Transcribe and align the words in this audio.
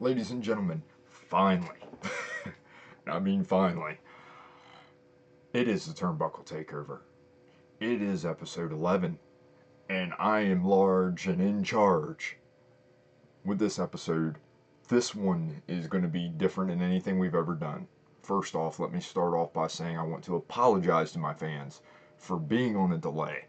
ladies 0.00 0.30
and 0.30 0.42
gentlemen, 0.42 0.82
finally, 1.10 1.76
I 3.06 3.18
mean 3.18 3.42
finally, 3.42 3.98
it 5.52 5.66
is 5.66 5.86
the 5.86 5.94
Turnbuckle 5.94 6.46
Takeover. 6.46 7.00
It 7.80 8.00
is 8.00 8.24
episode 8.24 8.72
11, 8.72 9.18
and 9.88 10.12
I 10.18 10.40
am 10.40 10.64
large 10.64 11.26
and 11.26 11.40
in 11.40 11.64
charge. 11.64 12.36
With 13.44 13.58
this 13.58 13.78
episode, 13.78 14.36
this 14.88 15.14
one 15.14 15.62
is 15.66 15.86
going 15.86 16.02
to 16.02 16.08
be 16.08 16.28
different 16.28 16.70
than 16.70 16.82
anything 16.82 17.18
we've 17.18 17.34
ever 17.34 17.54
done. 17.54 17.88
First 18.22 18.54
off, 18.54 18.78
let 18.78 18.92
me 18.92 19.00
start 19.00 19.34
off 19.34 19.52
by 19.52 19.66
saying 19.66 19.98
I 19.98 20.02
want 20.02 20.22
to 20.24 20.36
apologize 20.36 21.12
to 21.12 21.18
my 21.18 21.34
fans 21.34 21.80
for 22.16 22.36
being 22.36 22.76
on 22.76 22.92
a 22.92 22.98
delay. 22.98 23.46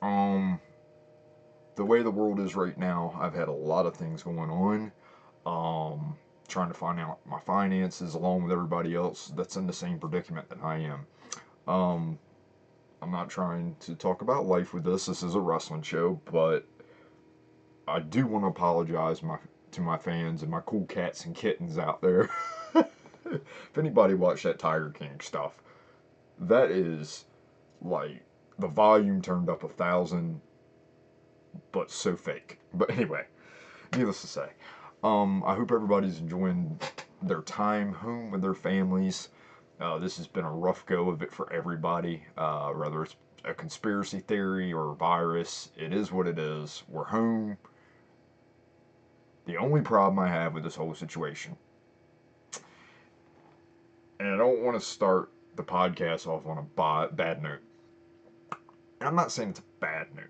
Um, 0.00 0.60
the 1.74 1.84
way 1.84 2.02
the 2.02 2.10
world 2.10 2.40
is 2.40 2.54
right 2.54 2.76
now, 2.78 3.18
I've 3.20 3.34
had 3.34 3.48
a 3.48 3.52
lot 3.52 3.86
of 3.86 3.96
things 3.96 4.22
going 4.22 4.50
on. 4.50 4.92
Um, 5.46 6.16
trying 6.48 6.68
to 6.68 6.74
find 6.74 6.98
out 6.98 7.18
my 7.26 7.38
finances 7.40 8.14
along 8.14 8.42
with 8.42 8.52
everybody 8.52 8.94
else 8.94 9.32
that's 9.36 9.56
in 9.56 9.66
the 9.66 9.72
same 9.72 9.98
predicament 9.98 10.48
that 10.48 10.58
I 10.62 10.78
am. 10.78 11.06
Um, 11.72 12.18
I'm 13.02 13.10
not 13.10 13.28
trying 13.28 13.76
to 13.80 13.94
talk 13.94 14.22
about 14.22 14.46
life 14.46 14.74
with 14.74 14.84
this. 14.84 15.06
This 15.06 15.22
is 15.22 15.34
a 15.34 15.40
wrestling 15.40 15.82
show, 15.82 16.20
but 16.24 16.66
I 17.86 18.00
do 18.00 18.26
want 18.26 18.44
to 18.44 18.48
apologize 18.48 19.22
my, 19.22 19.38
to 19.72 19.80
my 19.80 19.96
fans 19.98 20.42
and 20.42 20.50
my 20.50 20.60
cool 20.60 20.86
cats 20.86 21.26
and 21.26 21.34
kittens 21.34 21.78
out 21.78 22.00
there. 22.00 22.28
if 22.74 23.78
anybody 23.78 24.14
watched 24.14 24.44
that 24.44 24.58
Tiger 24.58 24.90
King 24.90 25.20
stuff, 25.20 25.52
that 26.40 26.70
is 26.70 27.26
like 27.82 28.22
the 28.58 28.68
volume 28.68 29.22
turned 29.22 29.48
up 29.48 29.62
a 29.62 29.68
thousand, 29.68 30.40
but 31.72 31.90
so 31.90 32.16
fake. 32.16 32.58
But 32.74 32.90
anyway, 32.90 33.26
needless 33.96 34.22
to 34.22 34.26
say, 34.26 34.48
um, 35.02 35.42
I 35.46 35.54
hope 35.54 35.72
everybody's 35.72 36.18
enjoying 36.18 36.78
their 37.22 37.42
time 37.42 37.92
home 37.92 38.30
with 38.30 38.42
their 38.42 38.54
families. 38.54 39.28
Uh, 39.80 39.98
this 39.98 40.16
has 40.16 40.26
been 40.26 40.44
a 40.44 40.52
rough 40.52 40.84
go 40.86 41.08
of 41.08 41.22
it 41.22 41.32
for 41.32 41.52
everybody, 41.52 42.22
uh, 42.36 42.70
whether 42.70 43.02
it's 43.04 43.16
a 43.44 43.54
conspiracy 43.54 44.20
theory 44.20 44.72
or 44.72 44.92
a 44.92 44.94
virus. 44.96 45.70
It 45.76 45.92
is 45.92 46.10
what 46.10 46.26
it 46.26 46.38
is. 46.38 46.82
We're 46.88 47.04
home. 47.04 47.56
The 49.46 49.56
only 49.56 49.80
problem 49.80 50.18
I 50.18 50.28
have 50.28 50.52
with 50.52 50.64
this 50.64 50.74
whole 50.74 50.94
situation, 50.94 51.56
and 54.20 54.28
I 54.28 54.36
don't 54.36 54.62
want 54.62 54.78
to 54.78 54.84
start 54.84 55.30
the 55.56 55.62
podcast 55.62 56.26
off 56.26 56.46
on 56.46 56.58
a 56.58 57.06
bad 57.08 57.42
note. 57.42 57.60
I'm 59.00 59.14
not 59.14 59.32
saying 59.32 59.50
it's 59.50 59.60
a 59.60 59.80
bad 59.80 60.08
note, 60.14 60.26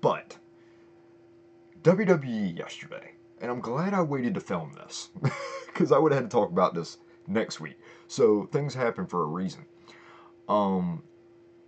but 0.00 0.38
WWE 1.82 2.56
yesterday, 2.56 3.13
and 3.44 3.50
I'm 3.50 3.60
glad 3.60 3.92
I 3.92 4.00
waited 4.00 4.32
to 4.34 4.40
film 4.40 4.72
this 4.72 5.10
because 5.66 5.92
I 5.92 5.98
would 5.98 6.12
have 6.12 6.22
had 6.22 6.30
to 6.30 6.34
talk 6.34 6.50
about 6.50 6.72
this 6.72 6.96
next 7.26 7.60
week. 7.60 7.78
So 8.08 8.48
things 8.50 8.72
happen 8.72 9.06
for 9.06 9.20
a 9.22 9.26
reason. 9.26 9.66
Um, 10.48 11.02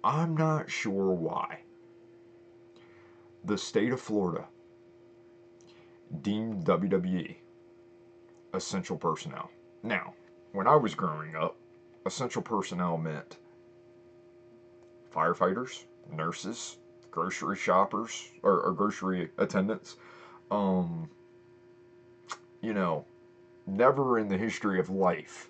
I'm 0.03 0.35
not 0.35 0.71
sure 0.71 1.13
why. 1.13 1.59
The 3.45 3.59
state 3.59 3.93
of 3.93 4.01
Florida 4.01 4.47
deemed 6.23 6.65
WWE 6.65 7.37
essential 8.55 8.97
personnel. 8.97 9.51
Now, 9.83 10.15
when 10.53 10.67
I 10.67 10.77
was 10.77 10.95
growing 10.95 11.37
up, 11.37 11.59
essential 12.07 12.41
personnel 12.41 12.97
meant 12.97 13.37
firefighters, 15.15 15.85
nurses, 16.11 16.79
grocery 17.11 17.59
shoppers, 17.59 18.31
or, 18.43 18.63
or 18.63 18.73
grocery 18.73 19.29
attendants. 19.37 19.97
Um, 20.51 21.11
you 22.61 22.75
know, 22.75 23.05
never 23.67 24.19
in 24.19 24.29
the 24.29 24.39
history 24.39 24.79
of 24.79 24.89
life 24.89 25.49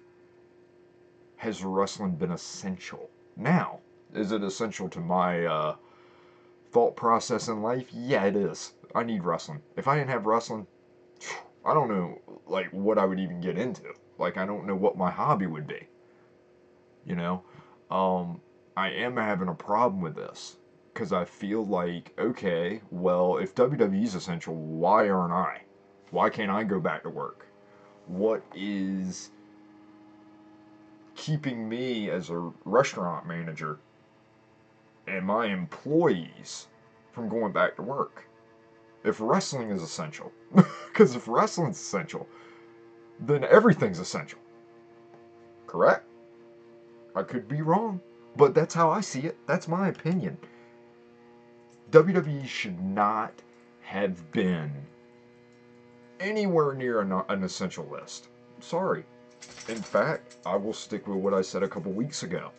has 1.36 1.62
wrestling 1.62 2.16
been 2.16 2.32
essential. 2.32 3.10
Now, 3.36 3.80
is 4.14 4.32
it 4.32 4.42
essential 4.42 4.88
to 4.90 5.00
my 5.00 5.44
uh, 5.44 5.76
thought 6.70 6.96
process 6.96 7.48
in 7.48 7.62
life? 7.62 7.88
Yeah, 7.92 8.24
it 8.24 8.36
is. 8.36 8.72
I 8.94 9.02
need 9.02 9.24
wrestling. 9.24 9.60
If 9.76 9.88
I 9.88 9.96
didn't 9.96 10.10
have 10.10 10.26
wrestling, 10.26 10.66
I 11.64 11.74
don't 11.74 11.88
know 11.88 12.20
like 12.46 12.70
what 12.70 12.98
I 12.98 13.04
would 13.04 13.20
even 13.20 13.40
get 13.40 13.58
into. 13.58 13.92
Like 14.18 14.36
I 14.36 14.46
don't 14.46 14.66
know 14.66 14.74
what 14.74 14.96
my 14.96 15.10
hobby 15.10 15.46
would 15.46 15.66
be. 15.66 15.88
You 17.04 17.16
know, 17.16 17.42
um, 17.90 18.40
I 18.76 18.90
am 18.90 19.16
having 19.16 19.48
a 19.48 19.54
problem 19.54 20.00
with 20.00 20.14
this 20.14 20.56
because 20.92 21.12
I 21.12 21.24
feel 21.24 21.64
like 21.66 22.14
okay, 22.18 22.80
well, 22.90 23.36
if 23.36 23.54
WWE 23.54 24.02
is 24.02 24.14
essential, 24.14 24.54
why 24.54 25.08
aren't 25.08 25.34
I? 25.34 25.65
Why 26.10 26.30
can't 26.30 26.50
I 26.50 26.64
go 26.64 26.80
back 26.80 27.02
to 27.02 27.10
work? 27.10 27.46
What 28.06 28.42
is 28.54 29.30
keeping 31.16 31.68
me 31.68 32.10
as 32.10 32.30
a 32.30 32.52
restaurant 32.64 33.26
manager 33.26 33.78
and 35.06 35.24
my 35.24 35.46
employees 35.46 36.68
from 37.12 37.28
going 37.28 37.52
back 37.52 37.76
to 37.76 37.82
work? 37.82 38.24
If 39.04 39.20
wrestling 39.20 39.70
is 39.70 39.82
essential, 39.82 40.32
because 40.54 41.14
if 41.16 41.28
wrestling's 41.28 41.76
essential, 41.76 42.28
then 43.20 43.44
everything's 43.44 43.98
essential. 43.98 44.38
Correct? 45.66 46.04
I 47.14 47.22
could 47.22 47.48
be 47.48 47.62
wrong, 47.62 48.00
but 48.36 48.54
that's 48.54 48.74
how 48.74 48.90
I 48.90 49.00
see 49.00 49.20
it. 49.20 49.36
That's 49.46 49.68
my 49.68 49.88
opinion. 49.88 50.36
WWE 51.90 52.46
should 52.46 52.80
not 52.80 53.32
have 53.80 54.30
been 54.32 54.72
anywhere 56.20 56.74
near 56.74 57.00
an, 57.00 57.12
an 57.28 57.44
essential 57.44 57.86
list. 57.86 58.28
Sorry. 58.60 59.04
In 59.68 59.80
fact, 59.82 60.36
I 60.46 60.56
will 60.56 60.72
stick 60.72 61.06
with 61.06 61.18
what 61.18 61.34
I 61.34 61.42
said 61.42 61.62
a 61.62 61.68
couple 61.68 61.92
weeks 61.92 62.22
ago. 62.22 62.50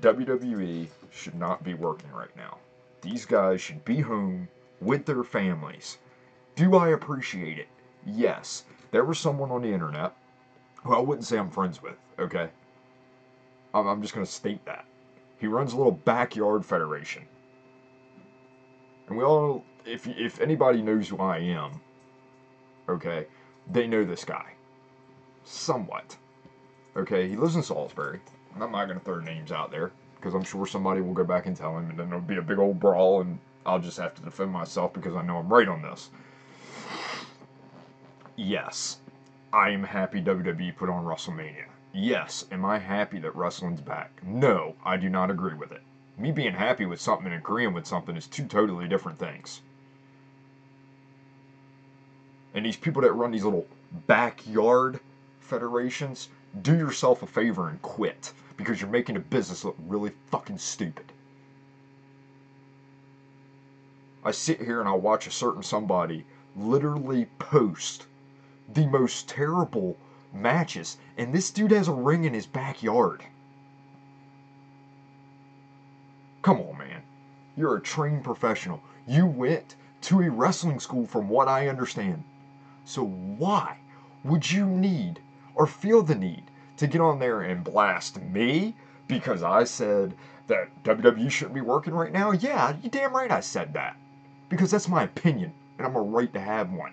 WWE 0.00 0.88
should 1.10 1.34
not 1.34 1.64
be 1.64 1.74
working 1.74 2.10
right 2.12 2.34
now. 2.36 2.58
These 3.00 3.26
guys 3.26 3.60
should 3.60 3.84
be 3.84 4.00
home 4.00 4.48
with 4.80 5.04
their 5.06 5.24
families. 5.24 5.98
Do 6.56 6.76
I 6.76 6.90
appreciate 6.90 7.58
it? 7.58 7.68
Yes. 8.06 8.64
There 8.90 9.04
was 9.04 9.18
someone 9.18 9.50
on 9.50 9.62
the 9.62 9.72
internet 9.72 10.14
who 10.82 10.94
I 10.94 10.98
wouldn't 10.98 11.26
say 11.26 11.38
I'm 11.38 11.50
friends 11.50 11.82
with, 11.82 11.96
okay? 12.18 12.48
I'm, 13.74 13.86
I'm 13.86 14.02
just 14.02 14.14
going 14.14 14.24
to 14.24 14.32
state 14.32 14.64
that. 14.64 14.84
He 15.38 15.46
runs 15.46 15.72
a 15.72 15.76
little 15.76 15.92
backyard 15.92 16.64
federation. 16.64 17.24
And 19.08 19.16
we 19.16 19.24
all, 19.24 19.64
if, 19.84 20.06
if 20.06 20.40
anybody 20.40 20.82
knows 20.82 21.08
who 21.08 21.18
I 21.18 21.38
am, 21.38 21.80
okay, 22.88 23.26
they 23.70 23.86
know 23.86 24.04
this 24.04 24.24
guy. 24.24 24.52
Somewhat. 25.44 26.16
Okay, 26.96 27.28
he 27.28 27.36
lives 27.36 27.56
in 27.56 27.62
Salisbury. 27.62 28.20
I'm 28.60 28.72
not 28.72 28.86
to 28.86 29.00
throw 29.00 29.20
names 29.20 29.52
out 29.52 29.70
there 29.70 29.92
because 30.16 30.34
I'm 30.34 30.44
sure 30.44 30.66
somebody 30.66 31.00
will 31.00 31.14
go 31.14 31.24
back 31.24 31.46
and 31.46 31.56
tell 31.56 31.76
him, 31.78 31.90
and 31.90 31.98
then 31.98 32.08
there'll 32.08 32.24
be 32.24 32.36
a 32.36 32.42
big 32.42 32.58
old 32.58 32.80
brawl, 32.80 33.20
and 33.20 33.38
I'll 33.64 33.78
just 33.78 33.98
have 33.98 34.14
to 34.16 34.22
defend 34.22 34.50
myself 34.50 34.92
because 34.92 35.14
I 35.14 35.22
know 35.22 35.36
I'm 35.36 35.48
right 35.48 35.68
on 35.68 35.82
this. 35.82 36.10
Yes, 38.36 38.98
I 39.52 39.70
am 39.70 39.84
happy 39.84 40.20
WWE 40.20 40.76
put 40.76 40.88
on 40.88 41.04
WrestleMania. 41.04 41.66
Yes, 41.92 42.44
am 42.50 42.64
I 42.64 42.78
happy 42.78 43.18
that 43.20 43.34
wrestling's 43.34 43.80
back? 43.80 44.20
No, 44.24 44.74
I 44.84 44.96
do 44.96 45.08
not 45.08 45.30
agree 45.30 45.54
with 45.54 45.72
it. 45.72 45.82
Me 46.16 46.32
being 46.32 46.54
happy 46.54 46.84
with 46.84 47.00
something 47.00 47.26
and 47.26 47.36
agreeing 47.36 47.72
with 47.72 47.86
something 47.86 48.16
is 48.16 48.26
two 48.26 48.44
totally 48.44 48.88
different 48.88 49.18
things. 49.18 49.60
And 52.54 52.64
these 52.64 52.76
people 52.76 53.02
that 53.02 53.12
run 53.12 53.30
these 53.30 53.44
little 53.44 53.66
backyard 54.06 55.00
federations, 55.40 56.28
do 56.62 56.76
yourself 56.76 57.22
a 57.22 57.26
favor 57.26 57.68
and 57.68 57.80
quit 57.82 58.32
because 58.56 58.80
you're 58.80 58.90
making 58.90 59.16
a 59.16 59.20
business 59.20 59.64
look 59.64 59.76
really 59.86 60.12
fucking 60.26 60.58
stupid. 60.58 61.12
I 64.24 64.32
sit 64.32 64.60
here 64.60 64.80
and 64.80 64.88
I 64.88 64.92
watch 64.92 65.26
a 65.26 65.30
certain 65.30 65.62
somebody 65.62 66.24
literally 66.56 67.26
post 67.38 68.06
the 68.74 68.86
most 68.86 69.28
terrible 69.28 69.96
matches, 70.32 70.98
and 71.16 71.32
this 71.32 71.50
dude 71.50 71.70
has 71.70 71.88
a 71.88 71.92
ring 71.92 72.24
in 72.24 72.34
his 72.34 72.46
backyard. 72.46 73.22
Come 76.42 76.60
on, 76.60 76.78
man. 76.78 77.02
You're 77.56 77.76
a 77.76 77.80
trained 77.80 78.24
professional. 78.24 78.82
You 79.06 79.26
went 79.26 79.76
to 80.02 80.20
a 80.20 80.30
wrestling 80.30 80.80
school, 80.80 81.06
from 81.06 81.28
what 81.28 81.48
I 81.48 81.68
understand. 81.68 82.24
So, 82.88 83.04
why 83.04 83.76
would 84.24 84.50
you 84.50 84.64
need 84.64 85.20
or 85.54 85.66
feel 85.66 86.02
the 86.02 86.14
need 86.14 86.44
to 86.78 86.86
get 86.86 87.02
on 87.02 87.18
there 87.18 87.42
and 87.42 87.62
blast 87.62 88.18
me 88.18 88.76
because 89.06 89.42
I 89.42 89.64
said 89.64 90.14
that 90.46 90.70
WWE 90.84 91.30
shouldn't 91.30 91.54
be 91.54 91.60
working 91.60 91.92
right 91.92 92.10
now? 92.10 92.30
Yeah, 92.30 92.76
you 92.82 92.88
damn 92.88 93.14
right 93.14 93.30
I 93.30 93.40
said 93.40 93.74
that. 93.74 93.98
Because 94.48 94.70
that's 94.70 94.88
my 94.88 95.02
opinion, 95.02 95.52
and 95.76 95.86
I'm 95.86 95.96
a 95.96 96.00
right 96.00 96.32
to 96.32 96.40
have 96.40 96.72
one. 96.72 96.92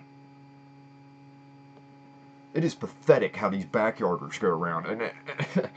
It 2.52 2.62
is 2.62 2.74
pathetic 2.74 3.34
how 3.34 3.48
these 3.48 3.64
backyarders 3.64 4.38
go 4.38 4.48
around 4.48 4.84
and 4.84 5.00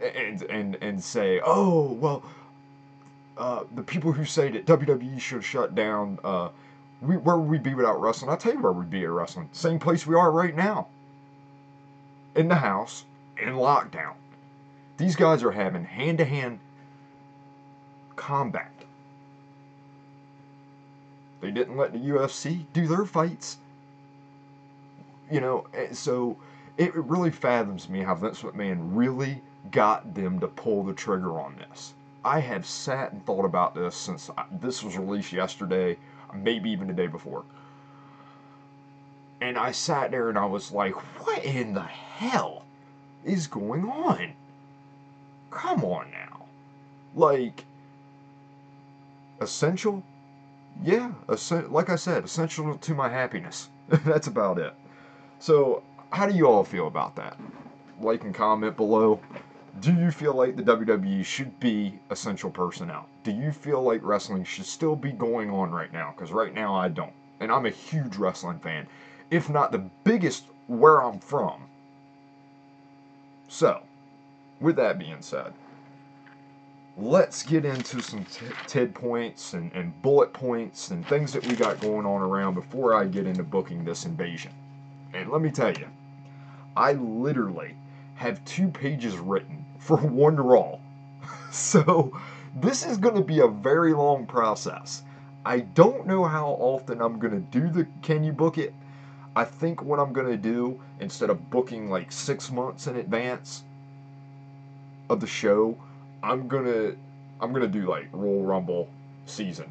and 0.00 0.42
and 0.42 0.76
and 0.80 1.02
say, 1.02 1.40
"Oh, 1.44 1.90
well, 1.90 2.22
uh, 3.36 3.64
the 3.74 3.82
people 3.82 4.12
who 4.12 4.26
say 4.26 4.48
that 4.48 4.64
WWE 4.64 5.20
should 5.20 5.42
shut 5.42 5.74
down 5.74 6.20
uh, 6.22 6.50
We, 7.00 7.16
where 7.16 7.36
would 7.36 7.50
we 7.50 7.58
be 7.58 7.74
without 7.74 8.00
wrestling? 8.00 8.30
I'll 8.30 8.36
tell 8.36 8.54
you 8.54 8.60
where 8.60 8.72
we'd 8.72 8.90
be 8.90 9.04
at 9.04 9.10
wrestling. 9.10 9.48
Same 9.52 9.78
place 9.78 10.06
we 10.06 10.14
are 10.14 10.30
right 10.30 10.56
now. 10.56 10.88
In 12.34 12.48
the 12.48 12.56
house, 12.56 13.04
in 13.38 13.54
lockdown. 13.54 14.14
These 14.96 15.16
guys 15.16 15.42
are 15.42 15.50
having 15.50 15.84
hand 15.84 16.18
to 16.18 16.24
hand 16.24 16.58
combat. 18.16 18.70
They 21.40 21.50
didn't 21.50 21.76
let 21.76 21.92
the 21.92 21.98
UFC 21.98 22.64
do 22.72 22.86
their 22.86 23.04
fights. 23.04 23.58
You 25.30 25.40
know, 25.40 25.66
eh, 25.74 25.92
so 25.92 26.36
it 26.78 26.94
really 26.94 27.30
fathoms 27.30 27.88
me 27.88 28.00
how 28.00 28.14
Vince 28.14 28.42
McMahon 28.42 28.78
really 28.96 29.42
got 29.70 30.14
them 30.14 30.40
to 30.40 30.48
pull 30.48 30.82
the 30.82 30.92
trigger 30.92 31.38
on 31.38 31.56
this. 31.56 31.94
I 32.24 32.40
have 32.40 32.66
sat 32.66 33.12
and 33.12 33.24
thought 33.24 33.44
about 33.44 33.74
this 33.74 33.94
since 33.94 34.30
this 34.50 34.82
was 34.82 34.98
released 34.98 35.32
yesterday, 35.32 35.96
maybe 36.42 36.70
even 36.70 36.88
the 36.88 36.94
day 36.94 37.06
before. 37.06 37.44
And 39.40 39.58
I 39.58 39.72
sat 39.72 40.10
there 40.10 40.28
and 40.28 40.38
I 40.38 40.46
was 40.46 40.72
like, 40.72 40.94
what 41.24 41.44
in 41.44 41.74
the 41.74 41.82
hell 41.82 42.64
is 43.24 43.46
going 43.46 43.84
on? 43.84 44.32
Come 45.50 45.84
on 45.84 46.10
now. 46.10 46.46
Like, 47.14 47.64
essential? 49.40 50.02
Yeah, 50.82 51.12
like 51.68 51.90
I 51.90 51.96
said, 51.96 52.24
essential 52.24 52.76
to 52.76 52.94
my 52.94 53.08
happiness. 53.08 53.68
That's 53.88 54.26
about 54.26 54.58
it. 54.58 54.74
So, 55.38 55.82
how 56.10 56.26
do 56.26 56.34
you 56.34 56.46
all 56.46 56.64
feel 56.64 56.86
about 56.86 57.16
that? 57.16 57.38
Like 58.00 58.24
and 58.24 58.34
comment 58.34 58.76
below. 58.76 59.20
Do 59.80 59.92
you 59.92 60.10
feel 60.10 60.32
like 60.32 60.56
the 60.56 60.62
WWE 60.62 61.24
should 61.24 61.58
be 61.60 61.98
essential 62.08 62.50
personnel? 62.50 63.08
Do 63.24 63.30
you 63.30 63.52
feel 63.52 63.82
like 63.82 64.00
wrestling 64.02 64.44
should 64.44 64.64
still 64.64 64.96
be 64.96 65.12
going 65.12 65.50
on 65.50 65.70
right 65.70 65.92
now? 65.92 66.14
Because 66.16 66.32
right 66.32 66.54
now 66.54 66.74
I 66.74 66.88
don't. 66.88 67.12
And 67.40 67.52
I'm 67.52 67.66
a 67.66 67.70
huge 67.70 68.16
wrestling 68.16 68.58
fan, 68.60 68.86
if 69.30 69.50
not 69.50 69.72
the 69.72 69.84
biggest 70.04 70.44
where 70.66 71.02
I'm 71.02 71.18
from. 71.18 71.64
So, 73.48 73.82
with 74.60 74.76
that 74.76 74.98
being 74.98 75.20
said, 75.20 75.52
let's 76.96 77.42
get 77.42 77.66
into 77.66 78.00
some 78.00 78.24
t- 78.24 78.46
TID 78.66 78.94
points 78.94 79.52
and, 79.52 79.70
and 79.74 80.00
bullet 80.00 80.32
points 80.32 80.90
and 80.90 81.06
things 81.06 81.34
that 81.34 81.46
we 81.46 81.54
got 81.54 81.80
going 81.80 82.06
on 82.06 82.22
around 82.22 82.54
before 82.54 82.94
I 82.94 83.04
get 83.04 83.26
into 83.26 83.42
booking 83.42 83.84
this 83.84 84.06
invasion. 84.06 84.52
And 85.12 85.30
let 85.30 85.42
me 85.42 85.50
tell 85.50 85.72
you, 85.72 85.86
I 86.74 86.94
literally 86.94 87.76
have 88.14 88.42
two 88.46 88.68
pages 88.68 89.18
written 89.18 89.65
for 89.78 89.96
one 89.98 90.36
Raw. 90.36 90.78
so 91.50 92.12
this 92.54 92.86
is 92.86 92.98
going 92.98 93.14
to 93.16 93.22
be 93.24 93.40
a 93.40 93.48
very 93.48 93.92
long 93.92 94.26
process. 94.26 95.02
I 95.44 95.60
don't 95.60 96.06
know 96.06 96.24
how 96.24 96.48
often 96.58 97.00
I'm 97.00 97.18
going 97.18 97.34
to 97.34 97.58
do 97.58 97.68
the 97.68 97.86
Can 98.02 98.24
You 98.24 98.32
Book 98.32 98.58
It. 98.58 98.74
I 99.36 99.44
think 99.44 99.82
what 99.82 100.00
I'm 100.00 100.12
going 100.12 100.28
to 100.28 100.36
do, 100.36 100.80
instead 100.98 101.30
of 101.30 101.50
booking 101.50 101.90
like 101.90 102.10
six 102.10 102.50
months 102.50 102.86
in 102.86 102.96
advance 102.96 103.62
of 105.10 105.20
the 105.20 105.26
show, 105.26 105.76
I'm 106.22 106.48
going 106.48 106.64
to 106.64 106.96
I'm 107.40 107.52
going 107.52 107.62
to 107.62 107.68
do 107.68 107.86
like 107.86 108.08
Royal 108.12 108.42
Rumble 108.42 108.88
season 109.26 109.70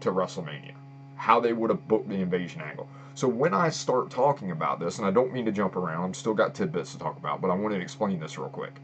to 0.00 0.10
WrestleMania. 0.10 0.72
How 1.16 1.40
they 1.40 1.52
would 1.54 1.70
have 1.70 1.88
booked 1.88 2.08
the 2.08 2.20
invasion 2.20 2.60
angle. 2.60 2.86
So 3.14 3.26
when 3.26 3.54
I 3.54 3.70
start 3.70 4.10
talking 4.10 4.50
about 4.50 4.78
this, 4.80 4.98
and 4.98 5.06
I 5.06 5.10
don't 5.10 5.32
mean 5.32 5.46
to 5.46 5.52
jump 5.52 5.76
around, 5.76 6.04
I'm 6.04 6.14
still 6.14 6.34
got 6.34 6.54
tidbits 6.54 6.92
to 6.92 6.98
talk 6.98 7.16
about, 7.16 7.40
but 7.40 7.50
I 7.50 7.54
want 7.54 7.74
to 7.74 7.80
explain 7.80 8.20
this 8.20 8.38
real 8.38 8.48
quick. 8.48 8.74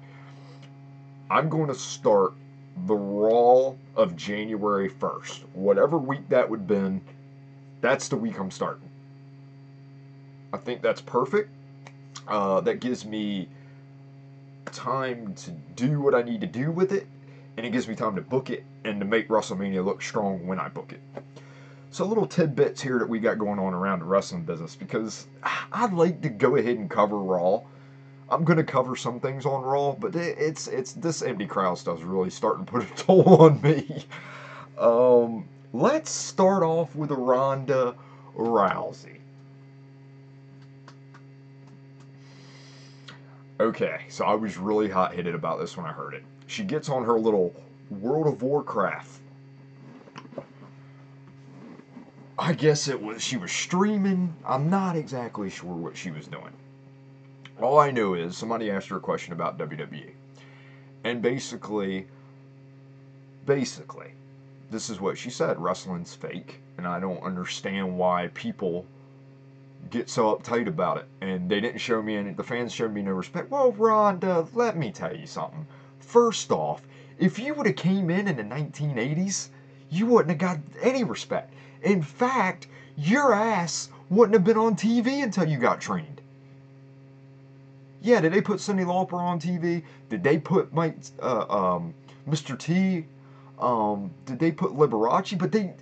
I'm 1.29 1.49
going 1.49 1.67
to 1.67 1.75
start 1.75 2.35
the 2.87 2.95
Raw 2.95 3.75
of 3.97 4.17
January 4.17 4.89
1st. 4.89 5.41
Whatever 5.55 5.99
week 5.99 6.29
that 6.29 6.49
would 6.49 6.61
have 6.61 6.69
been, 6.69 7.01
that's 7.81 8.09
the 8.09 8.17
week 8.17 8.39
I'm 8.39 8.51
starting. 8.51 8.89
I 10.53 10.59
think 10.59 10.83
that's 10.83 11.01
perfect. 11.01 11.51
Uh, 12.29 12.61
that 12.61 12.81
gives 12.81 13.05
me 13.05 13.49
time 14.67 15.35
to 15.35 15.51
do 15.51 16.01
what 16.01 16.15
I 16.15 16.23
need 16.23 16.41
to 16.43 16.47
do 16.47 16.71
with 16.71 16.93
it, 16.93 17.07
and 17.57 17.67
it 17.67 17.71
gives 17.71 17.89
me 17.89 17.95
time 17.95 18.15
to 18.17 18.23
book 18.23 18.51
it 18.51 18.65
and 18.85 19.01
to 19.01 19.07
make 19.07 19.29
WrestleMania 19.29 19.85
look 19.85 20.03
strong 20.03 20.47
when 20.47 20.61
I 20.61 20.69
book 20.69 20.93
it. 20.93 21.01
So, 21.91 22.05
little 22.05 22.27
tidbits 22.27 22.83
here 22.83 22.99
that 22.99 23.09
we 23.09 23.19
got 23.19 23.39
going 23.39 23.59
on 23.59 23.75
around 23.75 24.01
the 24.01 24.05
wrestling 24.05 24.43
business 24.43 24.77
because 24.77 25.27
I'd 25.73 25.93
like 25.93 26.21
to 26.23 26.29
go 26.29 26.57
ahead 26.57 26.79
and 26.79 26.91
cover 26.91 27.19
Raw 27.19 27.63
I'm 28.29 28.45
gonna 28.45 28.65
cover 28.65 28.97
some 28.97 29.21
things 29.21 29.47
on 29.47 29.63
Raw, 29.63 29.93
but 29.93 30.17
it's 30.17 30.67
it's 30.67 30.93
this 30.93 31.23
empty 31.23 31.47
crowd 31.47 31.79
stuff's 31.79 32.03
really 32.03 32.31
starting 32.31 32.65
to 32.65 32.73
put 32.73 32.83
a 32.83 32.95
toll 32.97 33.43
on 33.43 33.61
me. 33.63 34.05
Um, 34.79 35.49
let's 35.73 36.11
start 36.11 36.63
off 36.63 36.95
with 36.97 37.11
Ronda 37.11 37.95
Rousey. 38.37 39.19
Okay, 43.59 44.03
so 44.09 44.25
I 44.25 44.35
was 44.35 44.59
really 44.59 44.91
hot 44.91 45.15
headed 45.15 45.35
about 45.35 45.61
this 45.61 45.77
when 45.77 45.87
I 45.87 45.93
heard 45.93 46.13
it. 46.13 46.25
She 46.47 46.65
gets 46.65 46.89
on 46.89 47.05
her 47.05 47.19
little 47.19 47.55
World 47.91 48.27
of 48.27 48.43
Warcraft. 48.43 49.21
I 52.39 52.53
guess 52.53 52.89
it 52.89 53.01
was 53.01 53.23
she 53.23 53.37
was 53.37 53.53
streaming. 53.53 54.35
I'm 54.45 54.69
not 54.69 54.97
exactly 54.97 55.49
sure 55.49 55.73
what 55.73 55.97
she 55.97 56.11
was 56.11 56.27
doing 56.27 56.53
all 57.61 57.79
I 57.79 57.91
know 57.91 58.15
is 58.15 58.37
somebody 58.37 58.71
asked 58.71 58.89
her 58.89 58.97
a 58.97 59.01
question 59.01 59.33
about 59.33 59.59
WWE. 59.59 60.11
And 61.05 61.23
basically, 61.23 62.07
basically, 63.47 64.13
this 64.71 64.91
is 64.91 65.01
what 65.01 65.17
she 65.17 65.31
said 65.31 65.59
wrestling's 65.59 66.15
fake. 66.15 66.61
And 66.77 66.87
I 66.87 67.01
don't 67.01 67.23
understand 67.23 67.97
why 67.97 68.29
people 68.35 68.85
get 69.91 70.11
so 70.11 70.37
uptight 70.37 70.67
about 70.67 70.99
it. 70.99 71.07
And 71.21 71.49
they 71.49 71.61
didn't 71.61 71.79
show 71.79 72.03
me 72.03 72.17
any, 72.17 72.33
the 72.33 72.43
fans 72.43 72.73
showed 72.73 72.93
me 72.93 73.03
no 73.03 73.13
respect. 73.13 73.51
Well, 73.51 73.73
Ronda, 73.73 74.47
let 74.53 74.77
me 74.77 74.91
tell 74.91 75.17
you 75.17 75.27
something. 75.27 75.67
First 75.99 76.53
off, 76.53 76.83
if 77.19 77.39
you 77.39 77.55
would 77.55 77.67
have 77.67 77.77
came 77.77 78.11
in 78.11 78.29
in 78.29 78.37
the 78.37 78.43
1980s, 78.43 79.49
you 79.89 80.07
wouldn't 80.07 80.31
have 80.31 80.39
got 80.39 80.59
any 80.83 81.05
respect. 81.05 81.55
In 81.83 82.03
fact, 82.03 82.67
your 82.97 83.33
ass 83.33 83.89
wouldn't 84.11 84.35
have 84.35 84.45
been 84.45 84.59
on 84.59 84.77
TV 84.77 85.23
until 85.23 85.49
you 85.49 85.59
got 85.59 85.81
trained. 85.81 86.21
Yeah, 88.07 88.21
did 88.21 88.33
they 88.33 88.41
put 88.41 88.61
Cyndi 88.61 88.85
Lauper 88.85 89.15
on 89.15 89.41
TV? 89.41 89.83
Did 90.09 90.23
they 90.23 90.39
put 90.39 90.73
Mike, 90.73 90.97
uh, 91.21 91.45
um, 91.51 91.93
Mr. 92.29 92.57
T? 92.57 93.05
Um, 93.59 94.13
did 94.25 94.39
they 94.39 94.53
put 94.53 94.71
Liberace? 94.71 95.37
But 95.37 95.51
they, 95.51 95.75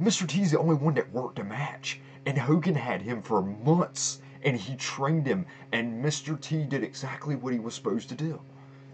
Mr. 0.00 0.24
T 0.24 0.42
is 0.42 0.52
the 0.52 0.60
only 0.60 0.76
one 0.76 0.94
that 0.94 1.10
worked 1.12 1.40
a 1.40 1.42
match, 1.42 2.00
and 2.26 2.38
Hogan 2.38 2.76
had 2.76 3.02
him 3.02 3.22
for 3.22 3.42
months, 3.42 4.20
and 4.44 4.56
he 4.56 4.76
trained 4.76 5.26
him, 5.26 5.46
and 5.72 6.04
Mr. 6.04 6.40
T 6.40 6.62
did 6.62 6.84
exactly 6.84 7.34
what 7.34 7.52
he 7.52 7.58
was 7.58 7.74
supposed 7.74 8.08
to 8.10 8.14
do. 8.14 8.40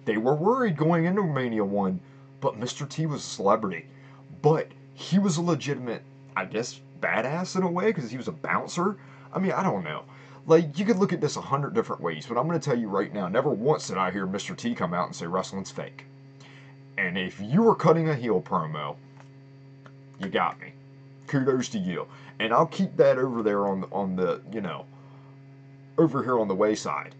They 0.07 0.17
were 0.17 0.35
worried 0.35 0.79
going 0.79 1.05
into 1.05 1.23
Mania 1.23 1.67
One, 1.67 2.01
but 2.41 2.59
Mr. 2.59 2.89
T 2.89 3.05
was 3.05 3.21
a 3.21 3.29
celebrity, 3.29 3.89
but 4.41 4.69
he 4.95 5.19
was 5.19 5.37
a 5.37 5.43
legitimate, 5.43 6.03
I 6.35 6.47
guess, 6.47 6.81
badass 6.99 7.57
in 7.57 7.63
a 7.63 7.71
way 7.71 7.93
because 7.93 8.11
he 8.11 8.17
was 8.17 8.29
a 8.29 8.33
bouncer. 8.33 8.97
I 9.35 9.39
mean, 9.39 9.53
I 9.53 9.63
don't 9.63 9.85
know. 9.85 10.05
Like, 10.47 10.79
you 10.79 10.85
could 10.85 10.99
look 10.99 11.13
at 11.13 11.21
this 11.23 11.37
a 11.37 11.41
hundred 11.41 11.75
different 11.75 12.03
ways, 12.03 12.27
but 12.27 12.37
I'm 12.37 12.47
going 12.47 12.61
to 12.61 12.65
tell 12.65 12.79
you 12.79 12.89
right 12.89 13.13
now, 13.13 13.29
never 13.29 13.49
once 13.49 13.89
did 13.89 13.97
I 13.97 14.11
hear 14.11 14.27
Mr. 14.27 14.55
T 14.55 14.75
come 14.75 14.93
out 14.93 15.07
and 15.07 15.17
say 15.17 15.27
wrestling's 15.27 15.71
fake. 15.71 16.05
And 16.99 17.17
if 17.17 17.41
you 17.41 17.63
were 17.63 17.75
cutting 17.75 18.11
a 18.11 18.15
heel 18.15 18.43
promo, 18.43 18.97
you 20.21 20.29
got 20.29 20.61
me. 20.61 20.73
Kudos 21.27 21.71
to 21.71 21.79
you. 21.79 22.07
And 22.39 22.53
I'll 22.53 22.67
keep 22.67 22.97
that 22.97 23.17
over 23.19 23.43
there 23.43 23.67
on 23.67 23.81
the, 23.81 23.87
on 23.89 24.17
the, 24.17 24.43
you 24.53 24.61
know, 24.61 24.85
over 25.97 26.23
here 26.23 26.39
on 26.39 26.49
the 26.49 26.55
wayside. 26.55 27.15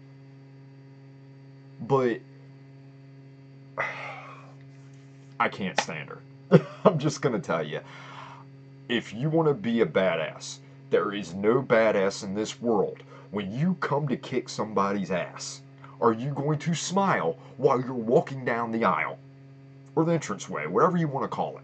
But 1.81 2.19
I 5.39 5.49
can't 5.49 5.79
stand 5.81 6.09
her. 6.09 6.21
I'm 6.85 6.99
just 6.99 7.21
going 7.21 7.33
to 7.33 7.45
tell 7.45 7.65
you. 7.65 7.81
If 8.87 9.13
you 9.15 9.31
want 9.31 9.47
to 9.47 9.55
be 9.55 9.81
a 9.81 9.85
badass, 9.85 10.59
there 10.91 11.11
is 11.11 11.33
no 11.33 11.63
badass 11.63 12.23
in 12.23 12.35
this 12.35 12.61
world 12.61 13.01
when 13.35 13.51
you 13.51 13.75
come 13.81 14.07
to 14.07 14.15
kick 14.15 14.47
somebody's 14.47 15.11
ass, 15.11 15.59
are 15.99 16.13
you 16.13 16.29
going 16.29 16.57
to 16.57 16.73
smile 16.73 17.37
while 17.57 17.81
you're 17.81 17.93
walking 17.93 18.45
down 18.45 18.71
the 18.71 18.85
aisle 18.85 19.17
or 19.93 20.05
the 20.05 20.13
entranceway, 20.13 20.65
whatever 20.67 20.95
you 20.95 21.09
want 21.09 21.29
to 21.29 21.35
call 21.35 21.57
it? 21.57 21.63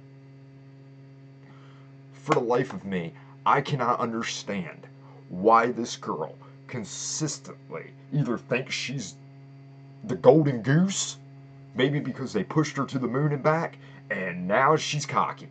For 2.12 2.34
the 2.34 2.42
life 2.42 2.74
of 2.74 2.84
me, 2.84 3.14
I 3.46 3.62
cannot 3.62 4.02
understand 4.02 4.86
why 5.30 5.72
this 5.72 5.96
girl 5.96 6.36
consistently 6.68 7.92
either 8.12 8.38
thinks 8.38 8.76
she's 8.76 9.16
the 10.04 10.18
golden 10.18 10.62
goose, 10.64 11.20
maybe 11.74 12.02
because 12.02 12.34
they 12.34 12.44
pushed 12.44 12.76
her 12.76 12.86
to 12.86 13.00
the 13.00 13.08
moon 13.08 13.32
and 13.32 13.42
back, 13.42 13.78
and 14.10 14.46
now 14.46 14.76
she's 14.76 15.06
cocky. 15.06 15.48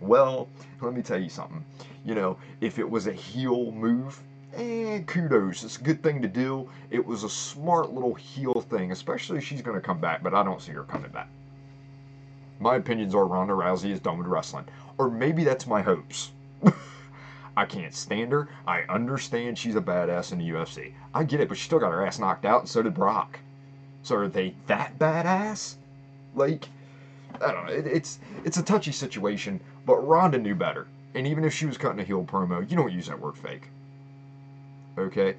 Well, 0.00 0.48
let 0.80 0.94
me 0.94 1.02
tell 1.02 1.20
you 1.20 1.28
something. 1.28 1.64
You 2.04 2.14
know, 2.14 2.36
if 2.60 2.78
it 2.78 2.88
was 2.88 3.08
a 3.08 3.12
heel 3.12 3.72
move, 3.72 4.22
eh, 4.56 5.00
kudos. 5.06 5.64
It's 5.64 5.78
a 5.78 5.82
good 5.82 6.02
thing 6.02 6.22
to 6.22 6.28
do. 6.28 6.68
It 6.90 7.04
was 7.04 7.24
a 7.24 7.28
smart 7.28 7.92
little 7.92 8.14
heel 8.14 8.60
thing, 8.68 8.92
especially 8.92 9.40
she's 9.40 9.62
going 9.62 9.76
to 9.76 9.86
come 9.86 9.98
back, 9.98 10.22
but 10.22 10.34
I 10.34 10.42
don't 10.42 10.60
see 10.60 10.72
her 10.72 10.84
coming 10.84 11.10
back. 11.10 11.28
My 12.60 12.76
opinions 12.76 13.14
are 13.14 13.26
Ronda 13.26 13.54
Rousey 13.54 13.90
is 13.90 14.00
done 14.00 14.18
with 14.18 14.26
wrestling. 14.26 14.66
Or 14.98 15.10
maybe 15.10 15.44
that's 15.44 15.66
my 15.66 15.82
hopes. 15.82 16.30
I 17.56 17.64
can't 17.64 17.94
stand 17.94 18.32
her. 18.32 18.48
I 18.66 18.82
understand 18.88 19.58
she's 19.58 19.76
a 19.76 19.80
badass 19.80 20.32
in 20.32 20.38
the 20.38 20.48
UFC. 20.48 20.92
I 21.12 21.24
get 21.24 21.40
it, 21.40 21.48
but 21.48 21.58
she 21.58 21.64
still 21.64 21.78
got 21.78 21.92
her 21.92 22.06
ass 22.06 22.18
knocked 22.18 22.44
out, 22.44 22.60
and 22.62 22.68
so 22.68 22.82
did 22.82 22.94
Brock. 22.94 23.38
So 24.02 24.16
are 24.16 24.28
they 24.28 24.54
that 24.66 24.98
badass? 24.98 25.76
Like, 26.34 26.68
I 27.40 27.52
don't 27.52 27.66
know. 27.66 27.72
It, 27.72 27.86
it's 27.86 28.18
it's 28.44 28.58
a 28.58 28.62
touchy 28.62 28.92
situation, 28.92 29.60
but 29.86 30.06
Ronda 30.06 30.38
knew 30.38 30.54
better. 30.54 30.86
And 31.14 31.26
even 31.26 31.44
if 31.44 31.54
she 31.54 31.66
was 31.66 31.78
cutting 31.78 32.00
a 32.00 32.04
heel 32.04 32.24
promo, 32.24 32.68
you 32.68 32.76
don't 32.76 32.92
use 32.92 33.06
that 33.06 33.20
word 33.20 33.36
fake. 33.36 33.68
Okay? 34.96 35.34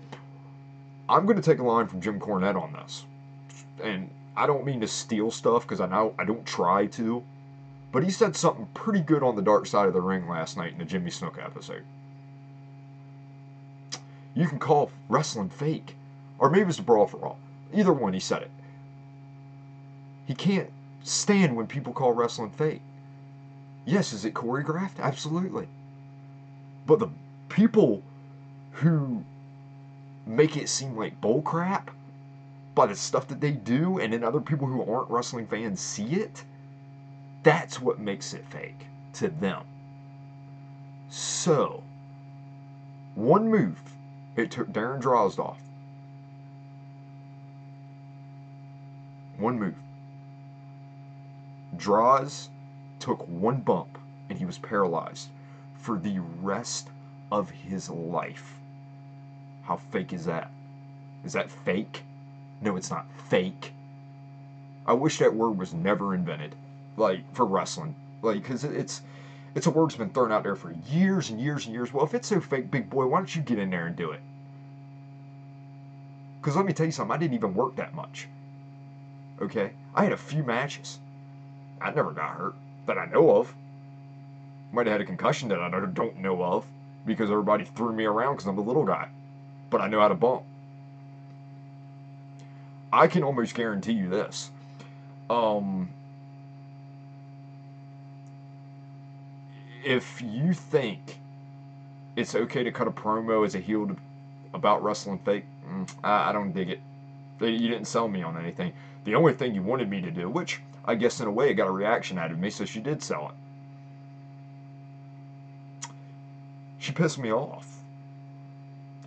I'm 1.07 1.25
going 1.25 1.39
to 1.39 1.41
take 1.41 1.59
a 1.59 1.63
line 1.63 1.87
from 1.87 2.01
Jim 2.01 2.19
Cornette 2.19 2.61
on 2.61 2.73
this. 2.73 3.05
And 3.83 4.09
I 4.35 4.47
don't 4.47 4.65
mean 4.65 4.81
to 4.81 4.87
steal 4.87 5.31
stuff 5.31 5.63
because 5.63 5.79
I 5.79 5.87
know 5.87 6.13
I 6.17 6.25
don't 6.25 6.45
try 6.45 6.87
to. 6.87 7.23
But 7.91 8.03
he 8.03 8.11
said 8.11 8.35
something 8.35 8.67
pretty 8.73 9.01
good 9.01 9.23
on 9.23 9.35
the 9.35 9.41
dark 9.41 9.67
side 9.67 9.87
of 9.87 9.93
the 9.93 10.01
ring 10.01 10.27
last 10.27 10.57
night 10.57 10.73
in 10.73 10.79
the 10.79 10.85
Jimmy 10.85 11.11
Snuka 11.11 11.43
episode. 11.43 11.83
You 14.33 14.47
can 14.47 14.59
call 14.59 14.91
wrestling 15.07 15.49
fake. 15.49 15.95
Or 16.39 16.49
maybe 16.49 16.69
it's 16.69 16.79
a 16.79 16.83
brawl 16.83 17.07
for 17.07 17.25
all. 17.25 17.39
Either 17.73 17.93
one, 17.93 18.13
he 18.13 18.19
said 18.19 18.41
it. 18.41 18.51
He 20.27 20.33
can't 20.33 20.69
stand 21.03 21.55
when 21.55 21.67
people 21.67 21.93
call 21.93 22.11
wrestling 22.11 22.49
fake. 22.49 22.81
Yes, 23.85 24.11
is 24.11 24.25
it 24.25 24.33
choreographed? 24.33 24.99
Absolutely. 24.99 25.67
But 26.85 26.99
the 26.99 27.09
people 27.47 28.01
who 28.71 29.23
make 30.25 30.57
it 30.57 30.69
seem 30.69 30.95
like 30.95 31.21
bullcrap 31.21 31.89
by 32.73 32.85
the 32.85 32.95
stuff 32.95 33.27
that 33.27 33.39
they 33.39 33.51
do, 33.51 33.99
and 33.99 34.11
then 34.11 34.23
other 34.23 34.41
people 34.41 34.67
who 34.67 34.83
aren't 34.83 35.09
wrestling 35.09 35.47
fans 35.47 35.79
see 35.79 36.15
it, 36.15 36.43
that's 37.43 37.79
what 37.81 37.99
makes 37.99 38.33
it 38.33 38.45
fake 38.45 38.87
to 39.13 39.29
them. 39.29 39.63
So, 41.09 41.83
one 43.15 43.47
move, 43.47 43.79
it 44.35 44.51
took 44.51 44.71
Darren 44.73 45.01
Drozdov. 45.01 45.55
One 49.37 49.59
move. 49.59 49.75
Droz 51.77 52.49
took 52.99 53.27
one 53.27 53.61
bump 53.61 53.97
and 54.29 54.39
he 54.39 54.45
was 54.45 54.57
paralyzed 54.57 55.29
for 55.75 55.97
the 55.97 56.19
rest 56.19 56.89
of 57.31 57.49
his 57.49 57.89
life. 57.89 58.55
How 59.65 59.77
fake 59.77 60.13
is 60.13 60.25
that? 60.25 60.51
Is 61.23 61.33
that 61.33 61.49
fake? 61.49 62.03
No, 62.61 62.75
it's 62.75 62.91
not 62.91 63.07
fake. 63.29 63.73
I 64.85 64.93
wish 64.93 65.17
that 65.17 65.33
word 65.33 65.57
was 65.57 65.73
never 65.73 66.13
invented, 66.13 66.55
like 66.97 67.21
for 67.33 67.45
wrestling, 67.45 67.95
like 68.21 68.43
because 68.43 68.63
it's 68.63 69.01
it's 69.55 69.65
a 69.65 69.71
word 69.71 69.85
that's 69.89 69.95
been 69.97 70.11
thrown 70.11 70.31
out 70.31 70.43
there 70.43 70.55
for 70.55 70.71
years 70.87 71.31
and 71.31 71.41
years 71.41 71.65
and 71.65 71.73
years. 71.73 71.91
Well, 71.91 72.05
if 72.05 72.13
it's 72.13 72.27
so 72.27 72.39
fake, 72.39 72.69
big 72.69 72.89
boy, 72.89 73.07
why 73.07 73.17
don't 73.17 73.35
you 73.35 73.41
get 73.41 73.57
in 73.57 73.71
there 73.71 73.87
and 73.87 73.95
do 73.95 74.11
it? 74.11 74.19
Because 76.39 76.55
let 76.55 76.65
me 76.65 76.73
tell 76.73 76.85
you 76.85 76.91
something, 76.91 77.15
I 77.15 77.17
didn't 77.17 77.33
even 77.33 77.55
work 77.55 77.75
that 77.77 77.95
much. 77.95 78.27
Okay, 79.41 79.71
I 79.95 80.03
had 80.03 80.13
a 80.13 80.17
few 80.17 80.43
matches. 80.43 80.99
I 81.81 81.89
never 81.89 82.11
got 82.11 82.35
hurt 82.35 82.53
that 82.85 82.99
I 82.99 83.05
know 83.05 83.35
of. 83.37 83.53
Might 84.71 84.85
have 84.85 84.93
had 84.93 85.01
a 85.01 85.05
concussion 85.05 85.49
that 85.49 85.59
I 85.59 85.69
don't 85.69 86.17
know 86.19 86.43
of 86.43 86.65
because 87.05 87.31
everybody 87.31 87.65
threw 87.65 87.93
me 87.93 88.05
around 88.05 88.35
because 88.35 88.47
I'm 88.47 88.59
a 88.59 88.61
little 88.61 88.85
guy. 88.85 89.09
But 89.69 89.81
I 89.81 89.87
know 89.87 89.99
how 89.99 90.07
to 90.07 90.15
bump. 90.15 90.43
I 92.93 93.07
can 93.07 93.23
almost 93.23 93.55
guarantee 93.55 93.93
you 93.93 94.09
this. 94.09 94.51
Um, 95.29 95.89
if 99.83 100.21
you 100.21 100.53
think 100.53 101.17
it's 102.15 102.35
okay 102.35 102.63
to 102.63 102.71
cut 102.71 102.87
a 102.87 102.91
promo 102.91 103.45
as 103.45 103.55
a 103.55 103.59
heel 103.59 103.95
about 104.53 104.83
wrestling 104.83 105.19
fake, 105.19 105.45
mm, 105.69 105.89
I, 106.03 106.29
I 106.29 106.31
don't 106.31 106.53
dig 106.53 106.69
it. 106.69 106.79
You 107.41 107.67
didn't 107.67 107.85
sell 107.85 108.07
me 108.07 108.23
on 108.23 108.37
anything. 108.37 108.71
The 109.03 109.15
only 109.15 109.33
thing 109.33 109.53
you 109.53 109.61
wanted 109.61 109.89
me 109.89 110.01
to 110.01 110.11
do, 110.11 110.29
which 110.29 110.61
I 110.85 110.95
guess 110.95 111.19
in 111.19 111.27
a 111.27 111.31
way 111.31 111.49
it 111.49 111.55
got 111.55 111.67
a 111.67 111.71
reaction 111.71 112.17
out 112.17 112.31
of 112.31 112.39
me, 112.39 112.49
so 112.49 112.65
she 112.65 112.79
did 112.79 113.03
sell 113.03 113.29
it. 113.29 113.35
She 116.79 116.91
pissed 116.91 117.17
me 117.17 117.33
off. 117.33 117.67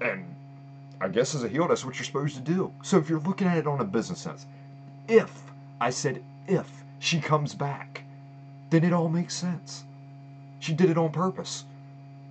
And 0.00 0.34
I 1.00 1.08
guess 1.08 1.34
as 1.34 1.44
a 1.44 1.48
heel, 1.48 1.68
that's 1.68 1.84
what 1.84 1.96
you're 1.96 2.04
supposed 2.04 2.34
to 2.36 2.42
do. 2.42 2.72
So 2.82 2.98
if 2.98 3.08
you're 3.08 3.20
looking 3.20 3.46
at 3.46 3.58
it 3.58 3.66
on 3.66 3.80
a 3.80 3.84
business 3.84 4.20
sense, 4.20 4.46
if, 5.06 5.42
I 5.80 5.90
said 5.90 6.22
if, 6.46 6.70
she 6.98 7.20
comes 7.20 7.54
back, 7.54 8.02
then 8.70 8.84
it 8.84 8.92
all 8.92 9.08
makes 9.08 9.34
sense. 9.34 9.84
She 10.58 10.72
did 10.72 10.90
it 10.90 10.98
on 10.98 11.12
purpose. 11.12 11.64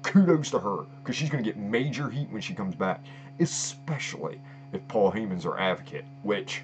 Kudos 0.03 0.51
to 0.51 0.59
her, 0.59 0.85
because 0.99 1.15
she's 1.15 1.29
going 1.29 1.43
to 1.43 1.49
get 1.49 1.57
major 1.57 2.09
heat 2.09 2.29
when 2.29 2.41
she 2.41 2.53
comes 2.53 2.75
back, 2.75 3.01
especially 3.39 4.39
if 4.73 4.85
Paul 4.87 5.11
Heyman's 5.11 5.45
her 5.45 5.59
advocate, 5.59 6.05
which 6.23 6.63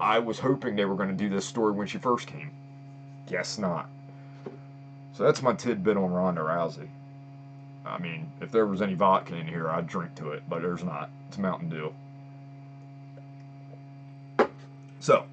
I 0.00 0.18
was 0.18 0.38
hoping 0.38 0.74
they 0.74 0.86
were 0.86 0.94
going 0.94 1.10
to 1.10 1.14
do 1.14 1.28
this 1.28 1.44
story 1.44 1.72
when 1.72 1.86
she 1.86 1.98
first 1.98 2.26
came. 2.26 2.50
Guess 3.26 3.58
not. 3.58 3.88
So 5.12 5.24
that's 5.24 5.42
my 5.42 5.52
tidbit 5.52 5.96
on 5.96 6.10
Ronda 6.10 6.40
Rousey. 6.40 6.88
I 7.84 7.98
mean, 7.98 8.30
if 8.40 8.50
there 8.52 8.66
was 8.66 8.82
any 8.82 8.94
vodka 8.94 9.34
in 9.34 9.46
here, 9.46 9.68
I'd 9.68 9.86
drink 9.86 10.14
to 10.16 10.32
it, 10.32 10.42
but 10.48 10.62
there's 10.62 10.84
not. 10.84 11.10
It's 11.28 11.38
Mountain 11.38 11.70
Dew. 11.70 11.94
So, 15.00 15.24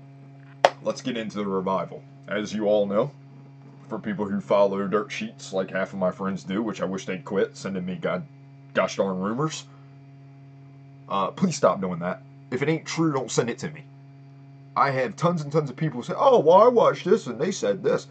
let's 0.82 1.01
get 1.01 1.18
into 1.18 1.38
the 1.38 1.46
revival. 1.46 2.04
As 2.27 2.54
you 2.54 2.66
all 2.66 2.86
know, 2.86 3.12
for 3.89 4.00
people 4.00 4.25
who 4.25 4.39
follow 4.39 4.86
dirt 4.88 5.12
sheets 5.12 5.51
like 5.51 5.72
half 5.72 5.94
of 5.94 6.00
my 6.00 6.12
friends 6.12 6.44
do, 6.44 6.62
which 6.62 6.82
I 6.82 6.86
wish 6.86 7.06
they'd 7.06 7.25
quit 7.25 7.58
sending 7.58 7.86
me 7.86 7.96
god 7.96 8.24
gosh 8.74 8.96
darn 8.96 9.20
rumors, 9.20 9.66
uh, 11.10 11.32
please 11.32 11.56
stop 11.56 11.82
doing 11.82 12.00
that. 12.00 12.22
If 12.51 12.62
it 12.62 12.70
ain't 12.70 12.86
true, 12.86 13.12
don't 13.12 13.32
send 13.32 13.50
it 13.50 13.58
to 13.60 13.72
me. 13.72 13.84
I 14.75 14.92
have 14.92 15.16
tons 15.16 15.42
and 15.42 15.51
tons 15.51 15.70
of 15.70 15.75
people 15.75 16.04
say, 16.04 16.13
"Oh, 16.16 16.39
well, 16.39 16.62
I 16.62 16.68
watched 16.68 17.04
this 17.06 17.27
and 17.27 17.39
they 17.39 17.51
said 17.51 17.84
this." 17.84 18.08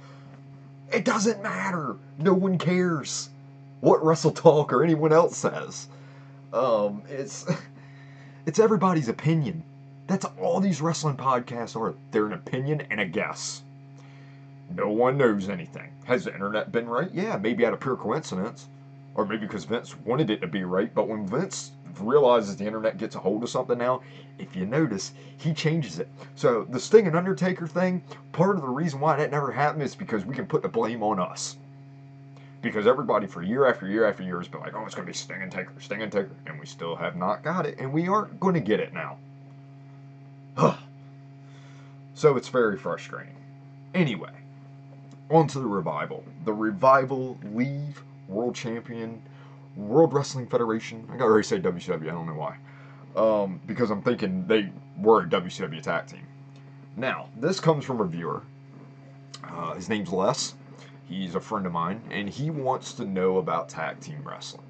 It 0.93 1.05
doesn't 1.05 1.43
matter. 1.43 1.97
No 2.19 2.35
one 2.35 2.59
cares 2.59 3.31
what 3.81 4.03
WrestleTalk 4.03 4.73
or 4.73 4.83
anyone 4.83 5.13
else 5.13 5.37
says. 5.37 5.89
Um, 6.53 7.03
it's 7.09 7.47
it's 8.47 8.59
everybody's 8.59 9.09
opinion. 9.09 9.63
That's 10.07 10.25
all 10.41 10.61
these 10.61 10.81
wrestling 10.81 11.17
podcasts 11.17 11.79
are. 11.81 11.95
They're 12.11 12.27
an 12.27 12.33
opinion 12.33 12.83
and 12.91 13.01
a 13.01 13.07
guess. 13.07 13.63
No 14.75 14.89
one 14.89 15.17
knows 15.17 15.49
anything. 15.49 15.93
Has 16.05 16.25
the 16.25 16.33
internet 16.35 16.73
been 16.73 16.89
right? 16.89 17.11
Yeah, 17.13 17.37
maybe 17.37 17.67
out 17.67 17.73
of 17.73 17.81
pure 17.81 17.97
coincidence. 17.97 18.69
Or 19.15 19.25
maybe 19.25 19.47
because 19.47 19.65
Vince 19.65 19.97
wanted 20.05 20.31
it 20.31 20.41
to 20.43 20.47
be 20.47 20.65
right. 20.65 20.95
But 20.95 21.09
when 21.09 21.27
Vince 21.27 21.73
realizes 22.01 22.57
the 22.57 22.67
internet 22.67 22.99
gets 22.99 23.15
a 23.15 23.19
hold 23.19 23.43
of 23.43 23.49
something 23.49 23.79
now, 23.79 24.03
if 24.39 24.55
you 24.55 24.67
notice, 24.67 25.13
he 25.39 25.55
changes 25.55 25.99
it. 25.99 26.09
So 26.35 26.67
the 26.69 26.79
Sting 26.81 27.07
and 27.07 27.17
Undertaker 27.17 27.67
thing, 27.67 28.03
part 28.33 28.57
of 28.57 28.63
the 28.63 28.69
reason 28.69 29.01
why 29.01 29.17
that 29.17 29.31
never 29.31 29.51
happened 29.51 29.83
is 29.83 29.95
because 29.95 30.25
we 30.25 30.35
can 30.35 30.47
put 30.47 30.63
the 30.63 30.69
blame 30.69 31.03
on 31.03 31.19
us. 31.19 31.57
Because 32.63 32.87
everybody 32.87 33.27
for 33.27 33.43
year 33.43 33.67
after 33.67 33.87
year 33.87 34.07
after 34.07 34.23
year 34.23 34.39
has 34.39 34.49
been 34.49 34.61
like, 34.61 34.75
oh, 34.75 34.85
it's 34.85 34.95
going 34.95 35.07
to 35.07 35.11
be 35.13 35.17
Sting 35.17 35.43
and 35.43 35.53
Taker, 35.53 35.73
Sting 35.79 36.03
and 36.03 36.11
Taker. 36.11 36.35
And 36.47 36.59
we 36.59 36.67
still 36.67 36.97
have 36.97 37.17
not 37.17 37.43
got 37.43 37.67
it. 37.67 37.77
And 37.79 37.93
we 37.93 38.09
aren't 38.09 38.41
going 38.41 38.55
to 38.55 38.61
get 38.61 38.81
it 38.81 38.93
now. 38.93 39.19
so 42.15 42.37
it's 42.37 42.49
very 42.49 42.77
frustrating. 42.77 43.35
Anyway, 43.95 44.33
on 45.31 45.47
to 45.49 45.59
the 45.59 45.67
revival. 45.67 46.25
The 46.45 46.53
revival 46.53 47.39
leave 47.53 48.03
world 48.29 48.55
champion 48.55 49.23
World 49.77 50.13
Wrestling 50.13 50.47
Federation. 50.47 51.07
I 51.13 51.17
got 51.17 51.29
to 51.29 51.43
say 51.43 51.61
WCW. 51.61 52.09
I 52.09 52.13
don't 52.13 52.27
know 52.27 52.35
why. 52.35 52.57
Um, 53.15 53.61
because 53.67 53.91
I'm 53.91 54.03
thinking 54.03 54.47
they 54.47 54.71
were 54.99 55.23
a 55.23 55.27
WCW 55.27 55.83
tag 55.83 56.07
team. 56.07 56.27
Now, 56.97 57.29
this 57.37 57.61
comes 57.61 57.85
from 57.85 58.01
a 58.01 58.07
viewer. 58.07 58.43
Uh, 59.45 59.75
his 59.75 59.89
name's 59.89 60.11
Les. 60.11 60.55
He's 61.09 61.35
a 61.35 61.41
friend 61.41 61.67
of 61.67 61.73
mine, 61.73 62.03
and 62.11 62.29
he 62.29 62.51
wants 62.51 62.93
to 62.95 63.05
know 63.05 63.39
about 63.39 63.69
tag 63.69 64.01
team 64.01 64.23
wrestling. 64.25 64.67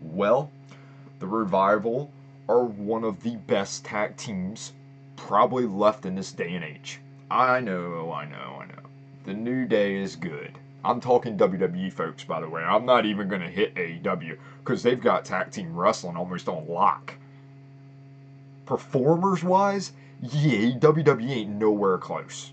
Well, 0.00 0.50
the 1.18 1.26
Revival 1.26 2.10
are 2.48 2.64
one 2.64 3.04
of 3.04 3.22
the 3.22 3.36
best 3.36 3.84
tag 3.84 4.16
teams 4.16 4.72
probably 5.16 5.64
left 5.66 6.04
in 6.04 6.14
this 6.14 6.32
day 6.32 6.54
and 6.54 6.64
age. 6.64 7.00
I 7.30 7.60
know, 7.60 8.12
I 8.12 8.26
know, 8.26 8.58
I 8.60 8.66
know. 8.66 8.82
The 9.24 9.32
New 9.32 9.64
Day 9.66 9.96
is 9.96 10.16
good. 10.16 10.58
I'm 10.84 11.00
talking 11.00 11.38
WWE 11.38 11.92
folks, 11.92 12.24
by 12.24 12.40
the 12.40 12.48
way. 12.48 12.62
I'm 12.62 12.84
not 12.84 13.06
even 13.06 13.28
going 13.28 13.40
to 13.40 13.48
hit 13.48 13.74
AEW 13.76 14.36
because 14.58 14.82
they've 14.82 15.00
got 15.00 15.24
tag 15.24 15.50
team 15.50 15.74
wrestling 15.76 16.16
almost 16.16 16.48
on 16.48 16.68
lock. 16.68 17.14
Performers 18.66 19.44
wise, 19.44 19.92
yeah, 20.20 20.76
WWE 20.78 21.30
ain't 21.30 21.50
nowhere 21.50 21.98
close. 21.98 22.52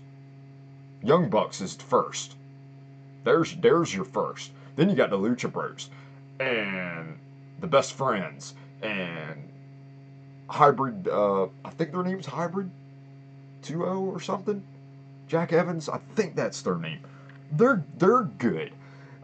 Young 1.02 1.28
Bucks 1.28 1.60
is 1.60 1.74
first. 1.74 2.36
There's 3.24 3.56
there's 3.56 3.94
your 3.94 4.04
first. 4.04 4.52
Then 4.76 4.88
you 4.88 4.96
got 4.96 5.10
the 5.10 5.18
Lucha 5.18 5.50
Bros 5.52 5.90
and 6.38 7.18
the 7.60 7.66
Best 7.66 7.92
Friends 7.92 8.54
and 8.82 9.48
Hybrid. 10.48 11.08
Uh, 11.08 11.44
I 11.64 11.70
think 11.70 11.92
their 11.92 12.02
name's 12.02 12.26
Hybrid 12.26 12.70
2 13.62 13.84
or 13.84 14.20
something. 14.20 14.62
Jack 15.28 15.52
Evans, 15.52 15.88
I 15.88 15.98
think 16.16 16.34
that's 16.34 16.62
their 16.62 16.76
name 16.76 17.00
they're 17.52 17.84
they're 17.98 18.22
good. 18.22 18.72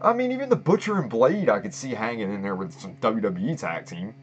I 0.01 0.13
mean, 0.13 0.31
even 0.31 0.49
the 0.49 0.55
Butcher 0.55 0.99
and 0.99 1.09
Blade, 1.09 1.49
I 1.49 1.59
could 1.59 1.73
see 1.73 1.91
hanging 1.91 2.31
in 2.33 2.41
there 2.41 2.55
with 2.55 2.79
some 2.79 2.95
WWE 2.95 3.57
tag 3.57 3.85
team. 3.85 4.13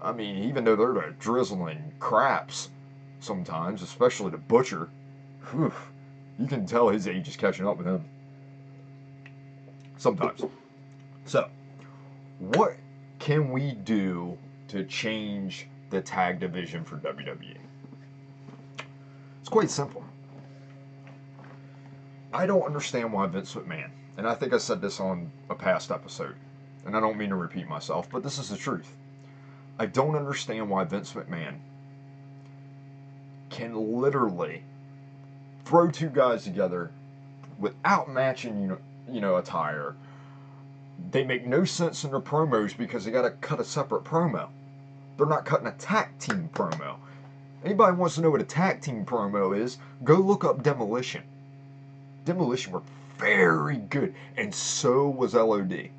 I 0.00 0.12
mean, 0.12 0.44
even 0.44 0.64
though 0.64 0.76
they're 0.76 0.92
the 0.92 1.14
drizzling 1.18 1.92
craps 1.98 2.70
sometimes, 3.20 3.82
especially 3.82 4.30
the 4.30 4.38
Butcher, 4.38 4.88
whew, 5.50 5.72
you 6.38 6.46
can 6.46 6.66
tell 6.66 6.88
his 6.88 7.08
age 7.08 7.28
is 7.28 7.36
catching 7.36 7.66
up 7.66 7.76
with 7.76 7.86
him. 7.86 8.04
Sometimes. 9.96 10.44
So, 11.24 11.48
what 12.38 12.76
can 13.18 13.50
we 13.50 13.72
do 13.72 14.38
to 14.68 14.84
change 14.84 15.66
the 15.90 16.00
tag 16.00 16.38
division 16.38 16.84
for 16.84 16.96
WWE? 16.98 17.56
It's 19.40 19.48
quite 19.48 19.70
simple. 19.70 20.04
I 22.32 22.46
don't 22.46 22.62
understand 22.62 23.12
why 23.12 23.26
Vince 23.26 23.54
McMahon, 23.54 23.90
and 24.16 24.28
I 24.28 24.34
think 24.34 24.52
I 24.52 24.58
said 24.58 24.80
this 24.80 25.00
on 25.00 25.32
a 25.50 25.54
past 25.54 25.90
episode, 25.90 26.36
and 26.86 26.96
I 26.96 27.00
don't 27.00 27.16
mean 27.16 27.30
to 27.30 27.36
repeat 27.36 27.66
myself, 27.66 28.08
but 28.10 28.22
this 28.22 28.38
is 28.38 28.50
the 28.50 28.56
truth. 28.56 28.94
I 29.78 29.86
don't 29.86 30.14
understand 30.14 30.68
why 30.68 30.84
Vince 30.84 31.14
McMahon 31.14 31.58
can 33.48 34.00
literally 34.00 34.62
throw 35.68 35.90
two 35.90 36.08
guys 36.08 36.44
together 36.44 36.90
without 37.58 38.10
matching, 38.10 38.62
you 38.62 38.68
know, 38.68 38.78
you 39.06 39.20
know, 39.20 39.36
attire. 39.36 39.94
They 41.10 41.24
make 41.24 41.46
no 41.46 41.66
sense 41.66 42.04
in 42.04 42.10
their 42.10 42.20
promos 42.20 42.74
because 42.74 43.04
they 43.04 43.10
got 43.10 43.22
to 43.22 43.32
cut 43.32 43.60
a 43.60 43.64
separate 43.64 44.02
promo. 44.02 44.48
They're 45.18 45.26
not 45.26 45.44
cutting 45.44 45.66
a 45.66 45.72
tag 45.72 46.08
team 46.18 46.48
promo. 46.54 46.96
Anybody 47.62 47.96
wants 47.96 48.14
to 48.14 48.22
know 48.22 48.30
what 48.30 48.40
a 48.40 48.44
tag 48.44 48.80
team 48.80 49.04
promo 49.04 49.54
is? 49.54 49.76
Go 50.04 50.14
look 50.14 50.42
up 50.42 50.62
Demolition. 50.62 51.22
Demolition 52.24 52.72
were 52.72 52.82
very 53.18 53.76
good, 53.76 54.14
and 54.38 54.54
so 54.54 55.06
was 55.06 55.34
LOD. 55.34 55.90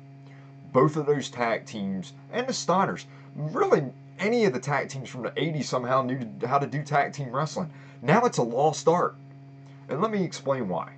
Both 0.72 0.96
of 0.96 1.06
those 1.06 1.30
tag 1.30 1.64
teams 1.64 2.12
and 2.32 2.48
the 2.48 2.52
Steiners, 2.52 3.04
really 3.36 3.84
any 4.18 4.46
of 4.46 4.52
the 4.52 4.58
tag 4.58 4.88
teams 4.88 5.08
from 5.08 5.22
the 5.22 5.30
80s 5.30 5.64
somehow 5.64 6.02
knew 6.02 6.28
how 6.44 6.58
to 6.58 6.66
do 6.66 6.82
tag 6.82 7.12
team 7.12 7.30
wrestling. 7.30 7.70
Now 8.02 8.24
it's 8.24 8.38
a 8.38 8.42
lost 8.42 8.88
art. 8.88 9.14
And 9.90 10.00
let 10.00 10.12
me 10.12 10.22
explain 10.22 10.68
why. 10.68 10.92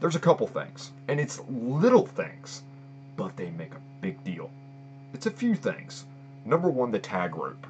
There's 0.00 0.16
a 0.16 0.20
couple 0.20 0.46
things, 0.46 0.92
and 1.08 1.18
it's 1.18 1.40
little 1.48 2.06
things, 2.06 2.62
but 3.16 3.36
they 3.36 3.50
make 3.50 3.72
a 3.72 3.80
big 4.02 4.22
deal. 4.22 4.50
It's 5.14 5.24
a 5.24 5.30
few 5.30 5.54
things. 5.54 6.04
Number 6.44 6.68
one, 6.68 6.90
the 6.90 6.98
tag 6.98 7.34
rope. 7.34 7.66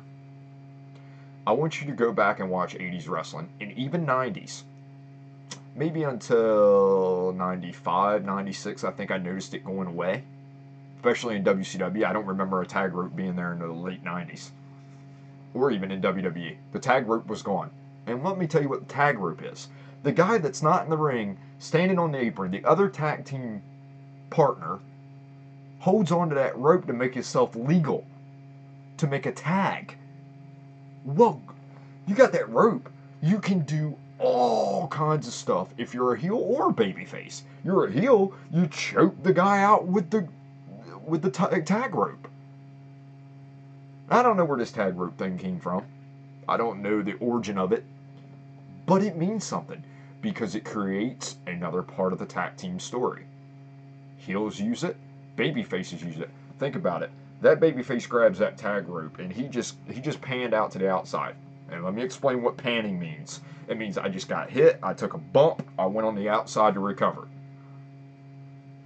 I 1.46 1.52
want 1.52 1.80
you 1.80 1.86
to 1.86 1.92
go 1.92 2.12
back 2.12 2.40
and 2.40 2.50
watch 2.50 2.74
80s 2.74 3.08
wrestling, 3.08 3.48
and 3.60 3.70
even 3.78 4.04
90s. 4.04 4.64
Maybe 5.76 6.02
until 6.02 7.32
95, 7.36 8.24
96, 8.24 8.82
I 8.82 8.90
think 8.90 9.12
I 9.12 9.18
noticed 9.18 9.54
it 9.54 9.64
going 9.64 9.86
away. 9.86 10.24
Especially 10.96 11.36
in 11.36 11.44
WCW. 11.44 12.04
I 12.04 12.12
don't 12.12 12.26
remember 12.26 12.62
a 12.62 12.66
tag 12.66 12.94
rope 12.94 13.14
being 13.14 13.36
there 13.36 13.52
in 13.52 13.60
the 13.60 13.68
late 13.68 14.02
90s. 14.02 14.50
Or 15.54 15.70
even 15.70 15.92
in 15.92 16.02
WWE. 16.02 16.56
The 16.72 16.78
tag 16.80 17.06
rope 17.06 17.28
was 17.28 17.42
gone. 17.42 17.70
And 18.06 18.24
let 18.24 18.38
me 18.38 18.48
tell 18.48 18.62
you 18.62 18.68
what 18.68 18.88
the 18.88 18.92
tag 18.92 19.18
rope 19.18 19.42
is. 19.44 19.68
The 20.06 20.12
guy 20.12 20.38
that's 20.38 20.62
not 20.62 20.84
in 20.84 20.90
the 20.90 20.96
ring, 20.96 21.36
standing 21.58 21.98
on 21.98 22.12
the 22.12 22.20
apron, 22.20 22.52
the 22.52 22.64
other 22.64 22.88
tag 22.88 23.24
team 23.24 23.60
partner, 24.30 24.78
holds 25.80 26.12
onto 26.12 26.36
that 26.36 26.56
rope 26.56 26.86
to 26.86 26.92
make 26.92 27.14
himself 27.14 27.56
legal. 27.56 28.06
To 28.98 29.08
make 29.08 29.26
a 29.26 29.32
tag. 29.32 29.96
Well, 31.04 31.42
you 32.06 32.14
got 32.14 32.30
that 32.34 32.48
rope. 32.50 32.88
You 33.20 33.40
can 33.40 33.62
do 33.62 33.98
all 34.20 34.86
kinds 34.86 35.26
of 35.26 35.32
stuff 35.32 35.74
if 35.76 35.92
you're 35.92 36.14
a 36.14 36.16
heel 36.16 36.36
or 36.36 36.70
a 36.70 36.72
babyface. 36.72 37.42
You're 37.64 37.86
a 37.86 37.90
heel, 37.90 38.32
you 38.52 38.68
choke 38.68 39.20
the 39.24 39.32
guy 39.32 39.60
out 39.60 39.86
with 39.86 40.10
the 40.10 40.28
with 41.04 41.22
the 41.22 41.30
tag 41.32 41.96
rope. 41.96 42.28
I 44.08 44.22
don't 44.22 44.36
know 44.36 44.44
where 44.44 44.58
this 44.58 44.70
tag 44.70 44.96
rope 44.96 45.18
thing 45.18 45.36
came 45.36 45.58
from. 45.58 45.84
I 46.48 46.56
don't 46.56 46.80
know 46.80 47.02
the 47.02 47.14
origin 47.14 47.58
of 47.58 47.72
it, 47.72 47.84
but 48.86 49.02
it 49.02 49.16
means 49.16 49.42
something 49.42 49.82
because 50.26 50.56
it 50.56 50.64
creates 50.64 51.36
another 51.46 51.82
part 51.82 52.12
of 52.12 52.18
the 52.18 52.26
tag 52.26 52.56
team 52.56 52.80
story. 52.80 53.24
Heels 54.16 54.58
use 54.58 54.82
it, 54.82 54.96
baby 55.36 55.62
faces 55.62 56.02
use 56.02 56.18
it. 56.18 56.30
Think 56.58 56.74
about 56.74 57.04
it. 57.04 57.12
That 57.42 57.60
babyface 57.60 58.08
grabs 58.08 58.40
that 58.40 58.58
tag 58.58 58.88
rope 58.88 59.20
and 59.20 59.32
he 59.32 59.44
just 59.44 59.76
he 59.88 60.00
just 60.00 60.20
panned 60.20 60.52
out 60.52 60.72
to 60.72 60.80
the 60.80 60.90
outside. 60.90 61.36
And 61.70 61.84
let 61.84 61.94
me 61.94 62.02
explain 62.02 62.42
what 62.42 62.56
panning 62.56 62.98
means. 62.98 63.40
It 63.68 63.78
means 63.78 63.98
I 63.98 64.08
just 64.08 64.28
got 64.28 64.50
hit, 64.50 64.80
I 64.82 64.94
took 64.94 65.14
a 65.14 65.18
bump, 65.18 65.64
I 65.78 65.86
went 65.86 66.08
on 66.08 66.16
the 66.16 66.28
outside 66.28 66.74
to 66.74 66.80
recover. 66.80 67.28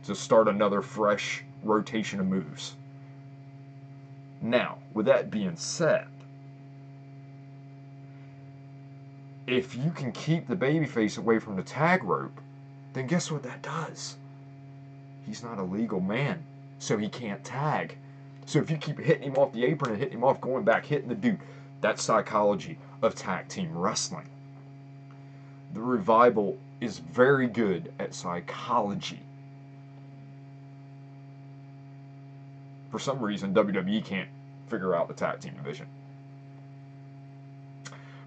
To 0.05 0.15
start 0.15 0.47
another 0.47 0.83
fresh 0.83 1.43
rotation 1.65 2.21
of 2.21 2.27
moves. 2.27 2.77
Now, 4.43 4.77
with 4.93 5.07
that 5.07 5.31
being 5.31 5.57
said, 5.57 6.07
if 9.53 9.75
you 9.75 9.91
can 9.91 10.13
keep 10.13 10.47
the 10.47 10.57
babyface 10.57 11.19
away 11.19 11.39
from 11.39 11.57
the 11.57 11.63
tag 11.63 12.05
rope, 12.05 12.41
then 12.93 13.07
guess 13.07 13.31
what 13.31 13.43
that 13.45 13.63
does? 13.63 14.17
He's 15.27 15.43
not 15.43 15.59
a 15.59 15.63
legal 15.63 16.01
man, 16.01 16.43
so 16.79 16.97
he 16.97 17.09
can't 17.09 17.43
tag. 17.45 17.97
So 18.47 18.59
if 18.59 18.71
you 18.71 18.77
keep 18.77 18.99
hitting 18.99 19.23
him 19.23 19.37
off 19.37 19.53
the 19.53 19.65
apron 19.65 19.93
and 19.93 20.01
hitting 20.01 20.19
him 20.19 20.25
off, 20.25 20.41
going 20.41 20.65
back, 20.65 20.85
hitting 20.85 21.09
the 21.09 21.15
dude, 21.15 21.39
that's 21.81 22.03
psychology 22.03 22.79
of 23.03 23.15
tag 23.15 23.49
team 23.49 23.77
wrestling. 23.77 24.29
The 25.73 25.81
revival 25.81 26.59
is 26.81 26.99
very 26.99 27.47
good 27.47 27.93
at 27.99 28.15
psychology. 28.15 29.21
For 32.91 32.99
some 32.99 33.21
reason, 33.21 33.55
WWE 33.55 34.05
can't 34.05 34.29
figure 34.67 34.97
out 34.97 35.09
the 35.09 35.15
tag 35.15 35.41
team 35.41 35.55
division. 35.55 35.87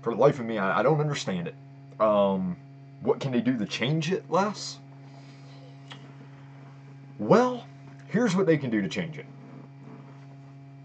For 0.03 0.13
the 0.13 0.19
life 0.19 0.37
of 0.39 0.45
me, 0.45 0.57
I, 0.57 0.81
I 0.81 0.83
don't 0.83 0.99
understand 0.99 1.47
it. 1.47 1.55
Um, 1.99 2.57
what 3.01 3.21
can 3.21 3.31
they 3.31 3.39
do 3.39 3.57
to 3.57 3.65
change 3.65 4.11
it 4.11 4.25
Les? 4.29 4.77
Well, 7.17 7.65
here's 8.09 8.35
what 8.35 8.45
they 8.45 8.57
can 8.57 8.69
do 8.69 8.81
to 8.81 8.89
change 8.89 9.17
it. 9.17 9.25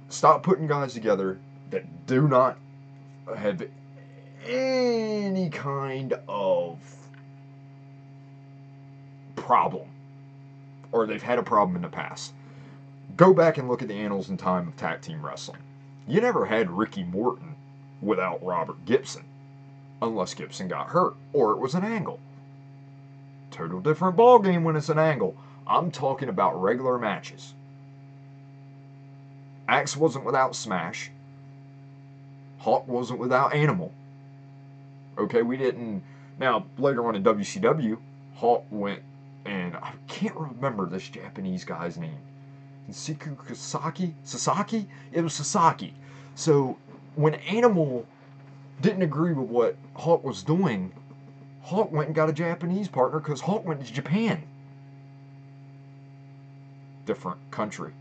Stop 0.09 0.44
putting 0.44 0.68
guys 0.68 0.94
together 0.94 1.40
that 1.70 2.07
do 2.07 2.28
not 2.28 2.59
have 3.37 3.62
any 4.46 5.50
kind 5.50 6.14
of 6.28 6.78
problem 9.35 9.88
or 10.92 11.07
they've 11.07 11.22
had 11.22 11.40
a 11.40 11.42
problem 11.42 11.74
in 11.74 11.83
the 11.83 11.88
past. 11.88 12.35
Go 13.16 13.35
back 13.35 13.59
and 13.59 13.68
look 13.68 13.83
at 13.83 13.88
the 13.88 13.94
annals 13.94 14.28
and 14.28 14.38
time 14.38 14.68
of 14.68 14.76
tag 14.76 15.00
team 15.00 15.26
wrestling. 15.26 15.61
You 16.07 16.20
never 16.20 16.46
had 16.46 16.70
Ricky 16.70 17.02
Morton 17.02 17.47
without 18.00 18.44
Robert 18.44 18.84
Gibson, 18.84 19.24
unless 20.00 20.34
Gibson 20.34 20.68
got 20.68 20.88
hurt 20.88 21.14
or 21.32 21.52
it 21.52 21.58
was 21.58 21.74
an 21.74 21.84
angle. 21.84 22.20
Total 23.50 23.80
different 23.80 24.16
ballgame 24.16 24.62
when 24.62 24.76
it's 24.76 24.88
an 24.88 24.98
angle. 24.98 25.37
I'm 25.66 25.90
talking 25.90 26.28
about 26.28 26.61
regular 26.61 26.98
matches. 26.98 27.54
Axe 29.68 29.96
wasn't 29.96 30.24
without 30.24 30.56
Smash. 30.56 31.11
Hawk 32.58 32.88
wasn't 32.88 33.18
without 33.18 33.54
Animal. 33.54 33.92
Okay, 35.18 35.42
we 35.42 35.56
didn't. 35.56 36.02
Now, 36.38 36.66
later 36.78 37.06
on 37.06 37.16
in 37.16 37.22
WCW, 37.22 37.98
Hawk 38.37 38.64
went, 38.70 39.02
and 39.44 39.76
I 39.76 39.92
can't 40.06 40.37
remember 40.37 40.87
this 40.87 41.08
Japanese 41.08 41.64
guy's 41.64 41.98
name. 41.98 42.18
Siku 42.90 43.37
Sasaki? 43.48 44.14
Sasaki? 44.24 44.87
It 45.12 45.22
was 45.22 45.34
Sasaki. 45.34 45.92
So, 46.34 46.78
when 47.14 47.34
Animal 47.34 48.06
didn't 48.80 49.02
agree 49.02 49.32
with 49.32 49.48
what 49.48 49.76
Hawk 49.94 50.24
was 50.24 50.42
doing, 50.42 50.92
Hawk 51.62 51.92
went 51.92 52.06
and 52.08 52.14
got 52.14 52.28
a 52.28 52.32
Japanese 52.32 52.88
partner 52.88 53.18
because 53.18 53.40
Hawk 53.40 53.64
went 53.64 53.84
to 53.84 53.92
Japan. 53.92 54.42
Different 57.06 57.38
country. 57.50 57.92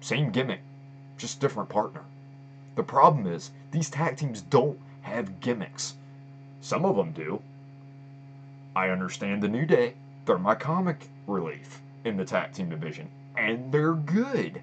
Same 0.00 0.30
gimmick, 0.30 0.60
just 1.18 1.40
different 1.40 1.68
partner. 1.68 2.02
The 2.76 2.82
problem 2.82 3.26
is, 3.26 3.50
these 3.70 3.90
tag 3.90 4.16
teams 4.16 4.42
don't 4.42 4.78
have 5.02 5.40
gimmicks. 5.40 5.94
Some 6.60 6.84
of 6.84 6.96
them 6.96 7.12
do. 7.12 7.40
I 8.74 8.90
understand 8.90 9.42
the 9.42 9.48
New 9.48 9.64
Day. 9.64 9.94
They're 10.24 10.38
my 10.38 10.54
comic 10.54 11.08
relief 11.26 11.80
in 12.04 12.16
the 12.16 12.24
tag 12.24 12.52
team 12.52 12.68
division, 12.68 13.08
and 13.36 13.72
they're 13.72 13.94
good. 13.94 14.60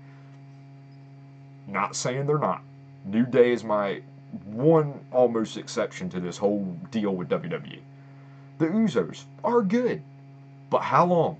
Not 1.67 1.95
saying 1.95 2.27
they're 2.27 2.37
not. 2.37 2.61
New 3.05 3.25
Day 3.25 3.51
is 3.51 3.63
my 3.63 4.01
one 4.45 4.99
almost 5.11 5.57
exception 5.57 6.09
to 6.09 6.19
this 6.19 6.37
whole 6.37 6.77
deal 6.89 7.15
with 7.15 7.29
WWE. 7.29 7.79
The 8.57 8.65
Usos 8.67 9.25
are 9.43 9.61
good, 9.61 10.01
but 10.69 10.81
how 10.81 11.05
long 11.05 11.37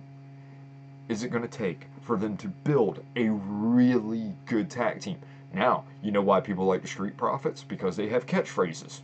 is 1.07 1.23
it 1.23 1.29
going 1.29 1.43
to 1.43 1.47
take 1.47 1.87
for 2.01 2.17
them 2.17 2.35
to 2.37 2.47
build 2.47 3.03
a 3.15 3.29
really 3.29 4.33
good 4.45 4.69
tag 4.69 5.01
team? 5.01 5.17
Now, 5.53 5.85
you 6.01 6.11
know 6.11 6.21
why 6.21 6.41
people 6.41 6.65
like 6.65 6.81
the 6.81 6.87
Street 6.87 7.15
Profits? 7.15 7.63
Because 7.63 7.95
they 7.95 8.09
have 8.09 8.25
catchphrases. 8.25 9.01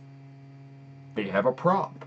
They 1.14 1.28
have 1.28 1.46
a 1.46 1.52
prop. 1.52 2.04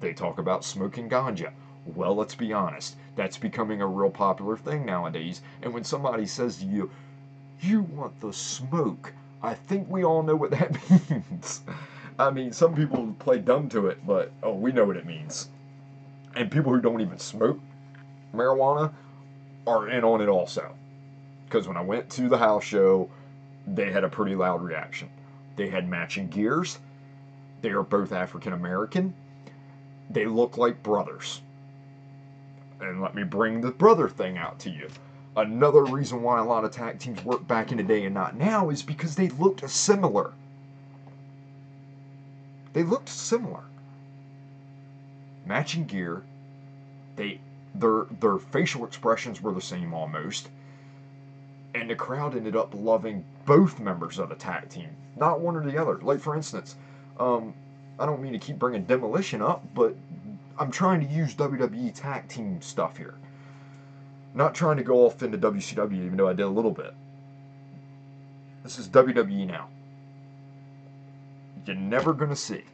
They 0.00 0.12
talk 0.12 0.38
about 0.38 0.64
smoking 0.64 1.08
ganja. 1.08 1.52
Well, 1.86 2.14
let's 2.14 2.34
be 2.34 2.52
honest. 2.52 2.96
That's 3.16 3.36
becoming 3.36 3.82
a 3.82 3.86
real 3.86 4.10
popular 4.10 4.56
thing 4.56 4.86
nowadays. 4.86 5.42
And 5.62 5.74
when 5.74 5.84
somebody 5.84 6.26
says 6.26 6.58
to 6.58 6.64
you, 6.64 6.90
you 7.60 7.82
want 7.82 8.20
the 8.20 8.32
smoke, 8.32 9.12
I 9.42 9.54
think 9.54 9.88
we 9.88 10.04
all 10.04 10.22
know 10.22 10.36
what 10.36 10.52
that 10.52 10.76
means. 11.10 11.62
I 12.18 12.30
mean, 12.30 12.52
some 12.52 12.74
people 12.74 13.14
play 13.18 13.38
dumb 13.38 13.68
to 13.70 13.88
it, 13.88 14.06
but 14.06 14.30
oh, 14.42 14.54
we 14.54 14.72
know 14.72 14.84
what 14.84 14.96
it 14.96 15.06
means. 15.06 15.48
And 16.34 16.50
people 16.50 16.72
who 16.72 16.80
don't 16.80 17.00
even 17.00 17.18
smoke 17.18 17.58
marijuana 18.34 18.92
are 19.66 19.88
in 19.88 20.04
on 20.04 20.20
it 20.20 20.28
also. 20.28 20.74
Because 21.44 21.68
when 21.68 21.76
I 21.76 21.82
went 21.82 22.08
to 22.10 22.28
the 22.28 22.38
house 22.38 22.64
show, 22.64 23.10
they 23.66 23.90
had 23.90 24.04
a 24.04 24.08
pretty 24.08 24.34
loud 24.34 24.62
reaction. 24.62 25.08
They 25.56 25.68
had 25.68 25.88
matching 25.88 26.28
gears. 26.28 26.78
They 27.60 27.70
are 27.70 27.82
both 27.82 28.12
African 28.12 28.52
American. 28.52 29.14
They 30.10 30.26
look 30.26 30.56
like 30.56 30.82
brothers. 30.82 31.42
And 32.80 33.00
let 33.00 33.14
me 33.14 33.22
bring 33.22 33.60
the 33.60 33.70
brother 33.70 34.08
thing 34.08 34.36
out 34.36 34.58
to 34.60 34.70
you. 34.70 34.88
Another 35.34 35.84
reason 35.84 36.22
why 36.22 36.38
a 36.38 36.44
lot 36.44 36.64
of 36.64 36.72
tag 36.72 36.98
teams 36.98 37.24
worked 37.24 37.48
back 37.48 37.72
in 37.72 37.78
the 37.78 37.82
day 37.82 38.04
and 38.04 38.14
not 38.14 38.36
now 38.36 38.68
is 38.68 38.82
because 38.82 39.14
they 39.14 39.28
looked 39.30 39.68
similar. 39.70 40.32
They 42.74 42.82
looked 42.82 43.08
similar. 43.08 43.64
Matching 45.46 45.84
gear. 45.84 46.22
They 47.16 47.40
their 47.74 48.04
their 48.20 48.36
facial 48.36 48.84
expressions 48.84 49.40
were 49.40 49.52
the 49.52 49.60
same 49.62 49.94
almost. 49.94 50.50
And 51.74 51.88
the 51.88 51.96
crowd 51.96 52.36
ended 52.36 52.54
up 52.54 52.74
loving 52.74 53.24
both 53.46 53.80
members 53.80 54.18
of 54.18 54.28
the 54.28 54.34
tag 54.34 54.68
team, 54.68 54.90
not 55.16 55.40
one 55.40 55.56
or 55.56 55.64
the 55.64 55.80
other. 55.80 55.96
Like 55.96 56.20
for 56.20 56.36
instance, 56.36 56.76
um, 57.18 57.54
I 57.98 58.04
don't 58.04 58.20
mean 58.20 58.32
to 58.32 58.38
keep 58.38 58.58
bringing 58.58 58.84
demolition 58.84 59.40
up, 59.40 59.64
but 59.74 59.94
I'm 60.58 60.70
trying 60.70 61.00
to 61.00 61.06
use 61.06 61.34
WWE 61.34 61.94
tag 61.94 62.28
team 62.28 62.60
stuff 62.60 62.98
here. 62.98 63.14
Not 64.34 64.54
trying 64.54 64.78
to 64.78 64.82
go 64.82 65.04
off 65.06 65.22
into 65.22 65.36
WCW, 65.36 66.04
even 66.04 66.16
though 66.16 66.28
I 66.28 66.32
did 66.32 66.44
a 66.44 66.48
little 66.48 66.70
bit. 66.70 66.94
This 68.62 68.78
is 68.78 68.88
WWE 68.88 69.46
now. 69.46 69.68
You're 71.66 71.76
never 71.76 72.12
gonna 72.12 72.36
see. 72.36 72.64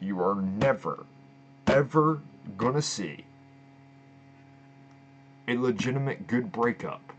You 0.00 0.20
are 0.22 0.34
never, 0.34 1.04
ever 1.66 2.20
gonna 2.56 2.82
see 2.82 3.24
a 5.48 5.56
legitimate 5.56 6.26
good 6.26 6.50
breakup 6.52 7.12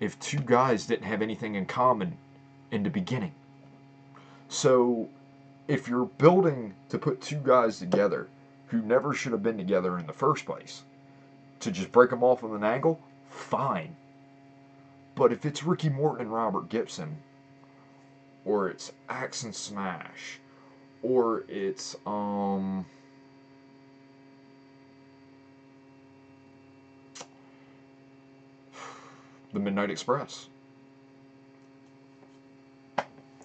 if 0.00 0.18
two 0.20 0.38
guys 0.38 0.86
didn't 0.86 1.06
have 1.06 1.22
anything 1.22 1.54
in 1.54 1.66
common 1.66 2.16
in 2.70 2.82
the 2.82 2.90
beginning. 2.90 3.32
So, 4.48 5.08
if 5.66 5.88
you're 5.88 6.06
building 6.06 6.74
to 6.88 6.98
put 6.98 7.20
two 7.20 7.40
guys 7.42 7.78
together 7.78 8.28
who 8.68 8.80
never 8.82 9.12
should 9.12 9.32
have 9.32 9.42
been 9.42 9.58
together 9.58 9.98
in 9.98 10.06
the 10.06 10.12
first 10.12 10.46
place, 10.46 10.82
to 11.60 11.70
just 11.70 11.92
break 11.92 12.10
them 12.10 12.22
off 12.22 12.42
with 12.42 12.54
an 12.54 12.64
angle, 12.64 13.00
fine. 13.30 13.96
But 15.14 15.32
if 15.32 15.44
it's 15.44 15.64
Ricky 15.64 15.88
Morton 15.88 16.26
and 16.26 16.32
Robert 16.32 16.68
Gibson, 16.68 17.18
or 18.44 18.68
it's 18.68 18.92
Axe 19.08 19.42
and 19.42 19.54
Smash, 19.54 20.38
or 21.02 21.44
it's 21.48 21.96
um 22.06 22.86
the 29.52 29.60
Midnight 29.60 29.90
Express. 29.90 30.48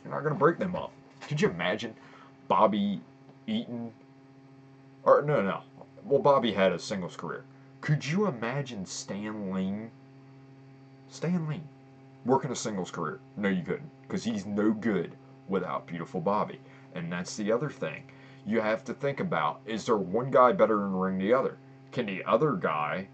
You're 0.04 0.14
not 0.14 0.22
going 0.22 0.34
to 0.34 0.40
break 0.40 0.58
them 0.58 0.76
up. 0.76 0.92
Could 1.28 1.42
you 1.42 1.50
imagine 1.50 1.96
Bobby 2.48 3.02
Eaton? 3.48 3.92
Or, 5.04 5.22
no, 5.22 5.42
no. 5.42 5.62
Well, 6.04 6.22
Bobby 6.22 6.52
had 6.52 6.72
a 6.72 6.80
singles 6.80 7.16
career. 7.16 7.46
Could 7.84 8.06
you 8.06 8.28
imagine 8.28 8.86
Stan 8.86 9.52
Lee? 9.52 9.90
Stan 11.10 11.50
Lane 11.50 11.68
working 12.26 12.50
a 12.50 12.56
singles 12.56 12.90
career? 12.90 13.20
No, 13.36 13.50
you 13.50 13.62
couldn't. 13.62 13.92
Because 14.04 14.24
he's 14.24 14.46
no 14.46 14.72
good 14.72 15.18
without 15.50 15.86
beautiful 15.86 16.22
Bobby. 16.22 16.62
And 16.96 17.12
that's 17.12 17.36
the 17.36 17.52
other 17.52 17.70
thing. 17.70 18.04
You 18.46 18.62
have 18.62 18.86
to 18.86 18.94
think 18.94 19.20
about 19.20 19.60
is 19.66 19.86
there 19.86 19.98
one 19.98 20.32
guy 20.32 20.54
better 20.54 20.86
in 20.86 20.94
the 20.94 20.98
ring 20.98 21.18
than 21.18 21.28
the 21.28 21.34
other? 21.34 21.58
Can 21.92 22.06
the 22.06 22.24
other 22.24 22.54
guy 22.54 23.10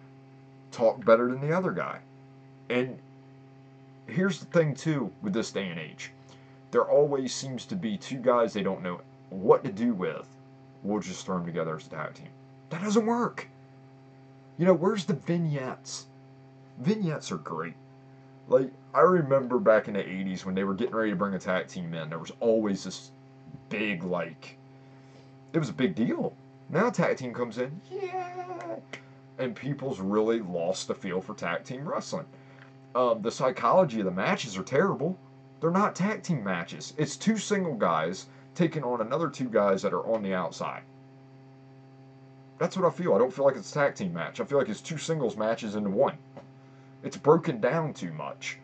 talk 0.72 1.04
better 1.04 1.32
than 1.32 1.42
the 1.42 1.58
other 1.58 1.72
guy? 1.72 2.02
And 2.70 3.00
here's 4.06 4.40
the 4.40 4.46
thing, 4.46 4.76
too, 4.76 5.12
with 5.24 5.34
this 5.34 5.52
day 5.52 5.68
and 5.68 5.80
age 5.80 6.12
there 6.70 6.86
always 6.86 7.34
seems 7.34 7.66
to 7.66 7.76
be 7.76 7.98
two 7.98 8.20
guys 8.20 8.54
they 8.54 8.62
don't 8.62 8.84
know 8.84 9.02
what 9.32 9.64
to 9.64 9.72
do 9.72 9.96
with. 9.96 10.28
We'll 10.84 11.02
just 11.02 11.26
throw 11.26 11.38
them 11.38 11.48
together 11.48 11.76
as 11.76 11.88
a 11.88 11.90
tag 11.90 12.14
team. 12.14 12.30
That 12.70 12.84
doesn't 12.84 13.08
work. 13.08 13.48
You 14.60 14.66
know, 14.66 14.74
where's 14.74 15.06
the 15.06 15.14
vignettes? 15.14 16.08
Vignettes 16.80 17.32
are 17.32 17.38
great. 17.38 17.76
Like, 18.50 18.70
I 18.94 19.00
remember 19.00 19.58
back 19.58 19.88
in 19.88 19.94
the 19.94 20.04
80s 20.04 20.44
when 20.44 20.54
they 20.54 20.66
were 20.66 20.74
getting 20.74 20.96
ready 20.96 21.12
to 21.12 21.16
bring 21.16 21.34
a 21.34 21.40
tag 21.40 21.68
team 21.68 21.94
in, 21.94 22.10
there 22.10 22.20
was 22.20 22.34
always 22.42 22.84
this 22.84 23.12
big, 23.70 24.04
like, 24.04 24.58
it 25.54 25.60
was 25.60 25.70
a 25.70 25.74
big 25.74 25.96
deal. 25.96 26.34
Now 26.70 26.90
tag 26.90 27.16
team 27.16 27.34
comes 27.34 27.58
in, 27.58 27.80
yeah, 27.90 28.76
and 29.38 29.56
people's 29.56 30.02
really 30.02 30.42
lost 30.42 30.90
the 30.90 30.94
feel 30.94 31.22
for 31.22 31.36
tag 31.36 31.64
team 31.64 31.88
wrestling. 31.88 32.26
Um, 32.96 33.22
the 33.22 33.32
psychology 33.32 34.00
of 34.00 34.06
the 34.06 34.12
matches 34.12 34.58
are 34.58 34.64
terrible. 34.64 35.18
They're 35.62 35.72
not 35.72 35.96
tag 35.96 36.22
team 36.22 36.44
matches. 36.44 36.94
It's 36.98 37.16
two 37.16 37.38
single 37.38 37.76
guys 37.76 38.26
taking 38.56 38.84
on 38.84 39.00
another 39.00 39.30
two 39.30 39.48
guys 39.48 39.82
that 39.84 39.94
are 39.94 40.06
on 40.06 40.22
the 40.22 40.34
outside. 40.34 40.82
That's 42.60 42.76
what 42.76 42.86
I 42.86 42.90
feel. 42.92 43.16
I 43.16 43.18
don't 43.18 43.34
feel 43.34 43.46
like 43.46 43.56
it's 43.56 43.72
a 43.72 43.74
tag 43.74 43.96
team 43.96 44.14
match. 44.14 44.42
I 44.42 44.44
feel 44.44 44.58
like 44.58 44.68
it's 44.68 44.82
two 44.82 44.98
singles 44.98 45.38
matches 45.38 45.76
into 45.76 45.90
one. 45.90 46.18
It's 47.04 47.16
broken 47.16 47.62
down 47.62 47.94
too 47.94 48.12
much. 48.12 48.58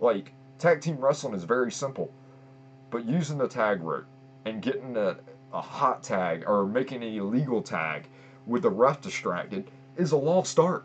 Like, 0.00 0.32
tag 0.58 0.80
team 0.80 0.96
wrestling 0.96 1.34
is 1.34 1.44
very 1.44 1.70
simple. 1.70 2.10
But 2.90 3.04
using 3.04 3.36
the 3.36 3.46
tag 3.46 3.82
rope 3.82 4.06
and 4.46 4.62
getting 4.62 4.96
a, 4.96 5.16
a 5.52 5.60
hot 5.60 6.02
tag 6.02 6.44
or 6.46 6.66
making 6.66 7.02
an 7.02 7.12
illegal 7.12 7.60
tag 7.60 8.08
with 8.46 8.62
the 8.62 8.70
ref 8.70 9.02
distracted 9.02 9.70
is 9.98 10.12
a 10.12 10.16
lost 10.16 10.58
art. 10.58 10.84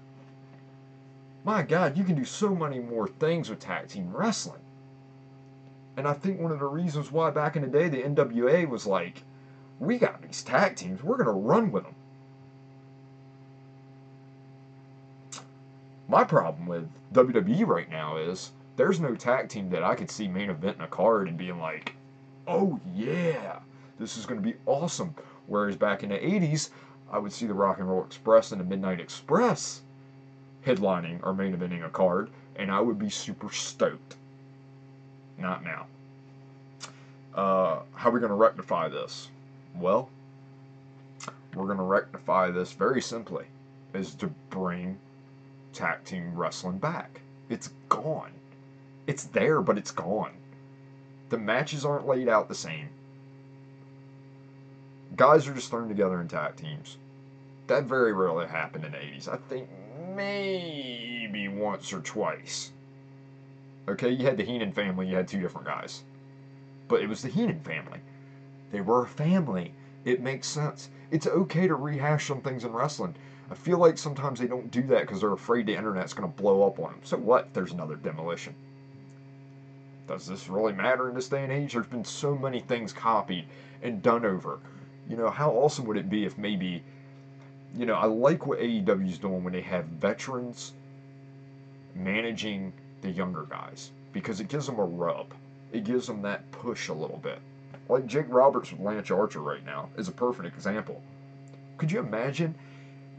My 1.45 1.63
God, 1.63 1.97
you 1.97 2.03
can 2.03 2.15
do 2.15 2.25
so 2.25 2.53
many 2.53 2.79
more 2.79 3.07
things 3.07 3.49
with 3.49 3.59
tag 3.59 3.87
team 3.87 4.11
wrestling. 4.11 4.59
And 5.95 6.05
I 6.05 6.13
think 6.13 6.41
one 6.41 6.51
of 6.51 6.59
the 6.59 6.65
reasons 6.65 7.13
why 7.13 7.29
back 7.29 7.55
in 7.55 7.61
the 7.61 7.69
day 7.69 7.87
the 7.87 8.03
NWA 8.03 8.67
was 8.67 8.85
like, 8.85 9.23
we 9.79 9.97
got 9.97 10.21
these 10.21 10.43
tag 10.43 10.75
teams, 10.75 11.01
we're 11.01 11.15
going 11.15 11.27
to 11.27 11.31
run 11.31 11.71
with 11.71 11.85
them. 11.85 11.95
My 16.09 16.23
problem 16.23 16.67
with 16.67 16.89
WWE 17.13 17.67
right 17.67 17.89
now 17.89 18.15
is 18.15 18.51
there's 18.77 18.99
no 18.99 19.15
tag 19.15 19.49
team 19.49 19.69
that 19.71 19.83
I 19.83 19.95
could 19.95 20.09
see 20.09 20.27
main 20.27 20.49
eventing 20.49 20.83
a 20.83 20.87
card 20.87 21.27
and 21.27 21.37
being 21.37 21.59
like, 21.59 21.95
oh 22.47 22.79
yeah, 22.93 23.59
this 23.99 24.15
is 24.15 24.25
going 24.25 24.41
to 24.41 24.47
be 24.47 24.55
awesome. 24.65 25.13
Whereas 25.47 25.75
back 25.75 26.03
in 26.03 26.09
the 26.09 26.15
80s, 26.17 26.69
I 27.11 27.19
would 27.19 27.33
see 27.33 27.45
the 27.45 27.53
Rock 27.53 27.79
and 27.79 27.89
Roll 27.89 28.03
Express 28.03 28.51
and 28.51 28.61
the 28.61 28.65
Midnight 28.65 29.01
Express 29.01 29.81
headlining 30.65 31.19
or 31.23 31.33
main 31.33 31.55
eventing 31.55 31.85
a 31.85 31.89
card, 31.89 32.29
and 32.55 32.71
I 32.71 32.79
would 32.79 32.99
be 32.99 33.09
super 33.09 33.51
stoked. 33.51 34.15
Not 35.37 35.63
now. 35.63 35.87
Uh, 37.33 37.81
how 37.93 38.09
are 38.09 38.11
we 38.11 38.19
going 38.19 38.29
to 38.29 38.35
rectify 38.35 38.89
this? 38.89 39.29
Well, 39.75 40.09
we're 41.53 41.65
going 41.65 41.77
to 41.77 41.83
rectify 41.83 42.51
this 42.51 42.71
very 42.71 43.01
simply, 43.01 43.45
is 43.93 44.15
to 44.15 44.27
bring 44.49 44.97
tag 45.77 46.03
team 46.03 46.35
wrestling 46.35 46.79
back. 46.79 47.21
It's 47.49 47.69
gone. 47.87 48.31
It's 49.05 49.25
there, 49.25 49.61
but 49.61 49.77
it's 49.77 49.91
gone. 49.91 50.33
The 51.29 51.37
matches 51.37 51.85
aren't 51.85 52.07
laid 52.07 52.27
out 52.27 52.49
the 52.49 52.55
same. 52.55 52.89
Guys 55.15 55.47
are 55.47 55.53
just 55.53 55.69
thrown 55.69 55.87
together 55.87 56.19
in 56.19 56.27
tag 56.27 56.55
teams. 56.55 56.97
That 57.67 57.83
very 57.83 58.11
rarely 58.11 58.47
happened 58.47 58.85
in 58.85 58.91
the 58.91 58.97
80s. 58.97 59.27
I 59.27 59.37
think 59.37 59.69
maybe 60.15 61.47
once 61.47 61.93
or 61.93 61.99
twice. 62.01 62.71
Okay, 63.87 64.09
you 64.09 64.25
had 64.25 64.37
the 64.37 64.43
Heenan 64.43 64.73
family, 64.73 65.07
you 65.07 65.15
had 65.15 65.27
two 65.27 65.39
different 65.39 65.67
guys. 65.67 66.01
But 66.87 67.01
it 67.01 67.07
was 67.07 67.21
the 67.21 67.29
Heenan 67.29 67.59
family. 67.61 67.99
They 68.71 68.81
were 68.81 69.03
a 69.03 69.07
family. 69.07 69.73
It 70.05 70.21
makes 70.21 70.47
sense. 70.47 70.89
It's 71.11 71.27
okay 71.27 71.67
to 71.67 71.75
rehash 71.75 72.27
some 72.27 72.41
things 72.41 72.63
in 72.63 72.73
wrestling. 72.73 73.15
I 73.49 73.55
feel 73.55 73.77
like 73.77 73.97
sometimes 73.97 74.39
they 74.39 74.47
don't 74.47 74.69
do 74.71 74.83
that 74.87 75.01
because 75.01 75.21
they're 75.21 75.33
afraid 75.33 75.65
the 75.65 75.75
internet's 75.75 76.13
going 76.13 76.31
to 76.31 76.41
blow 76.41 76.67
up 76.67 76.79
on 76.79 76.91
them. 76.91 77.01
So 77.03 77.17
what 77.17 77.53
there's 77.53 77.71
another 77.71 77.95
demolition? 77.95 78.53
Does 80.07 80.25
this 80.25 80.47
really 80.49 80.73
matter 80.73 81.09
in 81.09 81.15
this 81.15 81.27
day 81.27 81.43
and 81.43 81.51
age? 81.51 81.73
There's 81.73 81.87
been 81.87 82.05
so 82.05 82.35
many 82.35 82.59
things 82.59 82.93
copied 82.93 83.45
and 83.81 84.01
done 84.01 84.25
over. 84.25 84.59
You 85.09 85.17
know, 85.17 85.29
how 85.29 85.51
awesome 85.51 85.85
would 85.85 85.97
it 85.97 86.09
be 86.09 86.25
if 86.25 86.37
maybe 86.37 86.83
you 87.75 87.85
know, 87.85 87.95
I 87.95 88.05
like 88.05 88.47
what 88.47 88.59
AEW's 88.59 89.17
doing 89.17 89.43
when 89.43 89.53
they 89.53 89.61
have 89.61 89.85
veterans 89.85 90.73
managing 91.95 92.73
the 93.01 93.11
younger 93.11 93.43
guys 93.43 93.91
because 94.13 94.39
it 94.39 94.47
gives 94.47 94.65
them 94.65 94.79
a 94.79 94.85
rub. 94.85 95.33
It 95.71 95.83
gives 95.83 96.07
them 96.07 96.21
that 96.21 96.49
push 96.51 96.87
a 96.87 96.93
little 96.93 97.17
bit. 97.17 97.39
Like 97.89 98.05
Jake 98.05 98.25
Roberts 98.29 98.71
with 98.71 98.81
Lance 98.81 99.11
Archer 99.11 99.41
right 99.41 99.65
now 99.65 99.89
is 99.97 100.07
a 100.07 100.11
perfect 100.11 100.47
example. 100.47 101.01
Could 101.77 101.91
you 101.91 101.99
imagine 101.99 102.55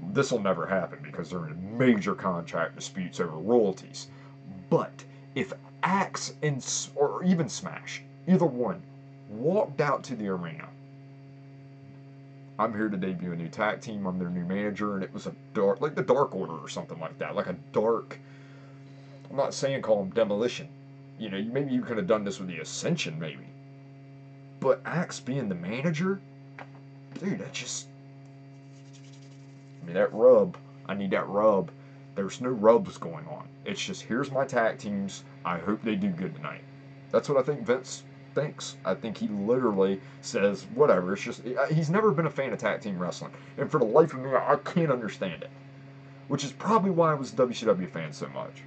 This 0.01 0.31
will 0.31 0.41
never 0.41 0.67
happen 0.67 1.01
because 1.03 1.31
they're 1.31 1.49
in 1.49 1.79
major 1.79 2.15
contract 2.15 2.77
disputes 2.77 3.21
over 3.21 3.37
royalties. 3.37 4.09
But 4.71 5.05
if 5.35 5.53
Axe 5.83 6.35
and 6.43 6.65
or 6.95 7.25
even 7.25 7.49
Smash, 7.49 8.03
either 8.27 8.47
one, 8.47 8.83
walked 9.29 9.81
out 9.81 10.03
to 10.05 10.17
the 10.17 10.29
arena, 10.29 10.69
I'm 12.59 12.75
here 12.75 12.89
to 12.89 12.97
debut 12.97 13.33
a 13.33 13.37
new 13.37 13.49
tag 13.49 13.81
team. 13.81 14.07
I'm 14.07 14.19
their 14.19 14.31
new 14.31 14.45
manager, 14.45 14.95
and 14.95 15.05
it 15.05 15.15
was 15.15 15.27
a 15.27 15.35
dark, 15.55 15.81
like 15.81 15.95
the 15.95 16.03
Dark 16.03 16.35
Order 16.35 16.55
or 16.55 16.69
something 16.69 16.99
like 16.99 17.19
that, 17.19 17.37
like 17.37 17.47
a 17.47 17.57
dark. 17.73 18.19
I'm 19.31 19.37
not 19.37 19.55
saying 19.55 19.83
call 19.83 19.99
them 20.03 20.11
demolition. 20.11 20.69
You 21.19 21.31
know, 21.31 21.43
maybe 21.43 21.73
you 21.73 21.83
could 21.83 21.97
have 21.97 22.07
done 22.07 22.25
this 22.25 22.39
with 22.39 22.49
the 22.49 22.59
Ascension, 22.59 23.19
maybe. 23.19 23.45
But 24.61 24.81
Axe 24.85 25.21
being 25.21 25.49
the 25.49 25.55
manager, 25.55 26.21
dude, 27.19 27.39
that 27.39 27.53
just. 27.53 27.88
Mean, 29.89 29.95
that 29.95 30.13
rub. 30.13 30.59
I 30.87 30.93
need 30.93 31.13
that 31.13 31.27
rub. 31.29 31.71
There's 32.15 32.43
no 32.43 32.51
rubs 32.51 32.99
going 32.99 33.27
on. 33.27 33.49
It's 33.65 33.83
just 33.83 34.03
here's 34.03 34.31
my 34.31 34.45
tag 34.45 34.77
teams. 34.77 35.25
I 35.47 35.57
hope 35.57 35.81
they 35.81 35.95
do 35.95 36.11
good 36.11 36.35
tonight. 36.35 36.61
That's 37.11 37.27
what 37.27 37.39
I 37.39 37.43
think 37.43 37.65
Vince 37.65 38.03
thinks. 38.35 38.77
I 38.85 38.95
think 38.95 39.17
he 39.17 39.29
literally 39.29 40.03
says 40.21 40.67
whatever. 40.75 41.15
It's 41.15 41.23
just 41.23 41.41
he's 41.71 41.89
never 41.89 42.11
been 42.11 42.27
a 42.27 42.31
fan 42.31 42.53
of 42.53 42.59
tag 42.59 42.83
team 42.83 42.99
wrestling, 42.99 43.33
and 43.57 43.71
for 43.71 43.79
the 43.79 43.87
life 43.87 44.13
of 44.13 44.21
me, 44.21 44.31
I 44.35 44.57
can't 44.63 44.93
understand 44.93 45.43
it. 45.43 45.51
Which 46.27 46.45
is 46.45 46.53
probably 46.53 46.91
why 46.91 47.13
I 47.13 47.15
was 47.15 47.33
a 47.33 47.37
WCW 47.37 47.89
fan 47.91 48.13
so 48.13 48.29
much. 48.29 48.65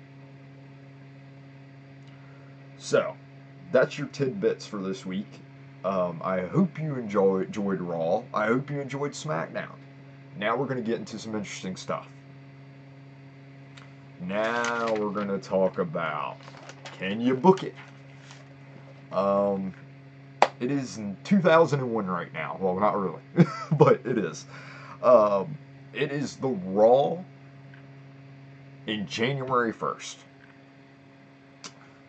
So, 2.80 3.16
that's 3.72 4.00
your 4.00 4.08
tidbits 4.08 4.66
for 4.66 4.78
this 4.78 5.06
week. 5.06 5.40
Um, 5.86 6.20
I 6.24 6.48
hope 6.48 6.80
you 6.80 6.96
enjoy, 6.96 7.42
enjoyed 7.42 7.80
Raw. 7.80 8.24
I 8.34 8.48
hope 8.48 8.72
you 8.72 8.80
enjoyed 8.80 9.12
SmackDown. 9.12 9.76
Now 10.42 10.56
we're 10.56 10.66
going 10.66 10.84
to 10.84 10.84
get 10.84 10.98
into 10.98 11.20
some 11.20 11.36
interesting 11.36 11.76
stuff. 11.76 12.08
Now 14.20 14.92
we're 14.96 15.12
going 15.12 15.28
to 15.28 15.38
talk 15.38 15.78
about 15.78 16.38
can 16.98 17.22
you 17.22 17.36
book 17.36 17.64
it? 17.64 17.76
Um, 19.12 19.72
it 20.60 20.72
is 20.72 20.98
in 20.98 21.16
2001 21.24 22.08
right 22.08 22.34
now. 22.34 22.58
Well, 22.60 22.80
not 22.80 23.00
really, 23.00 23.22
but 23.78 24.02
it 24.04 24.18
is. 24.18 24.46
Um, 25.04 25.58
it 25.94 26.12
is 26.12 26.38
the 26.38 26.48
Raw 26.48 27.18
in 28.88 29.06
January 29.06 29.74
1st. 29.74 30.16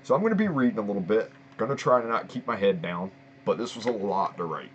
So 0.05 0.15
I'm 0.15 0.23
going 0.23 0.31
to 0.31 0.37
be 0.37 0.49
reading 0.49 0.79
a 0.79 0.83
little 0.83 1.03
bit. 1.03 1.31
Going 1.59 1.71
to 1.71 1.77
try 1.77 2.01
to 2.01 2.09
not 2.09 2.29
keep 2.29 2.47
my 2.47 2.57
head 2.57 2.81
down 2.81 3.11
but 3.45 3.59
this 3.59 3.77
was 3.77 3.87
a 3.87 3.91
lot 3.91 4.37
to 4.37 4.45
write. 4.45 4.71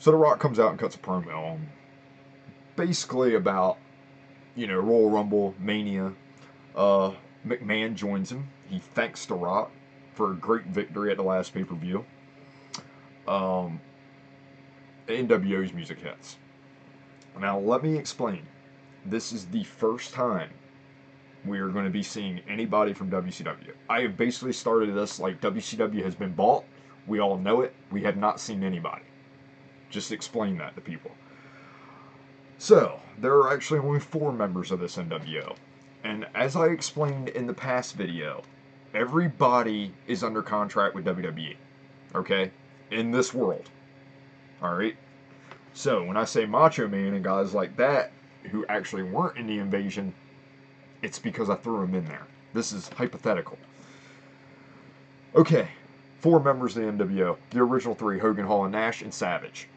So 0.00 0.10
The 0.10 0.16
Rock 0.16 0.40
comes 0.40 0.58
out 0.58 0.70
and 0.70 0.78
cuts 0.78 0.94
a 0.94 0.98
promo 0.98 1.52
on 1.52 1.68
basically 2.74 3.34
about, 3.34 3.76
you 4.56 4.66
know, 4.66 4.78
Royal 4.78 5.10
Rumble, 5.10 5.54
Mania. 5.58 6.14
Uh, 6.74 7.12
McMahon 7.46 7.94
joins 7.94 8.32
him. 8.32 8.48
He 8.70 8.78
thanks 8.78 9.26
The 9.26 9.34
Rock 9.34 9.70
for 10.14 10.32
a 10.32 10.34
great 10.34 10.64
victory 10.64 11.10
at 11.10 11.18
the 11.18 11.22
last 11.22 11.52
pay 11.52 11.64
per 11.64 11.74
view. 11.74 12.06
Um, 13.28 13.78
NWO's 15.06 15.74
music 15.74 15.98
hits. 15.98 16.38
Now, 17.38 17.58
let 17.58 17.82
me 17.82 17.98
explain. 17.98 18.46
This 19.04 19.32
is 19.32 19.46
the 19.46 19.64
first 19.64 20.14
time 20.14 20.48
we 21.44 21.58
are 21.58 21.68
going 21.68 21.84
to 21.84 21.90
be 21.90 22.02
seeing 22.02 22.40
anybody 22.48 22.94
from 22.94 23.10
WCW. 23.10 23.72
I 23.90 24.00
have 24.00 24.16
basically 24.16 24.54
started 24.54 24.94
this 24.94 25.20
like 25.20 25.42
WCW 25.42 26.02
has 26.02 26.14
been 26.14 26.32
bought. 26.32 26.64
We 27.06 27.18
all 27.18 27.36
know 27.36 27.60
it. 27.60 27.74
We 27.90 28.02
have 28.04 28.16
not 28.16 28.40
seen 28.40 28.62
anybody. 28.62 29.02
Just 29.90 30.12
explain 30.12 30.56
that 30.58 30.74
to 30.76 30.80
people. 30.80 31.10
So, 32.58 33.00
there 33.18 33.34
are 33.34 33.52
actually 33.52 33.80
only 33.80 34.00
four 34.00 34.32
members 34.32 34.70
of 34.70 34.80
this 34.80 34.96
NWO. 34.96 35.56
And 36.04 36.26
as 36.34 36.56
I 36.56 36.66
explained 36.66 37.30
in 37.30 37.46
the 37.46 37.54
past 37.54 37.96
video, 37.96 38.42
everybody 38.94 39.92
is 40.06 40.22
under 40.22 40.42
contract 40.42 40.94
with 40.94 41.04
WWE. 41.04 41.56
Okay? 42.14 42.50
In 42.90 43.10
this 43.10 43.34
world. 43.34 43.68
Alright? 44.62 44.96
So, 45.72 46.04
when 46.04 46.16
I 46.16 46.24
say 46.24 46.46
Macho 46.46 46.88
Man 46.88 47.14
and 47.14 47.24
guys 47.24 47.54
like 47.54 47.76
that 47.76 48.12
who 48.50 48.64
actually 48.66 49.02
weren't 49.02 49.38
in 49.38 49.46
the 49.46 49.58
invasion, 49.58 50.14
it's 51.02 51.18
because 51.18 51.50
I 51.50 51.56
threw 51.56 51.80
them 51.80 51.94
in 51.94 52.04
there. 52.06 52.26
This 52.52 52.72
is 52.72 52.88
hypothetical. 52.88 53.58
Okay, 55.34 55.68
four 56.18 56.40
members 56.40 56.76
of 56.76 56.82
the 56.82 57.04
NWO. 57.04 57.36
The 57.50 57.60
original 57.60 57.94
three 57.94 58.18
Hogan, 58.18 58.44
Hall, 58.44 58.64
and 58.64 58.72
Nash, 58.72 59.02
and 59.02 59.14
Savage. 59.14 59.68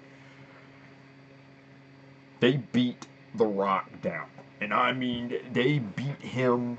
They 2.43 2.57
beat 2.57 3.07
The 3.35 3.45
Rock 3.45 3.89
down. 4.01 4.25
And 4.59 4.73
I 4.73 4.91
mean, 4.91 5.39
they 5.53 5.79
beat 5.79 6.19
him 6.19 6.77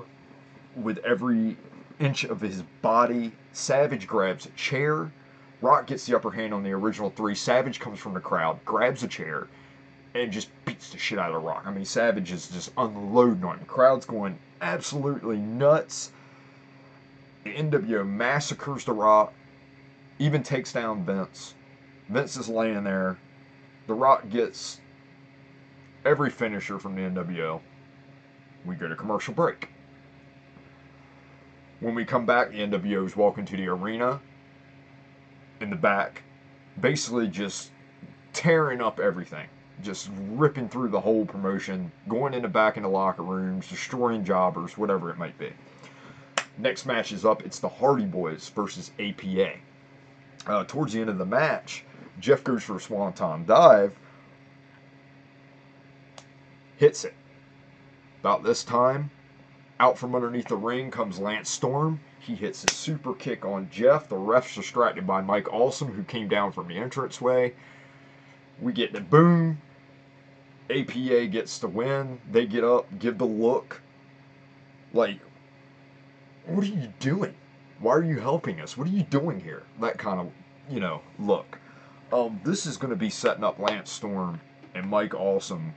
with 0.75 0.99
every 0.99 1.57
inch 1.97 2.23
of 2.23 2.39
his 2.39 2.61
body. 2.83 3.31
Savage 3.51 4.05
grabs 4.05 4.45
a 4.45 4.49
chair. 4.49 5.11
Rock 5.61 5.87
gets 5.87 6.05
the 6.05 6.15
upper 6.15 6.29
hand 6.29 6.53
on 6.53 6.61
the 6.61 6.71
original 6.71 7.09
three. 7.09 7.33
Savage 7.33 7.79
comes 7.79 7.97
from 7.97 8.13
the 8.13 8.19
crowd, 8.19 8.63
grabs 8.63 9.01
a 9.01 9.07
chair, 9.07 9.47
and 10.13 10.31
just 10.31 10.49
beats 10.65 10.91
the 10.91 10.99
shit 10.99 11.17
out 11.17 11.33
of 11.33 11.41
Rock. 11.41 11.63
I 11.65 11.71
mean, 11.71 11.83
Savage 11.83 12.31
is 12.31 12.47
just 12.49 12.71
unloading 12.77 13.43
on 13.43 13.55
him. 13.55 13.61
The 13.61 13.65
crowd's 13.65 14.05
going 14.05 14.37
absolutely 14.61 15.37
nuts. 15.37 16.11
The 17.43 17.55
NWO 17.55 18.05
massacres 18.05 18.85
the 18.85 18.93
Rock, 18.93 19.33
even 20.19 20.43
takes 20.43 20.71
down 20.73 21.03
Vince. 21.05 21.55
Vince 22.07 22.37
is 22.37 22.49
laying 22.49 22.83
there. 22.83 23.17
The 23.87 23.95
Rock 23.95 24.29
gets 24.29 24.79
every 26.05 26.29
finisher 26.29 26.79
from 26.79 26.95
the 26.95 27.01
NWO. 27.01 27.59
We 28.65 28.75
go 28.75 28.87
to 28.87 28.95
commercial 28.95 29.33
break. 29.33 29.69
When 31.79 31.93
we 31.93 32.05
come 32.05 32.25
back, 32.25 32.51
the 32.51 32.59
NWO 32.59 33.05
is 33.05 33.15
walking 33.15 33.45
to 33.45 33.57
the 33.57 33.67
arena 33.67 34.21
in 35.59 35.69
the 35.69 35.75
back, 35.75 36.23
basically 36.79 37.27
just 37.27 37.71
tearing 38.33 38.81
up 38.81 38.99
everything 38.99 39.47
just 39.83 40.09
ripping 40.29 40.69
through 40.69 40.89
the 40.89 40.99
whole 40.99 41.25
promotion, 41.25 41.91
going 42.07 42.33
in 42.33 42.41
the 42.41 42.47
back 42.47 42.77
in 42.77 42.83
the 42.83 42.89
locker 42.89 43.23
rooms, 43.23 43.67
destroying 43.67 44.23
jobbers, 44.23 44.77
whatever 44.77 45.09
it 45.09 45.17
might 45.17 45.37
be. 45.37 45.51
Next 46.57 46.85
match 46.85 47.11
is 47.11 47.25
up. 47.25 47.45
It's 47.45 47.59
the 47.59 47.67
Hardy 47.69 48.05
Boys 48.05 48.49
versus 48.49 48.91
APA. 48.99 49.53
Uh, 50.47 50.63
towards 50.65 50.93
the 50.93 51.01
end 51.01 51.09
of 51.09 51.17
the 51.17 51.25
match, 51.25 51.83
Jeff 52.19 52.43
goes 52.43 52.63
for 52.63 52.77
a 52.77 52.79
swanton 52.79 53.45
dive, 53.45 53.93
hits 56.77 57.05
it. 57.05 57.13
About 58.21 58.43
this 58.43 58.63
time, 58.63 59.11
out 59.79 59.97
from 59.97 60.15
underneath 60.15 60.47
the 60.47 60.55
ring 60.55 60.89
comes 60.89 61.19
Lance 61.19 61.49
Storm. 61.49 61.99
He 62.19 62.33
hits 62.35 62.63
a 62.63 62.73
super 62.73 63.13
kick 63.13 63.45
on 63.45 63.69
Jeff. 63.69 64.09
The 64.09 64.17
ref's 64.17 64.55
distracted 64.55 65.05
by 65.05 65.21
Mike 65.21 65.51
Awesome, 65.53 65.91
who 65.91 66.03
came 66.03 66.27
down 66.27 66.51
from 66.51 66.67
the 66.67 66.77
entranceway. 66.77 67.53
We 68.59 68.73
get 68.73 68.93
the 68.93 69.01
boom. 69.01 69.61
APA 70.69 71.27
gets 71.27 71.59
the 71.59 71.67
win. 71.67 72.19
They 72.31 72.45
get 72.45 72.63
up, 72.63 72.87
give 72.97 73.17
the 73.17 73.25
look. 73.25 73.81
Like, 74.93 75.19
what 76.45 76.63
are 76.63 76.67
you 76.67 76.91
doing? 76.99 77.35
Why 77.79 77.93
are 77.93 78.03
you 78.03 78.19
helping 78.19 78.61
us? 78.61 78.77
What 78.77 78.87
are 78.87 78.91
you 78.91 79.03
doing 79.03 79.39
here? 79.39 79.63
That 79.81 79.97
kind 79.97 80.19
of, 80.19 80.31
you 80.69 80.79
know, 80.79 81.01
look. 81.19 81.59
Um, 82.13 82.39
this 82.43 82.65
is 82.65 82.77
going 82.77 82.91
to 82.91 82.95
be 82.95 83.09
setting 83.09 83.43
up 83.43 83.59
Lance 83.59 83.91
Storm 83.91 84.39
and 84.73 84.89
Mike 84.89 85.13
Awesome 85.13 85.73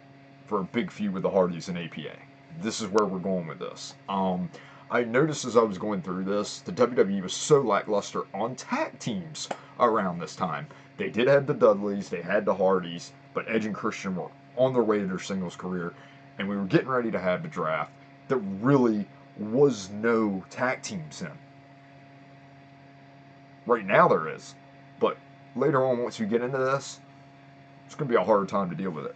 for 0.48 0.61
a 0.61 0.64
big 0.64 0.90
feud 0.90 1.12
with 1.12 1.22
the 1.22 1.30
Hardys 1.30 1.68
and 1.68 1.78
APA. 1.78 2.16
This 2.61 2.80
is 2.80 2.88
where 2.88 3.04
we're 3.04 3.18
going 3.18 3.46
with 3.46 3.58
this. 3.58 3.94
Um, 4.08 4.50
I 4.90 5.04
noticed 5.04 5.44
as 5.44 5.58
I 5.58 5.62
was 5.62 5.76
going 5.76 6.00
through 6.00 6.24
this, 6.24 6.61
the 6.61 6.72
WWE 6.72 7.22
was 7.22 7.34
so 7.34 7.61
lackluster 7.61 8.22
on 8.32 8.56
tag 8.56 8.98
teams 8.98 9.48
around 9.78 10.18
this 10.18 10.34
time. 10.34 10.66
They 10.96 11.11
did 11.11 11.28
have 11.28 11.46
the 11.46 11.52
Dudleys, 11.52 12.08
they 12.08 12.22
had 12.22 12.46
the 12.46 12.54
Hardys, 12.54 13.12
but 13.34 13.44
Edge 13.46 13.66
and 13.66 13.74
Christian 13.74 14.16
were 14.16 14.30
on 14.56 14.72
their 14.72 14.82
way 14.82 14.98
to 14.98 15.06
their 15.06 15.18
singles 15.18 15.54
career, 15.54 15.92
and 16.38 16.48
we 16.48 16.56
were 16.56 16.64
getting 16.64 16.88
ready 16.88 17.11
to 17.11 17.20
have 17.20 17.42
the 17.42 17.48
draft. 17.48 17.92
There 18.28 18.38
really 18.38 19.06
was 19.37 19.90
no 19.90 20.42
tag 20.48 20.82
teams 20.82 21.20
in. 21.20 21.30
Right 23.66 23.84
now 23.84 24.08
there 24.08 24.28
is, 24.28 24.54
but 24.98 25.18
later 25.54 25.84
on, 25.84 26.02
once 26.02 26.18
you 26.18 26.24
get 26.24 26.40
into 26.40 26.58
this, 26.58 27.00
it's 27.84 27.94
going 27.94 28.08
to 28.08 28.12
be 28.12 28.20
a 28.20 28.24
hard 28.24 28.48
time 28.48 28.70
to 28.70 28.76
deal 28.76 28.90
with 28.90 29.04
it. 29.04 29.14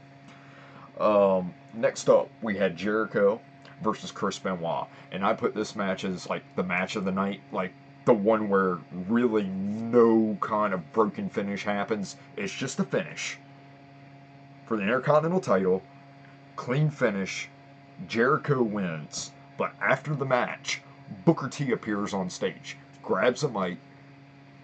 Um, 1.03 1.53
next 1.75 2.09
up, 2.09 2.31
we 2.43 2.57
had 2.57 2.77
Jericho 2.77 3.41
versus 3.83 4.13
Chris 4.13 4.39
Benoit, 4.39 4.87
and 5.11 5.25
I 5.27 5.35
put 5.35 5.53
this 5.53 5.75
match 5.75 6.05
as 6.05 6.31
like 6.31 6.45
the 6.55 6.63
match 6.63 6.95
of 6.95 7.05
the 7.05 7.11
night, 7.11 7.41
like 7.51 7.73
the 8.05 8.15
one 8.15 8.49
where 8.49 8.79
really 9.09 9.43
no 9.43 10.39
kind 10.41 10.73
of 10.73 10.93
broken 10.93 11.29
finish 11.29 11.65
happens. 11.65 12.17
It's 12.37 12.53
just 12.53 12.79
a 12.79 12.85
finish 12.85 13.37
for 14.67 14.77
the 14.77 14.85
Intercontinental 14.85 15.41
title. 15.41 15.83
Clean 16.55 16.89
finish. 16.89 17.49
Jericho 18.07 18.63
wins. 18.63 19.33
But 19.59 19.75
after 19.81 20.15
the 20.15 20.25
match, 20.25 20.83
Booker 21.25 21.49
T 21.49 21.73
appears 21.73 22.15
on 22.15 22.31
stage, 22.31 22.77
grabs 23.03 23.43
a 23.43 23.49
mic, 23.49 23.79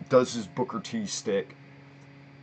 does 0.08 0.34
his 0.34 0.46
Booker 0.46 0.80
T 0.80 1.04
stick. 1.04 1.56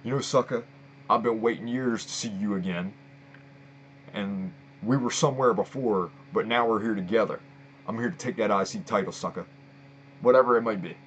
You 0.03 0.11
know, 0.11 0.19
sucker, 0.19 0.65
I've 1.09 1.23
been 1.23 1.41
waiting 1.41 1.67
years 1.67 2.05
to 2.05 2.11
see 2.11 2.29
you 2.29 2.55
again. 2.55 2.93
And 4.15 4.51
we 4.81 4.97
were 4.97 5.11
somewhere 5.11 5.53
before, 5.53 6.09
but 6.33 6.47
now 6.47 6.67
we're 6.67 6.81
here 6.81 6.95
together. 6.95 7.39
I'm 7.87 7.99
here 7.99 8.09
to 8.09 8.17
take 8.17 8.37
that 8.37 8.49
IC 8.49 8.85
title, 8.85 9.11
sucker. 9.11 9.45
Whatever 10.21 10.57
it 10.57 10.61
might 10.61 10.81
be. 10.81 10.97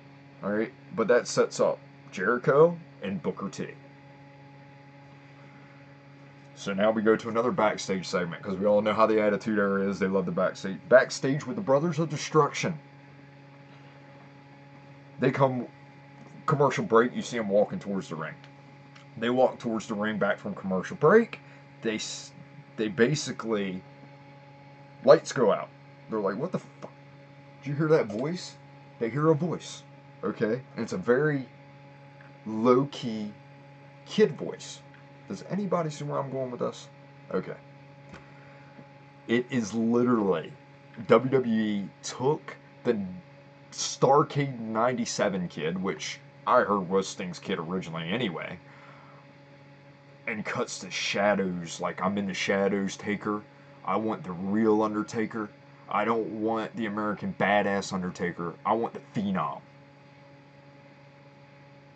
All 0.44 0.52
right, 0.52 0.72
but 0.94 1.08
that 1.08 1.26
sets 1.26 1.58
up 1.58 1.80
Jericho 2.12 2.78
and 3.02 3.20
Booker 3.20 3.48
T. 3.48 3.68
So 6.54 6.72
now 6.74 6.90
we 6.90 7.02
go 7.02 7.16
to 7.16 7.28
another 7.28 7.50
backstage 7.50 8.06
segment 8.06 8.42
because 8.42 8.58
we 8.58 8.66
all 8.66 8.82
know 8.82 8.92
how 8.92 9.06
the 9.06 9.20
Attitude 9.20 9.58
Era 9.58 9.88
is. 9.88 9.98
They 9.98 10.08
love 10.08 10.26
the 10.26 10.32
backstage. 10.32 10.78
Backstage 10.88 11.46
with 11.46 11.56
the 11.56 11.62
Brothers 11.62 11.98
of 11.98 12.10
Destruction. 12.10 12.78
They 15.20 15.30
come 15.30 15.66
commercial 16.46 16.84
break. 16.84 17.14
You 17.14 17.22
see 17.22 17.36
them 17.36 17.48
walking 17.48 17.78
towards 17.78 18.08
the 18.08 18.16
ring. 18.16 18.34
They 19.16 19.30
walk 19.30 19.58
towards 19.58 19.86
the 19.86 19.94
ring 19.94 20.18
back 20.18 20.38
from 20.38 20.54
commercial 20.54 20.96
break. 20.96 21.40
They 21.82 21.98
they 22.78 22.88
basically 22.88 23.82
lights 25.04 25.32
go 25.32 25.52
out. 25.52 25.68
They're 26.08 26.20
like, 26.20 26.36
"What 26.38 26.52
the 26.52 26.58
fuck? 26.58 26.90
Did 27.62 27.68
you 27.68 27.74
hear 27.76 27.88
that 27.88 28.06
voice?" 28.06 28.56
They 28.98 29.10
hear 29.10 29.28
a 29.28 29.34
voice. 29.34 29.82
Okay, 30.24 30.62
and 30.74 30.82
it's 30.84 30.94
a 30.94 30.98
very 30.98 31.46
low 32.46 32.86
key 32.90 33.32
kid 34.06 34.32
voice 34.32 34.80
does 35.28 35.44
anybody 35.50 35.90
see 35.90 36.04
where 36.04 36.18
I'm 36.18 36.30
going 36.30 36.50
with 36.50 36.60
this? 36.60 36.88
Okay. 37.32 37.56
It 39.28 39.46
is 39.50 39.74
literally 39.74 40.52
WWE 41.06 41.88
took 42.02 42.56
the 42.84 42.98
Starcade 43.70 44.58
97 44.58 45.48
kid, 45.48 45.80
which 45.80 46.18
I 46.46 46.62
heard 46.62 46.88
was 46.88 47.06
Sting's 47.06 47.38
kid 47.38 47.58
originally 47.58 48.10
anyway, 48.10 48.58
and 50.28 50.44
cuts 50.44 50.78
the 50.78 50.90
shadows 50.90 51.80
like 51.80 52.02
I'm 52.02 52.18
in 52.18 52.26
the 52.26 52.34
shadows 52.34 52.96
taker. 52.96 53.42
I 53.84 53.96
want 53.96 54.22
the 54.22 54.32
real 54.32 54.82
Undertaker. 54.82 55.48
I 55.88 56.04
don't 56.04 56.42
want 56.42 56.76
the 56.76 56.84
American 56.84 57.34
badass 57.40 57.92
Undertaker. 57.94 58.54
I 58.64 58.74
want 58.74 58.92
the 58.92 59.00
Phenom. 59.14 59.60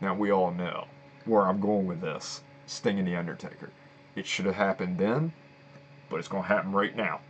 Now 0.00 0.14
we 0.14 0.30
all 0.30 0.50
know 0.50 0.86
where 1.26 1.42
I'm 1.42 1.60
going 1.60 1.86
with 1.86 2.00
this. 2.00 2.40
Sting 2.66 2.98
and 2.98 3.06
The 3.06 3.16
Undertaker. 3.16 3.70
It 4.16 4.26
should 4.26 4.46
have 4.46 4.54
happened 4.54 4.96
then, 4.96 5.32
but 6.08 6.16
it's 6.16 6.28
going 6.28 6.42
to 6.42 6.48
happen 6.48 6.72
right 6.72 6.96
now. 6.96 7.20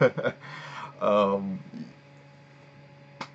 um, 1.00 1.60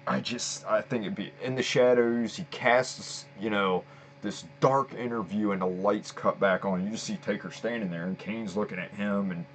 I 0.05 0.19
just, 0.19 0.65
I 0.65 0.81
think 0.81 1.03
it'd 1.03 1.15
be 1.15 1.31
in 1.41 1.55
the 1.55 1.63
shadows. 1.63 2.35
He 2.35 2.43
casts, 2.51 3.25
you 3.39 3.49
know, 3.49 3.85
this 4.25 4.43
dark 4.59 4.93
interview, 4.93 5.51
and 5.51 5.61
the 5.61 5.67
lights 5.67 6.11
cut 6.11 6.39
back 6.39 6.65
on. 6.65 6.83
You 6.83 6.89
just 6.91 7.05
see 7.05 7.15
Taker 7.17 7.51
standing 7.51 7.89
there, 7.89 8.05
and 8.05 8.17
Kane's 8.17 8.57
looking 8.57 8.79
at 8.79 8.91
him, 8.91 9.31
and 9.31 9.45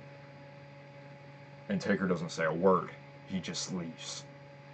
and 1.69 1.81
Taker 1.81 2.07
doesn't 2.07 2.31
say 2.31 2.45
a 2.45 2.53
word. 2.53 2.91
He 3.29 3.41
just 3.41 3.73
leaves, 3.75 4.25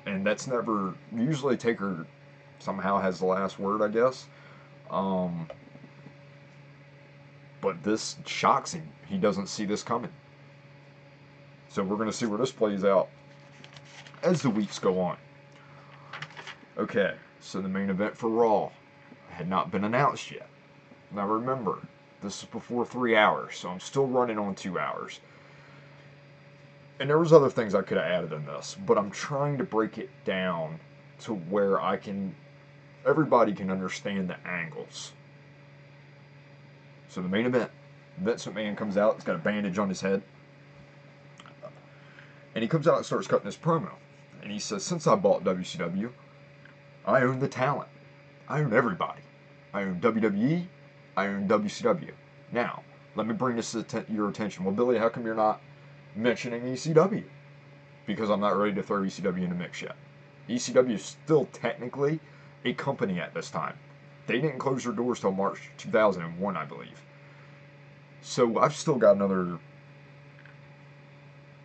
and 0.07 0.25
that's 0.25 0.47
never. 0.47 0.95
Usually, 1.15 1.57
Taker 1.57 2.07
somehow 2.59 2.99
has 2.99 3.19
the 3.19 3.27
last 3.27 3.59
word, 3.59 3.83
I 3.83 3.89
guess. 3.89 4.27
Um, 4.91 5.49
but 7.61 7.83
this 7.83 8.17
shocks 8.25 8.73
him. 8.73 8.89
He 9.09 9.19
doesn't 9.19 9.49
see 9.49 9.65
this 9.65 9.83
coming. 9.83 10.13
So 11.69 11.83
we're 11.83 11.97
going 11.97 12.11
to 12.11 12.17
see 12.17 12.27
where 12.27 12.39
this 12.39 12.53
plays 12.53 12.85
out 12.85 13.09
as 14.23 14.41
the 14.43 14.51
weeks 14.51 14.79
go 14.79 15.01
on. 15.01 15.17
Okay, 16.79 17.15
so 17.41 17.61
the 17.61 17.69
main 17.69 17.91
event 17.91 18.17
for 18.17 18.29
Raw 18.29 18.71
had 19.37 19.49
not 19.49 19.71
been 19.71 19.85
announced 19.85 20.31
yet. 20.31 20.49
Now 21.13 21.29
remember, 21.29 21.79
this 22.23 22.43
is 22.43 22.49
before 22.49 22.87
three 22.87 23.15
hours, 23.15 23.57
so 23.57 23.69
I'm 23.69 23.81
still 23.81 24.07
running 24.07 24.39
on 24.39 24.55
two 24.55 24.79
hours. 24.79 25.21
And 26.99 27.11
there 27.11 27.19
was 27.19 27.35
other 27.35 27.51
things 27.51 27.75
I 27.75 27.83
could 27.83 27.99
have 27.99 28.07
added 28.07 28.33
in 28.33 28.47
this, 28.47 28.77
but 28.87 28.97
I'm 28.97 29.11
trying 29.11 29.59
to 29.59 29.65
break 29.65 29.99
it 29.99 30.09
down 30.25 30.81
to 31.21 31.35
where 31.35 31.81
I 31.81 31.99
can 31.99 32.35
everybody 33.07 33.53
can 33.53 33.71
understand 33.71 34.29
the 34.29 34.49
angles. 34.49 35.13
So 37.09 37.21
the 37.21 37.29
main 37.29 37.47
event, 37.47 37.71
Vince 38.19 38.47
McMahon 38.47 38.77
comes 38.77 38.97
out. 38.97 39.15
He's 39.15 39.25
got 39.25 39.37
a 39.37 39.39
bandage 39.39 39.79
on 39.79 39.89
his 39.89 40.01
head. 40.01 40.23
And 42.55 42.63
he 42.63 42.69
comes 42.69 42.89
out 42.89 42.97
and 42.97 43.07
starts 43.07 43.29
cutting 43.29 43.47
his 43.47 43.57
promo. 43.57 43.93
And 44.43 44.51
he 44.51 44.59
says, 44.59 44.83
Since 44.83 45.07
I 45.07 45.15
bought 45.15 45.45
WCW, 45.45 46.11
I 47.05 47.21
own 47.21 47.39
the 47.39 47.49
talent. 47.49 47.91
I 48.49 48.61
own 48.61 48.73
everybody. 48.73 49.21
I 49.77 49.83
own 49.83 50.01
WWE. 50.01 50.67
I 51.19 51.27
own 51.27 51.47
WCW. 51.47 52.13
Now, 52.51 52.83
let 53.15 53.27
me 53.27 53.35
bring 53.35 53.57
this 53.57 53.73
to 53.73 54.07
your 54.11 54.31
attention. 54.31 54.65
Well, 54.65 54.75
Billy, 54.75 54.97
how 54.97 55.11
come 55.11 55.27
you're 55.27 55.35
not 55.35 55.61
mentioning 56.15 56.63
ECW? 56.63 57.25
Because 58.07 58.31
I'm 58.31 58.41
not 58.41 58.57
ready 58.57 58.75
to 58.75 58.83
throw 58.83 59.03
ECW 59.03 59.43
in 59.43 59.51
the 59.51 59.55
mix 59.55 59.83
yet. 59.83 59.97
ECW 60.49 60.95
is 60.95 61.05
still 61.05 61.45
technically 61.53 62.21
a 62.65 62.73
company 62.73 63.21
at 63.21 63.35
this 63.35 63.51
time. 63.51 63.79
They 64.27 64.41
didn't 64.41 64.61
close 64.61 64.85
their 64.85 64.95
doors 64.95 65.21
till 65.21 65.33
March 65.33 65.69
2001, 65.77 66.57
I 66.57 66.65
believe. 66.65 67.03
So 68.23 68.59
I've 68.59 68.75
still 68.75 68.97
got 68.97 69.17
another 69.17 69.59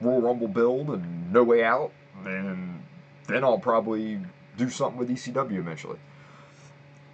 Royal 0.02 0.22
Rumble 0.22 0.50
build 0.50 0.90
and 0.90 1.32
No 1.32 1.44
Way 1.44 1.64
Out, 1.64 1.94
and 2.26 2.84
then 3.28 3.44
I'll 3.46 3.58
probably 3.58 4.20
do 4.58 4.70
something 4.70 5.00
with 5.00 5.10
ECW 5.10 5.58
eventually. 5.58 5.98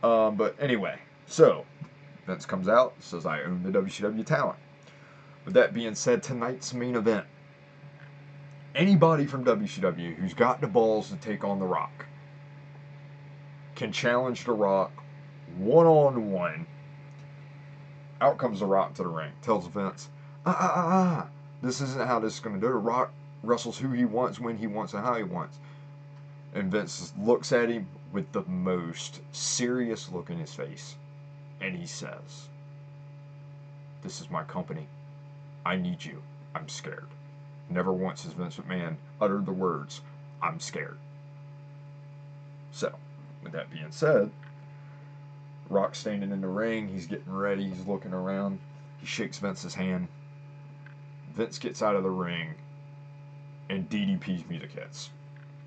Um, 0.04 0.36
but 0.36 0.56
anyway, 0.60 1.00
so 1.26 1.66
Vince 2.26 2.46
comes 2.46 2.68
out, 2.68 2.94
says 3.00 3.26
I 3.26 3.42
own 3.44 3.64
the 3.64 3.72
WCW 3.72 4.26
talent. 4.26 4.60
With 5.46 5.54
that 5.54 5.74
being 5.74 5.96
said, 5.96 6.22
tonight's 6.22 6.74
main 6.74 6.96
event. 6.96 7.26
Anybody 8.76 9.26
from 9.26 9.44
WCW 9.44 10.16
who's 10.16 10.34
got 10.34 10.62
the 10.62 10.68
balls 10.68 11.10
to 11.10 11.16
take 11.16 11.44
on 11.44 11.60
The 11.60 11.66
Rock 11.66 12.06
can 13.76 13.92
challenge 13.92 14.44
The 14.44 14.52
Rock 14.52 14.92
one 15.58 15.88
on 15.88 16.32
one. 16.32 16.68
Out 18.22 18.38
comes 18.38 18.60
The 18.60 18.66
Rock 18.66 18.94
to 18.96 19.04
the 19.04 19.10
ring, 19.10 19.32
tells 19.42 19.68
Vince, 19.68 20.10
ah, 20.46 20.58
ah, 20.60 20.74
ah, 20.76 21.24
ah. 21.24 21.28
This 21.62 21.82
isn't 21.82 22.06
how 22.06 22.20
this 22.20 22.36
is 22.36 22.40
going 22.40 22.60
to 22.60 22.62
do. 22.62 22.68
The 22.68 22.78
Rock 22.78 23.12
wrestles 23.42 23.78
who 23.78 23.92
he 23.92 24.06
wants, 24.06 24.40
when 24.40 24.58
he 24.58 24.68
wants, 24.68 24.94
and 24.94 25.04
how 25.04 25.16
he 25.16 25.24
wants. 25.24 25.60
And 26.54 26.72
Vince 26.72 27.14
looks 27.20 27.52
at 27.52 27.70
him 27.70 27.88
with 28.12 28.32
the 28.32 28.44
most 28.44 29.22
serious 29.32 30.12
look 30.12 30.30
in 30.30 30.38
his 30.38 30.54
face. 30.54 30.96
And 31.62 31.76
he 31.76 31.86
says, 31.86 32.50
This 34.04 34.22
is 34.22 34.30
my 34.30 34.44
company. 34.44 34.88
I 35.66 35.76
need 35.76 36.04
you. 36.06 36.22
I'm 36.56 36.70
scared. 36.70 37.08
Never 37.70 37.92
once 37.92 38.24
has 38.24 38.34
Vince 38.34 38.56
McMahon 38.58 38.96
uttered 39.20 39.46
the 39.46 39.52
words, 39.52 40.02
I'm 40.42 40.60
scared. 40.60 40.98
So, 42.72 42.94
with 43.44 43.52
that 43.52 43.70
being 43.72 43.92
said, 43.92 44.32
Rock 45.70 45.96
standing 45.96 46.32
in 46.32 46.42
the 46.42 46.48
ring. 46.48 46.88
He's 46.88 47.08
getting 47.08 47.34
ready. 47.34 47.68
He's 47.68 47.86
looking 47.86 48.14
around. 48.14 48.60
He 49.00 49.06
shakes 49.06 49.40
Vince's 49.40 49.76
hand. 49.76 50.08
Vince 51.34 51.60
gets 51.60 51.82
out 51.82 51.96
of 51.96 52.04
the 52.04 52.10
ring, 52.10 52.56
and 53.70 53.90
DDP's 53.90 54.48
music 54.50 54.72
hits. 54.72 55.10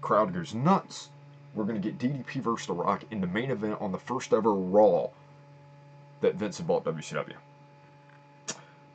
Crowd 0.01 0.33
goes 0.33 0.55
nuts. 0.55 1.11
We're 1.55 1.65
going 1.65 1.81
to 1.81 1.91
get 1.91 1.99
DDP 1.99 2.41
versus 2.43 2.67
The 2.67 2.75
Rock 2.75 3.05
in 3.11 3.21
the 3.21 3.27
main 3.27 3.51
event 3.51 3.81
on 3.81 3.93
the 3.93 3.99
first 3.99 4.33
ever 4.33 4.55
Raw 4.55 5.09
that 6.21 6.37
Vince 6.37 6.61
bought 6.61 6.85
WCW. 6.85 7.35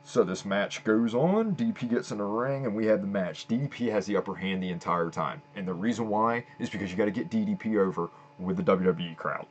So 0.04 0.22
this 0.22 0.44
match 0.44 0.84
goes 0.84 1.14
on. 1.14 1.56
DDP 1.56 1.90
gets 1.90 2.12
in 2.12 2.18
the 2.18 2.24
ring, 2.24 2.64
and 2.64 2.74
we 2.74 2.86
have 2.86 3.00
the 3.00 3.08
match. 3.08 3.48
DDP 3.48 3.90
has 3.90 4.06
the 4.06 4.16
upper 4.16 4.36
hand 4.36 4.62
the 4.62 4.70
entire 4.70 5.10
time. 5.10 5.42
And 5.56 5.66
the 5.66 5.74
reason 5.74 6.08
why 6.08 6.44
is 6.60 6.70
because 6.70 6.90
you 6.90 6.96
got 6.96 7.06
to 7.06 7.10
get 7.10 7.28
DDP 7.28 7.76
over 7.76 8.08
with 8.38 8.56
the 8.56 8.62
WWE 8.62 9.16
crowd. 9.16 9.46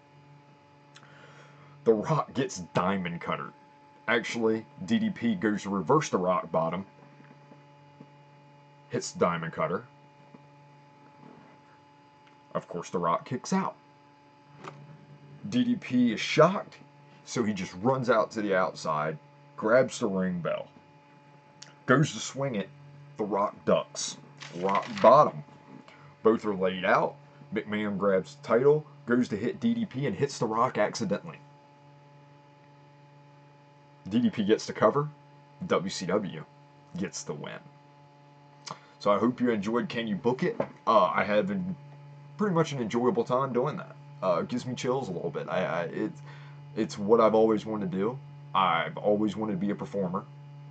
The 1.84 1.94
Rock 1.94 2.34
gets 2.34 2.60
Diamond 2.74 3.20
Cutter. 3.22 3.52
Actually, 4.08 4.65
DDP 4.86 5.39
goes 5.39 5.63
to 5.63 5.70
reverse 5.70 6.10
the 6.10 6.18
Rock 6.18 6.52
bottom, 6.52 6.86
hits 8.89 9.12
Diamond 9.12 9.53
Cutter. 9.53 9.84
Of 12.56 12.70
course, 12.70 12.89
The 12.89 12.99
Rock 12.99 13.26
kicks 13.26 13.51
out. 13.51 13.76
DDP 15.47 16.14
is 16.14 16.22
shocked, 16.22 16.78
so 17.26 17.43
he 17.43 17.53
just 17.53 17.76
runs 17.82 18.10
out 18.10 18.32
to 18.32 18.41
the 18.41 18.56
outside, 18.56 19.18
grabs 19.58 19.99
the 19.99 20.08
ring 20.08 20.39
bell, 20.39 20.68
goes 21.86 22.14
to 22.14 22.20
swing 22.20 22.56
it. 22.56 22.70
The 23.18 23.26
Rock 23.26 23.56
ducks. 23.66 24.18
Rock 24.58 24.88
bottom. 25.01 25.43
Both 26.24 26.45
are 26.45 26.56
laid 26.56 26.86
out. 26.86 27.16
McMahon 27.53 27.97
grabs 27.97 28.36
the 28.36 28.47
title, 28.47 28.86
goes 29.06 29.28
to 29.30 29.38
hit 29.38 29.60
DDP, 29.60 30.08
and 30.08 30.16
hits 30.16 30.38
The 30.38 30.47
Rock 30.47 30.78
accidentally. 30.78 31.39
DDP 34.10 34.47
gets 34.47 34.66
the 34.66 34.74
cover, 34.74 35.10
WCW 35.66 36.43
gets 36.97 37.24
the 37.24 37.34
win. 37.34 37.60
So 38.99 39.12
I 39.12 39.20
hope 39.20 39.41
you 39.41 39.49
enjoyed 39.51 39.89
Can 39.89 40.08
You 40.08 40.16
Book 40.16 40.41
It? 40.41 40.60
Uh, 40.88 41.06
I 41.06 41.24
been 41.41 41.76
pretty 42.38 42.56
much 42.56 42.72
an 42.72 42.82
enjoyable 42.82 43.24
time 43.24 43.54
doing 43.54 43.78
that. 43.78 43.96
Uh, 44.22 44.42
gives 44.42 44.66
me 44.66 44.76
chills 44.76 45.10
a 45.10 45.12
little 45.12 45.30
bit. 45.30 45.48
I, 45.50 45.64
I 45.66 45.82
it's 45.84 46.22
it's 46.76 46.98
what 46.98 47.22
I've 47.22 47.36
always 47.36 47.66
wanted 47.66 47.92
to 47.92 47.98
do. 47.98 48.18
I've 48.54 48.98
always 48.98 49.36
wanted 49.36 49.54
to 49.54 49.58
be 49.58 49.70
a 49.70 49.76
performer 49.76 50.24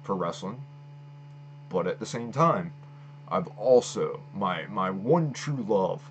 for 0.02 0.14
wrestling. 0.14 0.60
But 1.68 1.86
at 1.86 1.98
the 1.98 2.06
same 2.06 2.32
time, 2.32 2.72
I've 3.28 3.48
also 3.58 4.20
my 4.34 4.66
my 4.66 4.90
one 4.90 5.32
true 5.32 5.64
love 5.68 6.02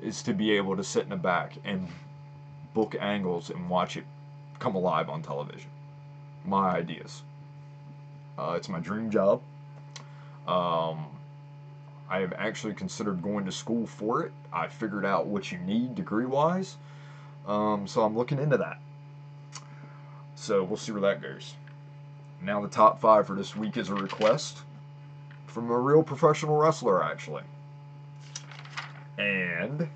is 0.00 0.22
to 0.22 0.32
be 0.32 0.52
able 0.52 0.76
to 0.76 0.84
sit 0.84 1.04
in 1.04 1.10
the 1.10 1.16
back 1.16 1.54
and 1.64 1.88
book 2.74 2.94
angles 3.00 3.50
and 3.50 3.68
watch 3.68 3.96
it 3.96 4.04
come 4.58 4.74
alive 4.74 5.08
on 5.08 5.22
television. 5.22 5.70
My 6.44 6.70
ideas. 6.70 7.22
Uh, 8.38 8.54
it's 8.56 8.68
my 8.68 8.78
dream 8.78 9.10
job. 9.10 9.42
Um, 10.46 11.06
I 12.10 12.20
have 12.20 12.32
actually 12.36 12.74
considered 12.74 13.22
going 13.22 13.44
to 13.44 13.52
school 13.52 13.86
for 13.86 14.22
it. 14.22 14.32
I 14.52 14.68
figured 14.68 15.04
out 15.04 15.26
what 15.26 15.52
you 15.52 15.58
need 15.58 15.94
degree 15.94 16.24
wise. 16.24 16.76
Um, 17.46 17.86
so 17.86 18.02
I'm 18.02 18.16
looking 18.16 18.38
into 18.38 18.56
that. 18.58 18.78
So 20.34 20.64
we'll 20.64 20.76
see 20.76 20.92
where 20.92 21.00
that 21.02 21.20
goes. 21.20 21.54
Now, 22.40 22.60
the 22.60 22.68
top 22.68 23.00
five 23.00 23.26
for 23.26 23.34
this 23.34 23.56
week 23.56 23.76
is 23.76 23.88
a 23.88 23.94
request 23.94 24.58
from 25.46 25.70
a 25.70 25.78
real 25.78 26.02
professional 26.02 26.56
wrestler, 26.56 27.02
actually. 27.02 27.42
And 29.18 29.88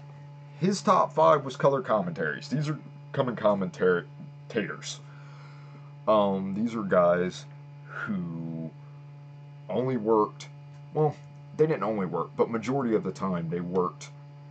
his 0.58 0.82
top 0.82 1.12
five 1.12 1.44
was 1.44 1.56
color 1.56 1.80
commentaries. 1.80 2.48
These 2.48 2.68
are 2.68 2.78
coming 3.12 3.36
commentators. 3.36 5.00
Um, 6.08 6.54
these 6.54 6.74
are 6.74 6.82
guys 6.82 7.44
who 7.86 8.70
only 9.70 9.96
worked, 9.96 10.48
well, 10.94 11.14
they 11.56 11.66
didn't 11.66 11.82
only 11.82 12.06
work, 12.06 12.30
but 12.36 12.50
majority 12.50 12.94
of 12.94 13.04
the 13.04 13.12
time 13.12 13.48
they 13.48 13.60
worked 13.60 14.10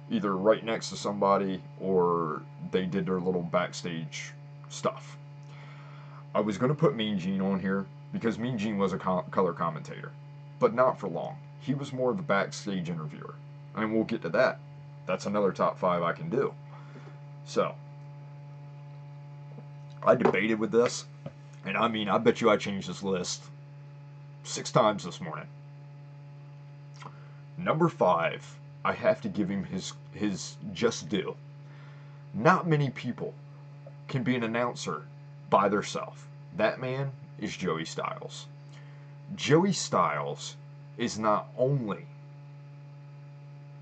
either 0.10 0.36
right 0.36 0.64
next 0.64 0.90
to 0.90 0.98
somebody 0.98 1.62
or 1.80 2.42
they 2.72 2.86
did 2.86 3.06
their 3.06 3.20
little 3.20 3.42
backstage 3.42 4.34
stuff. 4.70 5.18
I 6.36 6.40
was 6.42 6.58
going 6.58 6.70
to 6.70 6.76
put 6.76 6.96
Mean 6.96 7.18
Gene 7.18 7.42
on 7.42 7.60
here 7.60 7.86
because 8.14 8.38
Mean 8.38 8.58
Gene 8.58 8.78
was 8.78 8.94
a 8.94 8.98
co- 8.98 9.26
color 9.32 9.54
commentator, 9.54 10.12
but 10.60 10.74
not 10.74 11.00
for 11.00 11.08
long. 11.08 11.38
He 11.60 11.74
was 11.74 11.94
more 11.94 12.12
of 12.12 12.18
the 12.18 12.24
backstage 12.24 12.90
interviewer. 12.90 13.36
And 13.76 13.94
we'll 13.94 14.04
get 14.04 14.22
to 14.24 14.30
that. 14.30 14.60
That's 15.06 15.26
another 15.26 15.52
top 15.52 15.80
five 15.80 16.04
I 16.04 16.14
can 16.14 16.30
do. 16.30 16.54
So, 17.46 17.76
I 20.04 20.16
debated 20.16 20.60
with 20.60 20.72
this, 20.72 21.06
and 21.66 21.78
I 21.78 21.88
mean, 21.88 22.10
I 22.10 22.18
bet 22.18 22.42
you 22.42 22.50
I 22.50 22.58
changed 22.58 22.90
this 22.90 23.04
list 23.04 23.44
six 24.44 24.72
times 24.72 25.04
this 25.04 25.22
morning. 25.22 25.48
Number 27.58 27.90
five, 27.90 28.60
I 28.84 28.94
have 28.94 29.22
to 29.22 29.30
give 29.30 29.50
him 29.50 29.66
his 29.66 29.94
his 30.14 30.58
just 30.74 31.10
due. 31.10 31.36
Not 32.34 32.68
many 32.68 32.90
people 32.90 33.34
can 34.08 34.24
be 34.24 34.36
an 34.36 34.44
announcer 34.44 35.06
by 35.50 35.70
themselves. 35.70 36.24
That 36.56 36.80
man 36.80 37.12
is 37.40 37.58
Joey 37.58 37.86
Styles. 37.86 38.48
Joey 39.36 39.74
Styles 39.74 40.56
is 40.98 41.20
not 41.20 41.50
only 41.58 42.06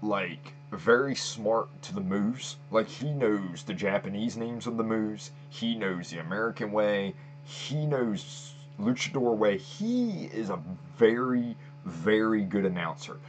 like 0.01 0.53
very 0.72 1.15
smart 1.15 1.70
to 1.84 1.93
the 1.93 2.01
moves, 2.01 2.57
like 2.72 2.88
he 2.88 3.11
knows 3.11 3.63
the 3.63 3.74
Japanese 3.74 4.38
names 4.38 4.67
of 4.67 4.78
the 4.78 4.84
moves, 4.84 5.32
he 5.49 5.76
knows 5.76 6.09
the 6.09 6.20
American 6.20 6.72
way, 6.72 7.13
he 7.43 7.86
knows 7.86 8.53
luchador 8.80 9.36
way. 9.36 9.57
He 9.57 10.26
is 10.26 10.49
a 10.49 10.59
very 10.97 11.55
very 11.86 12.43
good 12.43 12.65
announcer. 12.65 13.20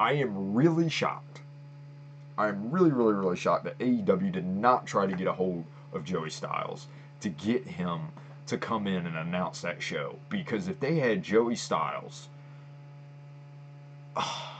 I 0.00 0.14
am 0.14 0.54
really 0.54 0.88
shocked. 0.88 1.42
I 2.38 2.48
am 2.48 2.70
really, 2.70 2.90
really, 2.90 3.12
really 3.12 3.36
shocked 3.36 3.64
that 3.64 3.78
AEW 3.78 4.32
did 4.32 4.46
not 4.46 4.86
try 4.86 5.06
to 5.06 5.14
get 5.14 5.26
a 5.26 5.32
hold 5.32 5.62
of 5.92 6.04
Joey 6.04 6.30
Styles 6.30 6.86
to 7.20 7.28
get 7.28 7.66
him 7.66 8.08
to 8.46 8.56
come 8.56 8.86
in 8.86 9.06
and 9.06 9.14
announce 9.14 9.60
that 9.60 9.82
show. 9.82 10.16
Because 10.30 10.68
if 10.68 10.80
they 10.80 10.94
had 10.94 11.22
Joey 11.22 11.54
Styles 11.54 12.28
uh, 14.16 14.52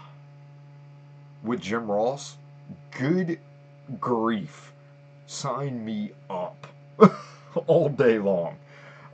with 1.43 1.63
Jim 1.63 1.91
Ross, 1.91 2.37
good 2.91 3.39
grief, 3.99 4.75
sign 5.27 5.83
me 5.83 6.11
up 6.29 6.67
all 7.67 7.89
day 7.89 8.19
long. 8.19 8.59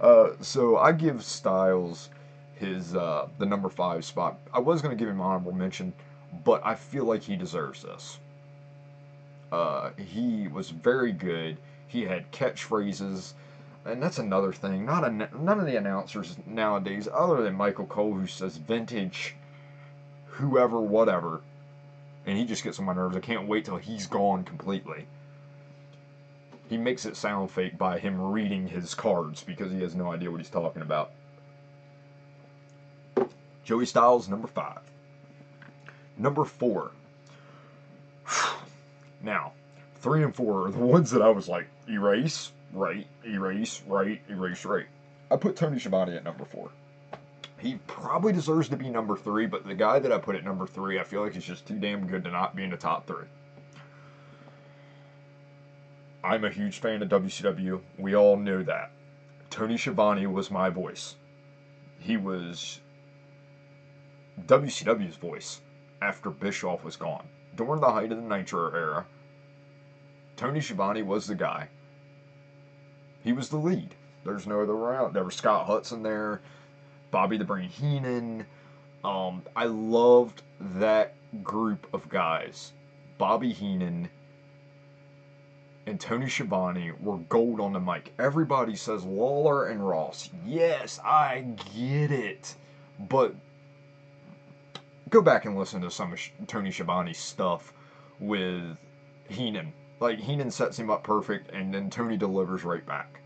Uh, 0.00 0.30
so 0.40 0.76
I 0.76 0.90
give 0.90 1.22
Styles 1.22 2.10
his 2.56 2.96
uh, 2.96 3.28
the 3.38 3.46
number 3.46 3.68
five 3.68 4.04
spot. 4.04 4.40
I 4.52 4.58
was 4.58 4.82
going 4.82 4.96
to 4.96 4.98
give 4.98 5.08
him 5.08 5.20
honorable 5.20 5.52
mention 5.52 5.92
but 6.44 6.64
I 6.64 6.74
feel 6.74 7.04
like 7.04 7.22
he 7.22 7.36
deserves 7.36 7.82
this. 7.82 8.18
Uh, 9.52 9.90
he 9.96 10.48
was 10.48 10.70
very 10.70 11.12
good. 11.12 11.56
He 11.86 12.02
had 12.02 12.30
catchphrases, 12.32 13.32
and 13.84 14.02
that's 14.02 14.18
another 14.18 14.52
thing. 14.52 14.84
Not 14.84 15.04
a, 15.04 15.10
none 15.10 15.60
of 15.60 15.66
the 15.66 15.76
announcers 15.76 16.36
nowadays, 16.46 17.08
other 17.12 17.42
than 17.42 17.54
Michael 17.54 17.86
Cole, 17.86 18.14
who 18.14 18.26
says 18.26 18.56
vintage, 18.56 19.36
whoever, 20.26 20.80
whatever, 20.80 21.42
and 22.26 22.36
he 22.36 22.44
just 22.44 22.64
gets 22.64 22.78
on 22.78 22.84
my 22.84 22.94
nerves. 22.94 23.16
I 23.16 23.20
can't 23.20 23.46
wait 23.46 23.64
till 23.64 23.76
he's 23.76 24.06
gone 24.06 24.44
completely. 24.44 25.06
He 26.68 26.76
makes 26.76 27.06
it 27.06 27.16
sound 27.16 27.52
fake 27.52 27.78
by 27.78 28.00
him 28.00 28.20
reading 28.20 28.66
his 28.66 28.94
cards 28.94 29.44
because 29.44 29.70
he 29.70 29.80
has 29.82 29.94
no 29.94 30.10
idea 30.10 30.30
what 30.30 30.40
he's 30.40 30.50
talking 30.50 30.82
about. 30.82 31.12
Joey 33.62 33.86
Styles, 33.86 34.28
number 34.28 34.48
five. 34.48 34.80
Number 36.16 36.44
four. 36.44 36.92
Now, 39.22 39.52
three 39.96 40.22
and 40.22 40.34
four 40.34 40.66
are 40.66 40.70
the 40.70 40.78
ones 40.84 41.10
that 41.10 41.22
I 41.22 41.30
was 41.30 41.48
like, 41.48 41.66
erase, 41.88 42.52
right, 42.72 43.06
erase, 43.24 43.82
right, 43.86 44.20
erase, 44.28 44.64
right. 44.64 44.86
I 45.30 45.36
put 45.36 45.56
Tony 45.56 45.78
Schiavone 45.78 46.14
at 46.14 46.22
number 46.22 46.44
four. 46.44 46.70
He 47.58 47.76
probably 47.86 48.32
deserves 48.32 48.68
to 48.68 48.76
be 48.76 48.90
number 48.90 49.16
three, 49.16 49.46
but 49.46 49.66
the 49.66 49.74
guy 49.74 49.98
that 49.98 50.12
I 50.12 50.18
put 50.18 50.36
at 50.36 50.44
number 50.44 50.66
three, 50.66 51.00
I 51.00 51.02
feel 51.02 51.22
like 51.22 51.32
he's 51.32 51.44
just 51.44 51.66
too 51.66 51.78
damn 51.78 52.06
good 52.06 52.22
to 52.24 52.30
not 52.30 52.54
be 52.54 52.62
in 52.62 52.70
the 52.70 52.76
top 52.76 53.06
three. 53.06 53.26
I'm 56.22 56.44
a 56.44 56.50
huge 56.50 56.78
fan 56.78 57.02
of 57.02 57.08
WCW. 57.08 57.80
We 57.98 58.14
all 58.14 58.36
know 58.36 58.62
that. 58.62 58.90
Tony 59.48 59.78
Schiavone 59.78 60.26
was 60.26 60.50
my 60.50 60.68
voice. 60.68 61.16
He 61.98 62.16
was 62.16 62.80
WCW's 64.46 65.16
voice 65.16 65.62
after 66.02 66.30
Bischoff 66.30 66.84
was 66.84 66.96
gone. 66.96 67.26
During 67.54 67.80
the 67.80 67.90
height 67.90 68.12
of 68.12 68.18
the 68.18 68.36
Nitro 68.36 68.72
era, 68.72 69.06
Tony 70.36 70.60
Schiavone 70.60 71.02
was 71.02 71.26
the 71.26 71.34
guy. 71.34 71.68
He 73.22 73.32
was 73.32 73.48
the 73.48 73.56
lead. 73.56 73.94
There's 74.24 74.46
no 74.46 74.60
other 74.60 74.94
out. 74.94 75.12
There 75.12 75.24
was 75.24 75.34
Scott 75.34 75.66
Hudson 75.66 76.02
there, 76.02 76.42
Bobby 77.10 77.38
the 77.38 77.44
Brain 77.44 77.68
Heenan. 77.68 78.46
Um, 79.04 79.42
I 79.54 79.64
loved 79.64 80.42
that 80.60 81.14
group 81.42 81.86
of 81.94 82.08
guys. 82.08 82.72
Bobby 83.18 83.52
Heenan 83.52 84.10
and 85.86 86.00
Tony 86.00 86.28
Schiavone 86.28 86.92
were 87.00 87.18
gold 87.18 87.60
on 87.60 87.72
the 87.72 87.80
mic. 87.80 88.12
Everybody 88.18 88.74
says 88.74 89.04
Lawler 89.04 89.68
and 89.68 89.86
Ross. 89.86 90.28
Yes, 90.44 90.98
I 91.04 91.46
get 91.74 92.10
it. 92.10 92.54
But 93.08 93.34
go 95.10 95.22
back 95.22 95.44
and 95.44 95.58
listen 95.58 95.80
to 95.82 95.90
some 95.90 96.12
of 96.12 96.20
Tony 96.46 96.70
Schiavone's 96.70 97.18
stuff 97.18 97.72
with 98.18 98.76
Heenan. 99.28 99.72
Like 100.00 100.18
Heenan 100.18 100.50
sets 100.50 100.78
him 100.78 100.90
up 100.90 101.04
perfect, 101.04 101.50
and 101.52 101.72
then 101.72 101.90
Tony 101.90 102.16
delivers 102.16 102.64
right 102.64 102.84
back. 102.84 103.20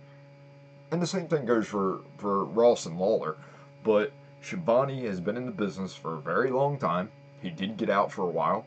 And 0.91 1.01
the 1.01 1.07
same 1.07 1.29
thing 1.29 1.45
goes 1.45 1.67
for 1.67 2.01
for 2.19 2.45
Ross 2.45 2.87
and 2.87 2.99
Lawler, 2.99 3.37
but 3.83 4.13
Schiavone 4.43 5.05
has 5.07 5.21
been 5.21 5.37
in 5.37 5.47
the 5.47 5.53
business 5.53 5.95
for 5.95 6.15
a 6.15 6.21
very 6.21 6.51
long 6.51 6.79
time. 6.79 7.11
He 7.43 7.51
did 7.51 7.77
get 7.77 7.91
out 7.91 8.13
for 8.13 8.23
a 8.23 8.31
while. 8.31 8.67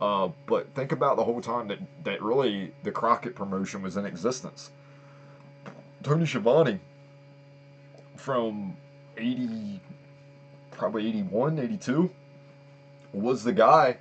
Uh, 0.00 0.30
but 0.46 0.66
think 0.74 0.90
about 0.90 1.16
the 1.16 1.22
whole 1.22 1.40
time 1.40 1.68
that, 1.68 1.78
that 2.02 2.20
really 2.20 2.72
the 2.82 2.90
Crockett 2.90 3.36
promotion 3.36 3.82
was 3.82 3.96
in 3.96 4.04
existence. 4.04 4.70
Tony 6.02 6.26
Schiavone, 6.26 6.80
from 8.16 8.76
80, 9.16 9.80
probably 10.82 11.06
81, 11.06 11.60
82, 11.60 12.10
was 13.12 13.44
the 13.44 13.52
guy 13.52 13.96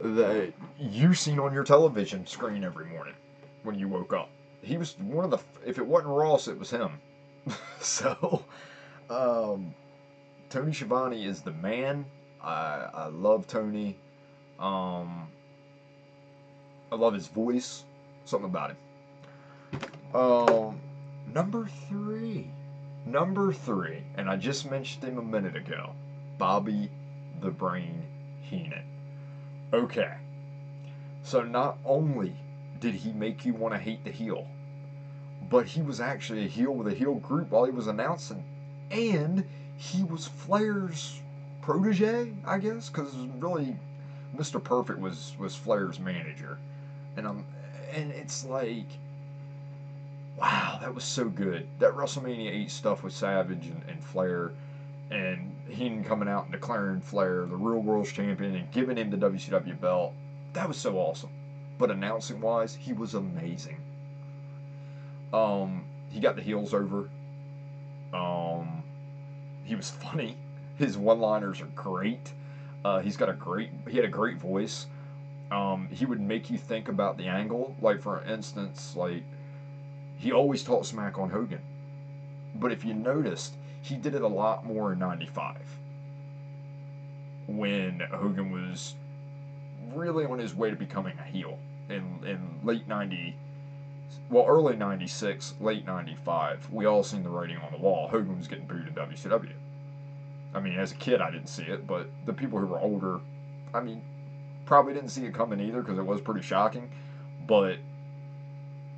that 0.00 0.52
you 0.78 1.14
seen 1.14 1.38
on 1.38 1.54
your 1.54 1.64
television 1.64 2.26
screen 2.26 2.62
every 2.62 2.84
morning 2.84 3.14
when 3.62 3.78
you 3.78 3.88
woke 3.88 4.12
up. 4.12 4.28
He 4.60 4.76
was 4.76 4.98
one 4.98 5.24
of 5.24 5.30
the, 5.30 5.38
if 5.66 5.78
it 5.78 5.86
wasn't 5.86 6.12
Ross, 6.12 6.46
it 6.46 6.58
was 6.58 6.70
him. 6.70 7.00
so, 7.80 8.44
um, 9.08 9.74
Tony 10.50 10.74
Schiavone 10.74 11.24
is 11.24 11.40
the 11.40 11.52
man. 11.52 12.04
I, 12.42 12.86
I 12.92 13.06
love 13.06 13.46
Tony. 13.46 13.96
Um, 14.58 15.26
I 16.92 16.96
love 16.96 17.14
his 17.14 17.28
voice. 17.28 17.84
Something 18.26 18.50
about 18.50 18.72
him. 18.72 18.76
Um, 20.14 20.78
number 21.32 21.66
three. 21.88 22.50
Number 23.06 23.52
three, 23.52 24.02
and 24.16 24.28
I 24.30 24.36
just 24.36 24.70
mentioned 24.70 25.04
him 25.04 25.18
a 25.18 25.22
minute 25.22 25.56
ago 25.56 25.92
Bobby 26.38 26.90
the 27.40 27.50
Brain 27.50 28.02
Heenan. 28.40 28.84
Okay. 29.72 30.14
So 31.22 31.42
not 31.42 31.78
only 31.84 32.34
did 32.80 32.94
he 32.94 33.12
make 33.12 33.44
you 33.44 33.54
want 33.54 33.74
to 33.74 33.78
hate 33.78 34.04
the 34.04 34.10
heel, 34.10 34.46
but 35.50 35.66
he 35.66 35.82
was 35.82 36.00
actually 36.00 36.44
a 36.44 36.48
heel 36.48 36.72
with 36.72 36.86
a 36.86 36.94
heel 36.94 37.14
group 37.14 37.50
while 37.50 37.64
he 37.64 37.70
was 37.70 37.86
announcing. 37.86 38.44
And 38.90 39.44
he 39.76 40.04
was 40.04 40.26
Flair's 40.26 41.20
protege, 41.62 42.32
I 42.46 42.58
guess, 42.58 42.88
because 42.88 43.14
really, 43.38 43.76
Mr. 44.36 44.62
Perfect 44.62 44.98
was 44.98 45.34
was 45.38 45.54
Flair's 45.54 45.98
manager, 45.98 46.58
and 47.16 47.26
I'm 47.26 47.44
and 47.92 48.10
it's 48.12 48.44
like, 48.44 48.86
wow, 50.36 50.78
that 50.80 50.94
was 50.94 51.04
so 51.04 51.28
good. 51.28 51.66
That 51.78 51.92
WrestleMania 51.92 52.50
8 52.50 52.70
stuff 52.70 53.02
with 53.02 53.12
Savage 53.12 53.66
and, 53.66 53.82
and 53.88 54.02
Flair, 54.02 54.52
and 55.10 55.54
Heenan 55.68 56.04
coming 56.04 56.28
out 56.28 56.44
and 56.44 56.52
declaring 56.52 57.00
Flair 57.00 57.46
the 57.46 57.56
real 57.56 57.80
world's 57.80 58.12
champion 58.12 58.54
and 58.54 58.70
giving 58.70 58.96
him 58.96 59.10
the 59.10 59.16
WCW 59.16 59.80
belt. 59.80 60.12
That 60.52 60.68
was 60.68 60.76
so 60.76 60.96
awesome. 60.98 61.30
But 61.78 61.90
announcing 61.90 62.40
wise, 62.40 62.74
he 62.74 62.92
was 62.92 63.14
amazing. 63.14 63.78
Um, 65.32 65.84
he 66.10 66.20
got 66.20 66.36
the 66.36 66.42
heels 66.42 66.72
over. 66.74 67.08
Um, 68.12 68.82
he 69.64 69.74
was 69.74 69.90
funny. 70.02 70.36
His 70.76 70.96
one-liners 70.96 71.60
are 71.60 71.66
great. 71.66 72.32
Uh, 72.84 73.00
he's 73.00 73.16
got 73.16 73.28
a 73.28 73.32
great. 73.32 73.70
He 73.88 73.96
had 73.96 74.04
a 74.04 74.08
great 74.08 74.36
voice. 74.36 74.86
Um, 75.50 75.88
he 75.90 76.04
would 76.04 76.20
make 76.20 76.50
you 76.50 76.58
think 76.58 76.88
about 76.88 77.16
the 77.16 77.26
angle. 77.26 77.74
Like 77.80 78.00
for 78.00 78.22
instance, 78.24 78.94
like 78.96 79.22
he 80.16 80.32
always 80.32 80.62
talked 80.62 80.86
smack 80.86 81.18
on 81.18 81.30
Hogan, 81.30 81.60
but 82.54 82.72
if 82.72 82.84
you 82.84 82.94
noticed, 82.94 83.54
he 83.82 83.96
did 83.96 84.14
it 84.14 84.22
a 84.22 84.28
lot 84.28 84.64
more 84.64 84.92
in 84.92 84.98
'95 84.98 85.56
when 87.46 88.00
Hogan 88.10 88.50
was 88.50 88.94
really 89.92 90.24
on 90.24 90.38
his 90.38 90.54
way 90.54 90.70
to 90.70 90.76
becoming 90.76 91.18
a 91.18 91.24
heel 91.24 91.58
in 91.88 92.20
in 92.26 92.60
late 92.62 92.88
'90 92.88 93.36
well, 94.30 94.46
early 94.46 94.76
96, 94.76 95.54
late 95.60 95.86
95, 95.86 96.70
we 96.70 96.86
all 96.86 97.02
seen 97.02 97.22
the 97.22 97.28
writing 97.28 97.56
on 97.58 97.72
the 97.72 97.78
wall. 97.78 98.08
Hogan 98.08 98.38
was 98.38 98.48
getting 98.48 98.66
booed 98.66 98.86
in 98.86 98.94
WCW. 98.94 99.52
I 100.54 100.60
mean, 100.60 100.78
as 100.78 100.92
a 100.92 100.96
kid, 100.96 101.20
I 101.20 101.30
didn't 101.30 101.48
see 101.48 101.64
it, 101.64 101.86
but 101.86 102.08
the 102.26 102.32
people 102.32 102.58
who 102.58 102.66
were 102.66 102.78
older, 102.78 103.20
I 103.72 103.80
mean, 103.80 104.02
probably 104.66 104.94
didn't 104.94 105.10
see 105.10 105.24
it 105.24 105.34
coming 105.34 105.60
either 105.60 105.82
because 105.82 105.98
it 105.98 106.06
was 106.06 106.20
pretty 106.20 106.42
shocking. 106.42 106.90
But 107.46 107.78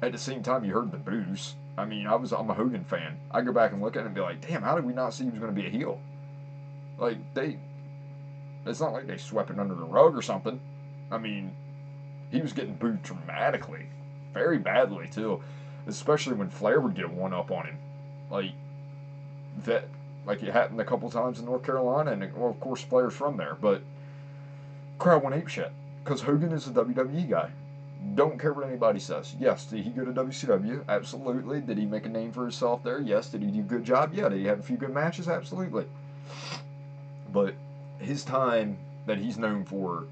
at 0.02 0.12
the 0.12 0.18
same 0.18 0.42
time, 0.42 0.64
you 0.64 0.74
heard 0.74 0.92
the 0.92 0.98
boos. 0.98 1.54
I 1.78 1.84
mean, 1.84 2.06
I 2.06 2.14
was 2.14 2.32
I'm 2.32 2.50
a 2.50 2.54
Hogan 2.54 2.84
fan. 2.84 3.18
I 3.30 3.42
go 3.42 3.52
back 3.52 3.72
and 3.72 3.82
look 3.82 3.96
at 3.96 4.02
it 4.02 4.06
and 4.06 4.14
be 4.14 4.20
like, 4.20 4.46
damn, 4.46 4.62
how 4.62 4.74
did 4.74 4.84
we 4.84 4.92
not 4.92 5.14
see 5.14 5.24
he 5.24 5.30
was 5.30 5.40
going 5.40 5.54
to 5.54 5.60
be 5.60 5.66
a 5.66 5.70
heel? 5.70 6.00
Like 6.98 7.18
they, 7.34 7.58
it's 8.64 8.80
not 8.80 8.92
like 8.92 9.06
they 9.06 9.18
swept 9.18 9.50
it 9.50 9.58
under 9.58 9.74
the 9.74 9.84
rug 9.84 10.16
or 10.16 10.22
something. 10.22 10.58
I 11.10 11.18
mean, 11.18 11.54
he 12.30 12.40
was 12.40 12.52
getting 12.52 12.74
booed 12.74 13.02
dramatically 13.02 13.86
very 14.32 14.58
badly 14.58 15.08
too, 15.08 15.42
especially 15.86 16.34
when 16.34 16.50
Flair 16.50 16.80
would 16.80 16.94
get 16.94 17.10
one 17.10 17.32
up 17.32 17.50
on 17.50 17.66
him, 17.66 17.78
like 18.30 18.52
that. 19.64 19.88
Like 20.26 20.42
it 20.42 20.52
happened 20.52 20.80
a 20.80 20.84
couple 20.84 21.08
times 21.08 21.38
in 21.38 21.44
North 21.44 21.62
Carolina, 21.62 22.10
and 22.10 22.34
well, 22.34 22.50
of 22.50 22.58
course 22.58 22.82
Flair's 22.82 23.14
from 23.14 23.36
there, 23.36 23.56
but 23.60 23.80
crowd 24.98 25.22
went 25.22 25.36
ape 25.36 25.46
shit 25.46 25.70
because 26.02 26.20
Hogan 26.20 26.52
is 26.52 26.66
a 26.66 26.70
WWE 26.70 27.30
guy. 27.30 27.50
Don't 28.14 28.38
care 28.38 28.52
what 28.52 28.66
anybody 28.66 29.00
says. 29.00 29.34
Yes, 29.38 29.64
did 29.66 29.82
he 29.82 29.90
go 29.90 30.04
to 30.04 30.12
WCW? 30.12 30.84
Absolutely. 30.88 31.60
Did 31.60 31.78
he 31.78 31.86
make 31.86 32.06
a 32.06 32.08
name 32.08 32.32
for 32.32 32.42
himself 32.42 32.82
there? 32.82 33.00
Yes. 33.00 33.28
Did 33.28 33.42
he 33.42 33.50
do 33.50 33.60
a 33.60 33.62
good 33.62 33.84
job? 33.84 34.12
Yeah. 34.14 34.28
Did 34.28 34.38
he 34.38 34.44
have 34.46 34.60
a 34.60 34.62
few 34.62 34.76
good 34.76 34.92
matches? 34.92 35.28
Absolutely. 35.28 35.86
But 37.32 37.54
his 37.98 38.24
time 38.24 38.78
that 39.06 39.18
he's 39.18 39.38
known 39.38 39.64
for 39.64 40.06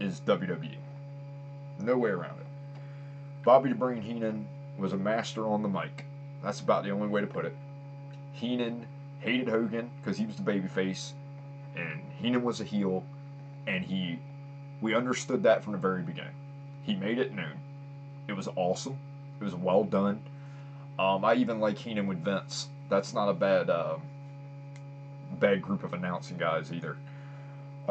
is 0.00 0.20
WWE. 0.20 0.76
No 1.80 1.96
way 1.96 2.10
around 2.10 2.40
it. 2.40 2.46
Bobby 3.44 3.70
the 3.70 3.74
Brain 3.74 4.02
Heenan 4.02 4.46
was 4.78 4.92
a 4.92 4.96
master 4.96 5.46
on 5.46 5.62
the 5.62 5.68
mic. 5.68 6.04
That's 6.42 6.60
about 6.60 6.84
the 6.84 6.90
only 6.90 7.08
way 7.08 7.20
to 7.20 7.26
put 7.26 7.44
it. 7.44 7.56
Heenan 8.32 8.86
hated 9.20 9.48
Hogan 9.48 9.90
because 10.00 10.16
he 10.16 10.26
was 10.26 10.36
the 10.36 10.42
babyface, 10.42 11.12
and 11.74 12.02
Heenan 12.20 12.42
was 12.42 12.60
a 12.60 12.64
heel, 12.64 13.04
and 13.66 13.84
he, 13.84 14.18
we 14.80 14.94
understood 14.94 15.42
that 15.42 15.64
from 15.64 15.72
the 15.72 15.78
very 15.78 16.02
beginning. 16.02 16.34
He 16.88 16.94
made 16.94 17.18
it 17.18 17.34
noon. 17.34 17.60
It 18.28 18.32
was 18.32 18.48
awesome. 18.56 18.96
It 19.38 19.44
was 19.44 19.54
well 19.54 19.84
done. 19.84 20.22
Um, 20.98 21.22
I 21.22 21.34
even 21.34 21.60
like 21.60 21.76
Heenan 21.76 22.06
with 22.06 22.24
Vince. 22.24 22.68
That's 22.88 23.12
not 23.12 23.28
a 23.28 23.34
bad, 23.34 23.68
uh, 23.68 23.98
bad 25.38 25.60
group 25.60 25.84
of 25.84 25.92
announcing 25.92 26.38
guys 26.38 26.72
either. 26.72 26.96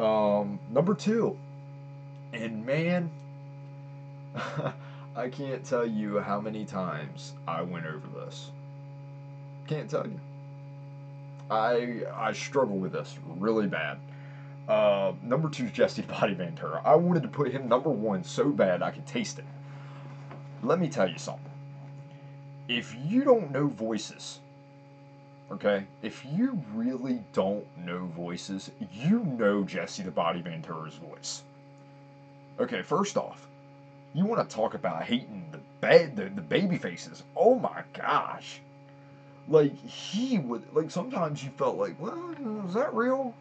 Um, 0.04 0.60
number 0.72 0.96
two, 0.96 1.38
and 2.34 2.66
man. 2.66 3.12
I 5.16 5.30
can't 5.30 5.64
tell 5.64 5.86
you 5.86 6.20
how 6.20 6.42
many 6.42 6.66
times 6.66 7.34
I 7.48 7.62
went 7.62 7.86
over 7.86 8.08
this. 8.26 8.50
Can't 9.68 9.88
tell 9.88 10.08
you. 10.08 10.20
I 11.52 12.02
I 12.16 12.34
struggle 12.34 12.78
with 12.78 12.94
this 12.94 13.16
really 13.38 13.68
bad. 13.68 14.00
Uh, 14.68 15.14
number 15.24 15.50
two 15.50 15.66
is 15.66 15.72
Jesse 15.72 16.02
Body 16.02 16.34
Ventura. 16.34 16.82
I 16.84 16.96
wanted 16.96 17.24
to 17.24 17.30
put 17.30 17.52
him 17.52 17.70
number 17.70 17.90
one 17.90 18.24
so 18.24 18.50
bad 18.50 18.82
I 18.82 18.92
could 18.92 19.06
taste 19.06 19.40
it. 19.40 19.46
Let 20.62 20.80
me 20.80 20.90
tell 20.90 21.10
you 21.10 21.18
something. 21.18 21.44
If 22.68 22.94
you 23.06 23.24
don't 23.24 23.52
know 23.52 23.68
voices, 23.68 24.40
okay, 25.52 25.86
if 26.02 26.26
you 26.26 26.62
really 26.74 27.24
don't 27.32 27.66
know 27.78 28.08
voices, 28.08 28.72
you 28.92 29.24
know 29.24 29.64
Jesse 29.64 30.04
the 30.04 30.12
Body 30.12 30.42
Ventura's 30.42 30.96
voice. 30.96 31.44
Okay, 32.60 32.82
first 32.82 33.16
off, 33.16 33.48
you 34.14 34.26
want 34.26 34.50
to 34.50 34.56
talk 34.56 34.74
about 34.74 35.04
hating 35.04 35.48
the 35.52 35.60
bad 35.80 36.18
the, 36.18 36.26
the 36.26 36.42
baby 36.42 36.78
faces. 36.78 37.24
Oh 37.38 37.56
my 37.56 37.84
gosh. 37.94 38.60
Like 39.48 39.78
he 39.86 40.40
would 40.40 40.64
like 40.74 40.92
sometimes 40.92 41.42
you 41.42 41.52
felt 41.52 41.78
like, 41.78 41.96
well, 42.02 42.36
is 42.68 42.74
that 42.74 42.94
real? 42.94 43.34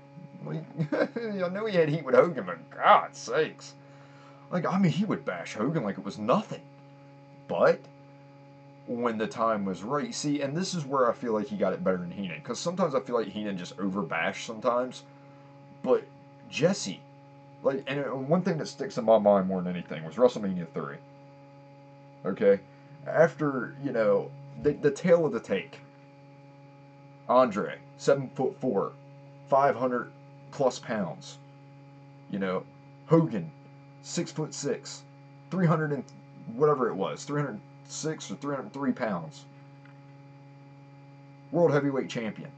I 0.92 1.48
know 1.48 1.66
he 1.66 1.76
had 1.76 1.88
heat 1.88 2.04
with 2.04 2.14
Hogan, 2.14 2.44
but 2.44 2.70
God 2.70 3.14
sakes. 3.14 3.74
Like 4.50 4.66
I 4.66 4.78
mean 4.78 4.92
he 4.92 5.04
would 5.04 5.24
bash 5.24 5.54
Hogan 5.54 5.84
like 5.84 5.98
it 5.98 6.04
was 6.04 6.18
nothing. 6.18 6.62
But 7.48 7.80
when 8.86 9.18
the 9.18 9.26
time 9.26 9.64
was 9.64 9.82
right, 9.82 10.14
see, 10.14 10.42
and 10.42 10.56
this 10.56 10.74
is 10.74 10.84
where 10.84 11.10
I 11.10 11.14
feel 11.14 11.32
like 11.32 11.46
he 11.46 11.56
got 11.56 11.72
it 11.72 11.82
better 11.82 11.96
than 11.96 12.10
Heenan. 12.10 12.38
Because 12.38 12.58
sometimes 12.60 12.94
I 12.94 13.00
feel 13.00 13.16
like 13.16 13.28
Heenan 13.28 13.58
just 13.58 13.76
overbashed 13.76 14.44
sometimes. 14.44 15.02
But 15.82 16.04
Jesse 16.50 17.00
like, 17.66 17.82
and 17.88 18.00
uh, 18.00 18.10
one 18.14 18.42
thing 18.42 18.58
that 18.58 18.68
sticks 18.68 18.96
in 18.96 19.04
my 19.04 19.18
mind 19.18 19.48
more 19.48 19.60
than 19.60 19.74
anything 19.74 20.04
was 20.04 20.14
WrestleMania 20.14 20.68
3. 20.72 20.96
Okay? 22.24 22.60
After, 23.06 23.74
you 23.82 23.90
know, 23.90 24.30
the, 24.62 24.72
the 24.72 24.90
tail 24.90 25.26
of 25.26 25.32
the 25.32 25.40
take. 25.40 25.80
Andre, 27.28 27.78
seven 27.96 28.30
foot 28.36 28.56
four, 28.60 28.92
500 29.48 30.12
plus 30.50 30.78
pounds. 30.78 31.38
You 32.30 32.38
know, 32.38 32.64
Hogan, 33.06 33.50
six 34.02 34.32
foot 34.32 34.54
six, 34.54 35.02
300 35.50 35.92
and 35.92 36.04
whatever 36.54 36.88
it 36.88 36.94
was, 36.94 37.24
306 37.24 38.30
or 38.30 38.34
303 38.36 38.92
pounds. 38.92 39.44
World 41.52 41.72
heavyweight 41.72 42.08
champion. 42.08 42.50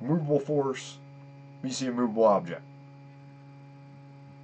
Movable 0.00 0.40
force, 0.40 0.98
you 1.62 1.70
see 1.70 1.86
a 1.86 1.92
movable 1.92 2.24
object. 2.24 2.62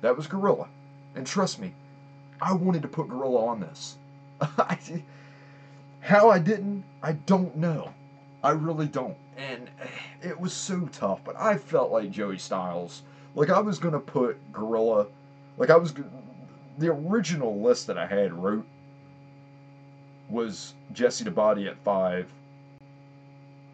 That 0.01 0.17
was 0.17 0.27
Gorilla. 0.27 0.69
And 1.15 1.27
trust 1.27 1.59
me, 1.59 1.75
I 2.41 2.53
wanted 2.53 2.83
to 2.83 2.89
put 2.89 3.09
Gorilla 3.09 3.47
on 3.47 3.61
this. 3.61 3.99
How 6.01 6.31
I 6.31 6.39
didn't, 6.39 6.85
I 7.03 7.13
don't 7.13 7.57
know. 7.57 7.93
I 8.43 8.51
really 8.51 8.87
don't. 8.87 9.17
And 9.37 9.69
eh, 9.83 10.29
it 10.29 10.41
was 10.41 10.53
so 10.53 10.89
tough, 10.93 11.21
but 11.25 11.37
I 11.39 11.57
felt 11.57 11.91
like 11.91 12.11
Joey 12.11 12.39
Styles. 12.39 13.03
Like 13.35 13.51
I 13.51 13.61
was 13.61 13.79
going 13.79 13.95
to 13.95 14.01
put 14.01 14.39
Gorilla, 14.53 15.07
like 15.57 15.71
I 15.71 15.77
was, 15.77 15.95
the 16.79 16.89
original 16.89 17.61
list 17.61 17.87
that 17.87 17.99
I 17.99 18.07
had 18.07 18.33
wrote 18.33 18.67
was 20.29 20.75
Jesse 20.93 21.25
the 21.25 21.31
Body 21.31 21.67
at 21.67 21.77
five, 21.79 22.29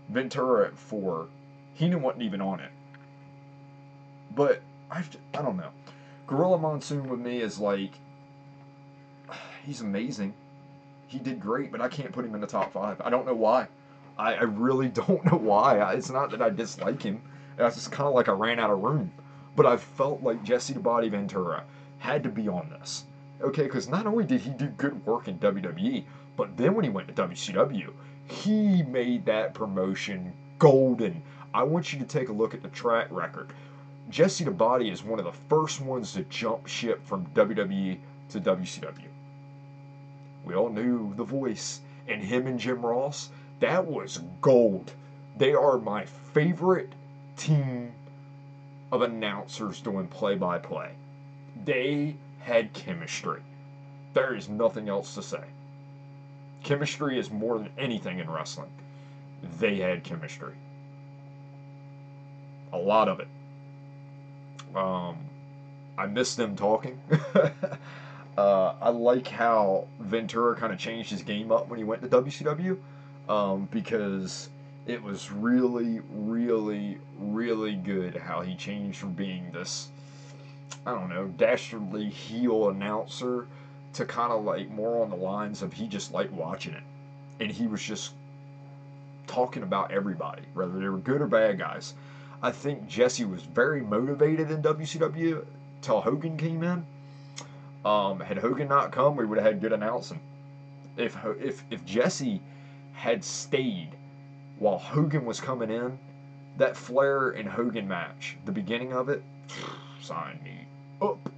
Ventura 0.08 0.66
at 0.66 0.78
four. 0.78 1.28
Heenan 1.74 2.02
wasn't 2.02 2.22
even 2.22 2.40
on 2.40 2.60
it. 2.60 2.70
But 4.34 4.62
I, 4.90 5.04
I 5.34 5.42
don't 5.42 5.56
know. 5.56 5.70
Gorilla 6.26 6.58
Monsoon 6.58 7.08
with 7.08 7.20
me 7.20 7.40
is 7.40 7.58
like, 7.58 7.92
he's 9.64 9.80
amazing. 9.80 10.34
He 11.06 11.18
did 11.18 11.40
great, 11.40 11.70
but 11.70 11.80
I 11.80 11.88
can't 11.88 12.12
put 12.12 12.24
him 12.24 12.34
in 12.34 12.40
the 12.40 12.46
top 12.46 12.72
five. 12.72 13.00
I 13.00 13.10
don't 13.10 13.26
know 13.26 13.34
why. 13.34 13.68
I, 14.18 14.34
I 14.34 14.42
really 14.42 14.88
don't 15.06 15.24
know 15.24 15.38
why. 15.38 15.78
I, 15.78 15.94
it's 15.94 16.10
not 16.10 16.30
that 16.30 16.42
I 16.42 16.50
dislike 16.50 17.02
him. 17.02 17.20
It's 17.58 17.76
just 17.76 17.92
kind 17.92 18.08
of 18.08 18.14
like 18.14 18.28
I 18.28 18.32
ran 18.32 18.58
out 18.58 18.70
of 18.70 18.80
room. 18.80 19.12
But 19.54 19.66
I 19.66 19.76
felt 19.76 20.22
like 20.22 20.44
Jesse 20.44 20.74
the 20.74 20.80
Body 20.80 21.08
Ventura 21.08 21.64
had 21.98 22.22
to 22.24 22.28
be 22.28 22.48
on 22.48 22.68
this. 22.70 23.06
Okay, 23.40 23.64
because 23.64 23.88
not 23.88 24.06
only 24.06 24.24
did 24.24 24.40
he 24.40 24.50
do 24.50 24.66
good 24.66 25.04
work 25.06 25.28
in 25.28 25.38
WWE, 25.38 26.04
but 26.36 26.56
then 26.56 26.74
when 26.74 26.84
he 26.84 26.90
went 26.90 27.08
to 27.08 27.14
WCW, 27.14 27.92
he 28.26 28.82
made 28.82 29.24
that 29.26 29.54
promotion 29.54 30.32
golden. 30.58 31.22
I 31.54 31.62
want 31.62 31.92
you 31.92 31.98
to 31.98 32.04
take 32.04 32.28
a 32.28 32.32
look 32.32 32.54
at 32.54 32.62
the 32.62 32.68
track 32.68 33.08
record. 33.10 33.52
Jesse 34.08 34.44
the 34.44 34.50
Body 34.50 34.90
is 34.90 35.02
one 35.02 35.18
of 35.18 35.24
the 35.24 35.32
first 35.32 35.80
ones 35.80 36.12
to 36.12 36.22
jump 36.24 36.66
ship 36.66 37.04
from 37.04 37.26
WWE 37.34 37.98
to 38.30 38.40
WCW. 38.40 39.08
We 40.44 40.54
all 40.54 40.68
knew 40.68 41.14
the 41.16 41.24
voice, 41.24 41.80
and 42.06 42.22
him 42.22 42.46
and 42.46 42.58
Jim 42.58 42.84
Ross, 42.84 43.30
that 43.60 43.86
was 43.86 44.20
gold. 44.40 44.92
They 45.36 45.54
are 45.54 45.78
my 45.78 46.04
favorite 46.04 46.92
team 47.36 47.92
of 48.92 49.02
announcers 49.02 49.80
doing 49.80 50.06
play 50.08 50.36
by 50.36 50.58
play. 50.58 50.92
They 51.64 52.16
had 52.40 52.72
chemistry. 52.72 53.42
There 54.14 54.34
is 54.34 54.48
nothing 54.48 54.88
else 54.88 55.14
to 55.14 55.22
say. 55.22 55.42
Chemistry 56.62 57.18
is 57.18 57.30
more 57.30 57.58
than 57.58 57.70
anything 57.78 58.18
in 58.18 58.30
wrestling. 58.30 58.70
They 59.58 59.76
had 59.76 60.04
chemistry. 60.04 60.54
A 62.72 62.78
lot 62.78 63.08
of 63.08 63.20
it. 63.20 63.28
Um, 64.74 65.16
I 65.96 66.06
miss 66.06 66.34
them 66.34 66.56
talking. 66.56 67.00
uh, 68.38 68.74
I 68.80 68.88
like 68.90 69.28
how 69.28 69.86
Ventura 70.00 70.56
kind 70.56 70.72
of 70.72 70.78
changed 70.78 71.10
his 71.10 71.22
game 71.22 71.50
up 71.52 71.68
when 71.68 71.78
he 71.78 71.84
went 71.84 72.02
to 72.02 72.08
WCW 72.08 72.78
um, 73.28 73.68
because 73.70 74.48
it 74.86 75.02
was 75.02 75.32
really, 75.32 76.00
really, 76.10 76.98
really 77.18 77.74
good 77.74 78.16
how 78.16 78.40
he 78.40 78.54
changed 78.54 78.98
from 78.98 79.12
being 79.12 79.50
this, 79.52 79.88
I 80.86 80.92
don't 80.92 81.08
know, 81.08 81.26
dastardly 81.36 82.08
heel 82.08 82.68
announcer 82.68 83.46
to 83.94 84.04
kind 84.04 84.32
of 84.32 84.44
like 84.44 84.70
more 84.70 85.02
on 85.02 85.10
the 85.10 85.16
lines 85.16 85.62
of 85.62 85.72
he 85.72 85.88
just 85.88 86.12
liked 86.12 86.32
watching 86.32 86.74
it. 86.74 86.82
And 87.40 87.50
he 87.50 87.66
was 87.66 87.82
just 87.82 88.12
talking 89.26 89.62
about 89.62 89.90
everybody, 89.90 90.42
whether 90.54 90.78
they 90.78 90.88
were 90.88 90.98
good 90.98 91.20
or 91.20 91.26
bad 91.26 91.58
guys. 91.58 91.94
I 92.42 92.52
think 92.52 92.86
Jesse 92.86 93.24
was 93.24 93.42
very 93.42 93.80
motivated 93.80 94.50
in 94.50 94.62
WCW 94.62 95.44
till 95.82 96.00
Hogan 96.00 96.36
came 96.36 96.62
in. 96.62 96.86
Um, 97.84 98.20
had 98.20 98.38
Hogan 98.38 98.68
not 98.68 98.92
come, 98.92 99.16
we 99.16 99.24
would 99.24 99.38
have 99.38 99.46
had 99.46 99.60
good 99.60 99.72
announcing. 99.72 100.20
If 100.96 101.16
if 101.40 101.62
if 101.70 101.84
Jesse 101.84 102.40
had 102.96 103.22
stayed 103.22 103.90
while 104.58 104.78
Hogan 104.78 105.26
was 105.26 105.40
coming 105.40 105.70
in, 105.70 105.98
that 106.56 106.76
Flair 106.76 107.30
and 107.30 107.46
Hogan 107.46 107.86
match, 107.86 108.38
the 108.46 108.52
beginning 108.52 108.92
of 108.94 109.10
it, 109.10 109.22
sign 110.00 110.40
me 110.42 110.66
up. 111.00 111.30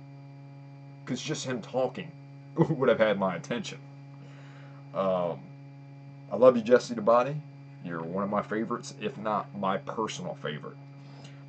Because 1.05 1.21
just 1.21 1.45
him 1.45 1.61
talking 1.61 2.13
would 2.57 2.89
have 2.89 2.99
had 3.01 3.19
my 3.19 3.35
attention. 3.35 3.79
Um, 4.95 5.41
I 6.31 6.37
love 6.37 6.57
you, 6.57 6.63
Jesse 6.63 6.95
the 6.95 7.03
Body. 7.03 7.35
You're 7.85 8.03
one 8.03 8.23
of 8.23 8.31
my 8.31 8.43
favorites, 8.43 8.95
if 9.01 9.19
not 9.19 9.47
my 9.59 9.79
personal 9.79 10.37
favorite. 10.37 10.77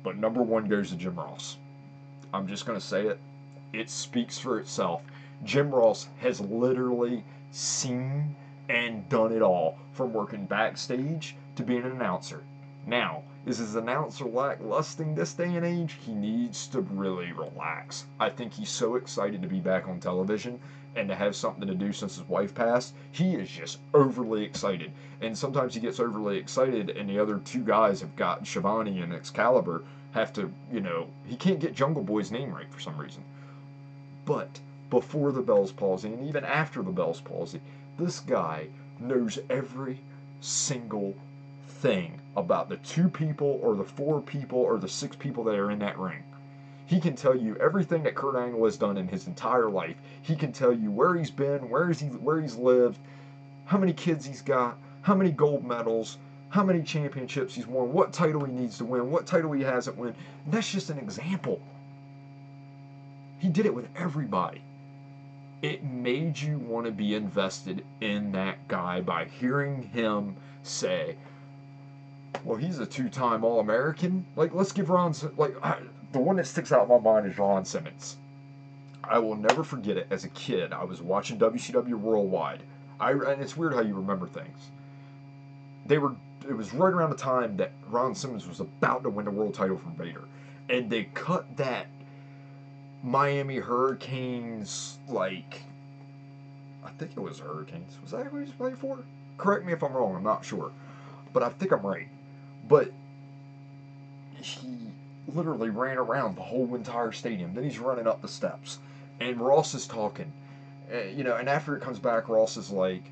But 0.02 0.16
number 0.16 0.42
one 0.42 0.68
goes 0.68 0.90
to 0.90 0.96
Jim 0.96 1.16
Ross. 1.16 1.56
I'm 2.34 2.48
just 2.48 2.66
going 2.66 2.78
to 2.78 2.84
say 2.84 3.06
it. 3.06 3.18
It 3.72 3.90
speaks 3.90 4.38
for 4.38 4.58
itself. 4.58 5.02
Jim 5.44 5.70
Ross 5.70 6.08
has 6.18 6.40
literally 6.40 7.22
seen 7.52 8.34
and 8.70 9.08
done 9.08 9.32
it 9.32 9.42
all 9.42 9.76
from 9.92 10.12
working 10.12 10.46
backstage 10.46 11.34
to 11.56 11.64
being 11.64 11.82
an 11.82 11.90
announcer. 11.90 12.44
Now, 12.86 13.24
is 13.44 13.58
his 13.58 13.74
announcer 13.74 14.24
lacklusting 14.26 15.16
this 15.16 15.34
day 15.34 15.56
and 15.56 15.66
age? 15.66 15.96
He 16.06 16.14
needs 16.14 16.68
to 16.68 16.80
really 16.80 17.32
relax. 17.32 18.04
I 18.20 18.30
think 18.30 18.52
he's 18.52 18.70
so 18.70 18.94
excited 18.94 19.42
to 19.42 19.48
be 19.48 19.58
back 19.58 19.88
on 19.88 19.98
television 19.98 20.60
and 20.94 21.08
to 21.08 21.16
have 21.16 21.34
something 21.34 21.66
to 21.66 21.74
do 21.74 21.92
since 21.92 22.16
his 22.16 22.28
wife 22.28 22.54
passed. 22.54 22.94
He 23.10 23.34
is 23.34 23.48
just 23.50 23.78
overly 23.92 24.44
excited. 24.44 24.92
And 25.20 25.36
sometimes 25.36 25.74
he 25.74 25.80
gets 25.80 25.98
overly 25.98 26.38
excited, 26.38 26.90
and 26.90 27.10
the 27.10 27.18
other 27.18 27.38
two 27.38 27.64
guys 27.64 28.00
have 28.00 28.14
got 28.14 28.46
Schiavone 28.46 29.00
and 29.00 29.12
Excalibur 29.12 29.82
have 30.12 30.32
to, 30.34 30.52
you 30.72 30.80
know, 30.80 31.08
he 31.26 31.34
can't 31.34 31.60
get 31.60 31.74
Jungle 31.74 32.04
Boy's 32.04 32.30
name 32.30 32.54
right 32.54 32.70
for 32.70 32.80
some 32.80 32.98
reason. 32.98 33.24
But 34.24 34.60
before 34.90 35.32
the 35.32 35.42
Bell's 35.42 35.72
Palsy, 35.72 36.12
and 36.12 36.28
even 36.28 36.44
after 36.44 36.82
the 36.82 36.90
Bell's 36.90 37.20
Palsy, 37.20 37.60
this 38.00 38.20
guy 38.20 38.66
knows 38.98 39.38
every 39.50 40.00
single 40.40 41.14
thing 41.68 42.18
about 42.36 42.68
the 42.68 42.78
two 42.78 43.08
people 43.08 43.60
or 43.62 43.76
the 43.76 43.84
four 43.84 44.20
people 44.20 44.58
or 44.58 44.78
the 44.78 44.88
six 44.88 45.14
people 45.14 45.44
that 45.44 45.58
are 45.58 45.70
in 45.70 45.78
that 45.80 45.98
ring. 45.98 46.22
He 46.86 46.98
can 46.98 47.14
tell 47.14 47.36
you 47.36 47.56
everything 47.56 48.02
that 48.02 48.14
Kurt 48.14 48.36
Angle 48.36 48.64
has 48.64 48.76
done 48.76 48.96
in 48.96 49.06
his 49.06 49.26
entire 49.26 49.70
life. 49.70 49.96
He 50.22 50.34
can 50.34 50.50
tell 50.50 50.72
you 50.72 50.90
where 50.90 51.14
he's 51.14 51.30
been, 51.30 51.68
where 51.68 51.90
he 51.90 52.06
where 52.06 52.40
he's 52.40 52.56
lived, 52.56 52.98
how 53.66 53.78
many 53.78 53.92
kids 53.92 54.24
he's 54.24 54.42
got, 54.42 54.76
how 55.02 55.14
many 55.14 55.30
gold 55.30 55.64
medals, 55.64 56.18
how 56.48 56.64
many 56.64 56.82
championships 56.82 57.54
he's 57.54 57.66
won, 57.66 57.92
what 57.92 58.12
title 58.12 58.44
he 58.44 58.52
needs 58.52 58.78
to 58.78 58.84
win, 58.84 59.10
what 59.10 59.26
title 59.26 59.52
he 59.52 59.62
hasn't 59.62 59.96
won. 59.96 60.14
That's 60.48 60.72
just 60.72 60.90
an 60.90 60.98
example. 60.98 61.60
He 63.38 63.48
did 63.48 63.66
it 63.66 63.74
with 63.74 63.88
everybody. 63.94 64.62
It 65.62 65.84
made 65.84 66.40
you 66.40 66.58
want 66.58 66.86
to 66.86 66.92
be 66.92 67.14
invested 67.14 67.84
in 68.00 68.32
that 68.32 68.66
guy 68.68 69.00
by 69.00 69.26
hearing 69.26 69.82
him 69.82 70.36
say, 70.62 71.16
well, 72.44 72.56
he's 72.56 72.78
a 72.78 72.86
two-time 72.86 73.44
All-American. 73.44 74.24
Like, 74.36 74.54
let's 74.54 74.72
give 74.72 74.88
Ron 74.88 75.14
like 75.36 75.54
I, 75.62 75.78
the 76.12 76.18
one 76.18 76.36
that 76.36 76.46
sticks 76.46 76.72
out 76.72 76.84
in 76.84 76.88
my 76.88 76.98
mind 76.98 77.26
is 77.26 77.38
Ron 77.38 77.64
Simmons. 77.64 78.16
I 79.04 79.18
will 79.18 79.36
never 79.36 79.64
forget 79.64 79.96
it. 79.96 80.06
As 80.10 80.24
a 80.24 80.28
kid, 80.30 80.72
I 80.72 80.84
was 80.84 81.02
watching 81.02 81.38
WCW 81.38 81.94
Worldwide. 81.94 82.62
I 82.98 83.12
and 83.12 83.42
it's 83.42 83.56
weird 83.56 83.74
how 83.74 83.80
you 83.80 83.94
remember 83.94 84.26
things. 84.26 84.70
They 85.86 85.98
were. 85.98 86.14
It 86.48 86.54
was 86.54 86.72
right 86.72 86.92
around 86.92 87.10
the 87.10 87.16
time 87.16 87.56
that 87.58 87.72
Ron 87.88 88.14
Simmons 88.14 88.48
was 88.48 88.60
about 88.60 89.02
to 89.02 89.10
win 89.10 89.26
the 89.26 89.30
world 89.30 89.54
title 89.54 89.76
from 89.76 89.94
Vader, 89.94 90.24
and 90.68 90.88
they 90.88 91.04
cut 91.04 91.56
that 91.56 91.86
Miami 93.02 93.56
Hurricanes 93.56 94.98
like. 95.08 95.62
I 96.84 96.90
think 96.90 97.12
it 97.16 97.20
was 97.20 97.38
Hurricanes. 97.38 97.96
Was 98.02 98.10
that 98.12 98.26
who 98.26 98.38
he 98.38 98.44
was 98.44 98.52
playing 98.52 98.76
for? 98.76 98.98
Correct 99.38 99.64
me 99.64 99.72
if 99.72 99.82
I'm 99.82 99.92
wrong. 99.92 100.16
I'm 100.16 100.22
not 100.22 100.44
sure, 100.44 100.70
but 101.32 101.42
I 101.42 101.48
think 101.50 101.72
I'm 101.72 101.86
right. 101.86 102.08
But 102.68 102.92
he 104.36 104.78
literally 105.28 105.70
ran 105.70 105.98
around 105.98 106.36
the 106.36 106.42
whole 106.42 106.74
entire 106.74 107.12
stadium. 107.12 107.54
Then 107.54 107.64
he's 107.64 107.78
running 107.78 108.06
up 108.06 108.22
the 108.22 108.28
steps, 108.28 108.78
and 109.18 109.40
Ross 109.40 109.74
is 109.74 109.86
talking. 109.86 110.32
You 111.14 111.24
know, 111.24 111.36
and 111.36 111.48
after 111.48 111.76
it 111.76 111.82
comes 111.82 111.98
back, 111.98 112.28
Ross 112.28 112.56
is 112.56 112.70
like, 112.70 113.04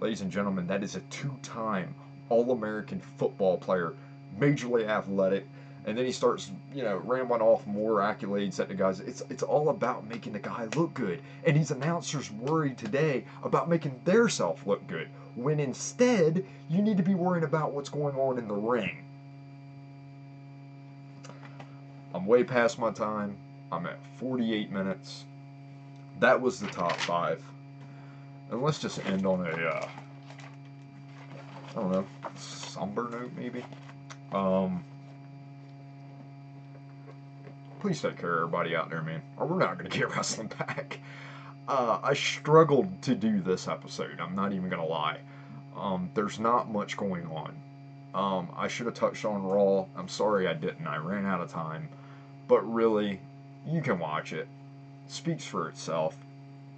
"Ladies 0.00 0.20
and 0.20 0.30
gentlemen, 0.30 0.66
that 0.66 0.82
is 0.82 0.94
a 0.94 1.00
two-time 1.10 1.94
All-American 2.28 3.00
football 3.00 3.58
player, 3.58 3.94
majorly 4.38 4.86
athletic." 4.86 5.46
And 5.86 5.98
then 5.98 6.06
he 6.06 6.12
starts, 6.12 6.50
you 6.74 6.82
know, 6.82 6.96
rambling 6.96 7.42
off 7.42 7.66
more 7.66 7.98
accolades 7.98 8.58
at 8.58 8.68
the 8.68 8.74
guys. 8.74 9.00
It's 9.00 9.22
it's 9.28 9.42
all 9.42 9.68
about 9.68 10.08
making 10.08 10.32
the 10.32 10.38
guy 10.38 10.66
look 10.76 10.94
good. 10.94 11.20
And 11.44 11.56
these 11.56 11.70
announcers 11.70 12.30
worried 12.30 12.78
today 12.78 13.24
about 13.42 13.68
making 13.68 14.00
their 14.04 14.28
self 14.28 14.66
look 14.66 14.86
good 14.86 15.08
when 15.36 15.60
instead 15.60 16.44
you 16.70 16.80
need 16.80 16.96
to 16.96 17.02
be 17.02 17.14
worrying 17.14 17.44
about 17.44 17.72
what's 17.72 17.88
going 17.88 18.14
on 18.16 18.38
in 18.38 18.48
the 18.48 18.54
ring. 18.54 19.04
I'm 22.14 22.26
way 22.26 22.44
past 22.44 22.78
my 22.78 22.92
time. 22.92 23.36
I'm 23.72 23.86
at 23.86 23.98
48 24.18 24.70
minutes. 24.70 25.24
That 26.20 26.40
was 26.40 26.60
the 26.60 26.68
top 26.68 26.96
five. 26.96 27.42
And 28.50 28.62
let's 28.62 28.78
just 28.78 29.04
end 29.06 29.26
on 29.26 29.44
a, 29.44 29.50
uh, 29.50 29.88
I 31.70 31.74
don't 31.74 31.90
know, 31.90 32.06
somber 32.36 33.08
note 33.10 33.32
maybe. 33.36 33.64
Um, 34.32 34.84
please 37.84 38.00
take 38.00 38.16
care 38.16 38.36
of 38.36 38.38
everybody 38.38 38.74
out 38.74 38.88
there, 38.88 39.02
man. 39.02 39.20
Or 39.36 39.46
we're 39.46 39.58
not 39.58 39.76
going 39.76 39.90
to 39.90 39.98
get 39.98 40.08
wrestling 40.16 40.50
back. 40.58 41.00
Uh, 41.68 41.98
I 42.02 42.14
struggled 42.14 43.02
to 43.02 43.14
do 43.14 43.42
this 43.42 43.68
episode. 43.68 44.20
I'm 44.20 44.34
not 44.34 44.54
even 44.54 44.70
gonna 44.70 44.86
lie. 44.86 45.18
Um, 45.76 46.08
there's 46.14 46.38
not 46.38 46.72
much 46.72 46.96
going 46.96 47.26
on. 47.26 47.54
Um, 48.14 48.48
I 48.56 48.68
should 48.68 48.86
have 48.86 48.94
touched 48.94 49.26
on 49.26 49.42
Raw. 49.42 49.84
I'm 49.98 50.08
sorry 50.08 50.48
I 50.48 50.54
didn't. 50.54 50.86
I 50.86 50.96
ran 50.96 51.26
out 51.26 51.42
of 51.42 51.50
time. 51.50 51.90
But 52.48 52.62
really, 52.62 53.20
you 53.66 53.82
can 53.82 53.98
watch 53.98 54.32
it. 54.32 54.48
it 55.06 55.12
speaks 55.12 55.44
for 55.44 55.68
itself. 55.68 56.16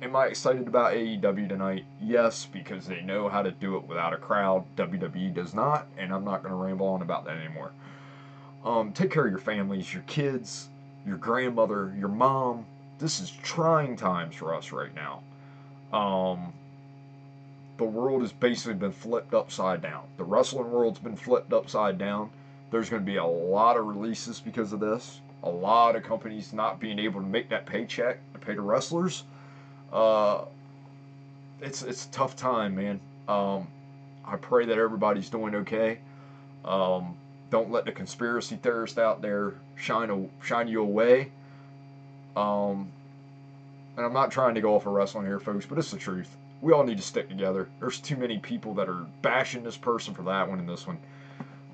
Am 0.03 0.17
I 0.17 0.27
excited 0.27 0.67
about 0.67 0.95
AEW 0.95 1.49
tonight? 1.49 1.85
Yes, 2.03 2.49
because 2.53 2.89
they 2.89 3.01
know 3.01 3.29
how 3.29 3.43
to 3.43 3.53
do 3.53 3.77
it 3.77 3.87
without 3.87 4.13
a 4.13 4.17
crowd. 4.19 4.65
WWE 4.77 5.33
does 5.33 5.55
not, 5.55 5.87
and 5.97 6.13
I'm 6.13 6.25
not 6.25 6.43
going 6.43 6.51
to 6.51 6.61
ramble 6.61 6.89
on 6.89 7.03
about 7.03 7.27
that 7.27 7.37
anymore. 7.37 7.71
Um, 8.65 8.93
take 8.93 9.13
care 9.13 9.25
of 9.25 9.31
your 9.31 9.39
families, 9.39 9.95
your 9.95 10.03
kids, 10.09 10.69
your 11.07 11.17
grandmother, 11.17 11.95
your 11.99 12.09
mom, 12.09 12.67
this 12.99 13.21
is 13.21 13.31
trying 13.43 13.97
times 13.97 14.35
for 14.35 14.55
us 14.55 14.73
right 14.73 14.91
now. 14.95 15.23
Um, 15.97 16.53
the 17.77 17.85
world 17.85 18.23
has 18.23 18.33
basically 18.33 18.75
been 18.75 18.93
flipped 18.93 19.35
upside 19.35 19.83
down. 19.83 20.05
The 20.17 20.25
wrestling 20.25 20.71
world's 20.71 20.99
been 20.99 21.17
flipped 21.17 21.53
upside 21.53 21.99
down. 21.99 22.31
There's 22.71 22.91
going 22.91 23.03
to 23.03 23.07
be 23.07 23.17
a 23.17 23.25
lot 23.25 23.77
of 23.77 23.87
releases 23.87 24.41
because 24.41 24.73
of 24.73 24.81
this. 24.81 25.21
A 25.43 25.51
lot 25.51 25.95
of 25.95 26.03
companies 26.03 26.53
not 26.53 26.81
being 26.81 26.99
able 26.99 27.21
to 27.21 27.27
make 27.27 27.49
that 27.51 27.67
paycheck 27.67 28.19
to 28.33 28.39
pay 28.39 28.55
the 28.55 28.63
wrestlers. 28.63 29.25
Uh, 29.93 30.47
it's 31.61 31.83
it's 31.83 32.07
a 32.07 32.11
tough 32.11 32.35
time, 32.35 32.75
man. 32.75 33.01
Um, 33.29 33.69
I 34.25 34.37
pray 34.37 34.67
that 34.67 34.79
everybody's 34.79 35.31
doing 35.31 35.55
okay. 35.55 35.99
Um, 36.65 37.17
don't 37.57 37.71
let 37.71 37.87
the 37.87 37.93
conspiracy 37.93 38.57
theorists 38.57 38.99
out 38.99 39.23
there 39.23 39.55
shine 39.77 40.11
a, 40.11 40.45
shine 40.45 40.69
you 40.69 40.83
away. 40.83 41.33
Um, 42.37 42.93
and 43.97 44.05
I'm 44.05 44.13
not 44.13 44.31
trying 44.31 44.55
to 44.57 44.61
go 44.61 44.75
off 44.75 44.85
of 44.85 44.93
wrestling 44.93 45.25
here, 45.25 45.41
folks, 45.41 45.65
but 45.65 45.79
it's 45.79 45.91
the 45.91 45.97
truth. 45.97 46.37
We 46.61 46.75
all 46.75 46.85
need 46.85 46.99
to 46.99 47.03
stick 47.03 47.31
together. 47.31 47.67
There's 47.81 47.99
too 47.99 48.19
many 48.19 48.37
people 48.37 48.75
that 48.75 48.91
are 48.91 49.07
bashing 49.23 49.63
this 49.63 49.79
person 49.79 50.13
for 50.13 50.23
that 50.25 50.47
one 50.47 50.59
and 50.59 50.69
this 50.69 50.87
one. 50.87 50.99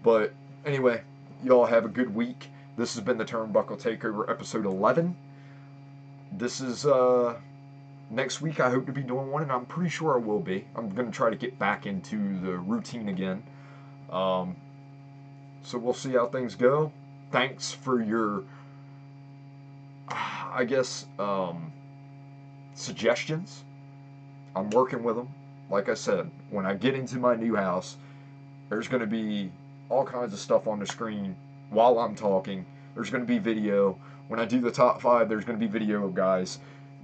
But 0.05 0.33
anyway, 0.65 1.03
y'all 1.43 1.67
have 1.67 1.85
a 1.85 1.89
good 1.89 2.15
week. 2.15 2.49
This 2.77 2.95
has 2.95 3.03
been 3.03 3.19
the 3.19 3.25
Turnbuckle 3.25 3.83
Takeover 3.83 4.31
episode 4.31 4.67
11. 4.67 5.17
This 6.31 6.61
is 6.61 6.87
uh 6.87 7.35
next 8.09 8.41
week 8.41 8.61
I 8.61 8.71
hope 8.71 8.87
to 8.87 8.93
be 8.93 9.03
doing 9.03 9.33
one 9.33 9.43
and 9.43 9.51
I'm 9.51 9.67
pretty 9.67 9.91
sure 9.91 10.15
I 10.15 10.19
will 10.19 10.41
be. 10.41 10.65
I'm 10.77 10.91
going 10.91 11.11
to 11.11 11.17
try 11.17 11.29
to 11.29 11.37
get 11.37 11.59
back 11.59 11.87
into 11.87 12.39
the 12.39 12.57
routine 12.57 13.09
again. 13.09 13.43
Um 14.11 14.55
so 15.63 15.79
we'll 15.79 15.95
see 15.95 16.13
how 16.13 16.27
things 16.27 16.55
go. 16.55 16.93
Thanks 17.31 17.73
for 17.73 18.03
your 18.03 18.45
I 20.09 20.65
guess 20.65 21.07
um 21.19 21.73
suggestions. 22.75 23.65
I'm 24.55 24.71
working 24.71 25.03
with 25.03 25.17
them. 25.17 25.29
Like 25.71 25.89
I 25.89 25.95
said, 25.95 26.31
when 26.51 26.67
I 26.67 26.75
get 26.75 26.95
into 26.95 27.17
my 27.17 27.35
new 27.35 27.55
house, 27.55 27.97
there's 28.69 28.89
going 28.89 29.01
to 29.01 29.07
be 29.07 29.51
all 29.89 30.05
kinds 30.05 30.33
of 30.33 30.39
stuff 30.39 30.67
on 30.67 30.79
the 30.79 30.87
screen 30.87 31.35
while 31.71 31.99
I'm 31.99 32.15
talking. 32.15 32.67
There's 32.95 33.11
going 33.11 33.23
to 33.23 33.27
be 33.27 33.39
video. 33.39 33.97
When 34.29 34.39
I 34.39 34.45
do 34.45 34.61
the 34.61 34.71
top 34.71 35.01
five, 35.01 35.29
there's 35.29 35.45
going 35.45 35.59
to 35.59 35.67
be 35.67 35.71
video 35.71 36.09
guys. 36.09 36.59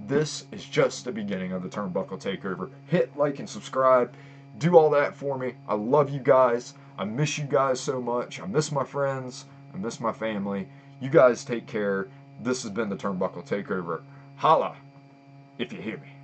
This 0.05 0.45
is 0.51 0.65
just 0.65 1.05
the 1.05 1.11
beginning 1.11 1.51
of 1.51 1.63
the 1.63 1.69
Turnbuckle 1.69 2.21
Takeover. 2.21 2.69
Hit 2.87 3.15
like 3.17 3.39
and 3.39 3.49
subscribe. 3.49 4.13
Do 4.57 4.77
all 4.77 4.89
that 4.91 5.15
for 5.15 5.37
me. 5.37 5.55
I 5.67 5.75
love 5.75 6.09
you 6.09 6.19
guys. 6.19 6.73
I 6.99 7.05
miss 7.05 7.37
you 7.37 7.45
guys 7.45 7.79
so 7.79 8.01
much. 8.01 8.41
I 8.41 8.45
miss 8.45 8.73
my 8.73 8.83
friends. 8.83 9.45
I 9.73 9.77
miss 9.77 10.01
my 10.01 10.11
family. 10.11 10.67
You 10.99 11.09
guys 11.09 11.45
take 11.45 11.65
care. 11.65 12.09
This 12.41 12.61
has 12.63 12.71
been 12.71 12.89
the 12.89 12.97
Turnbuckle 12.97 13.47
Takeover. 13.47 14.01
Holla 14.35 14.75
if 15.57 15.71
you 15.71 15.79
hear 15.79 15.97
me. 15.97 16.18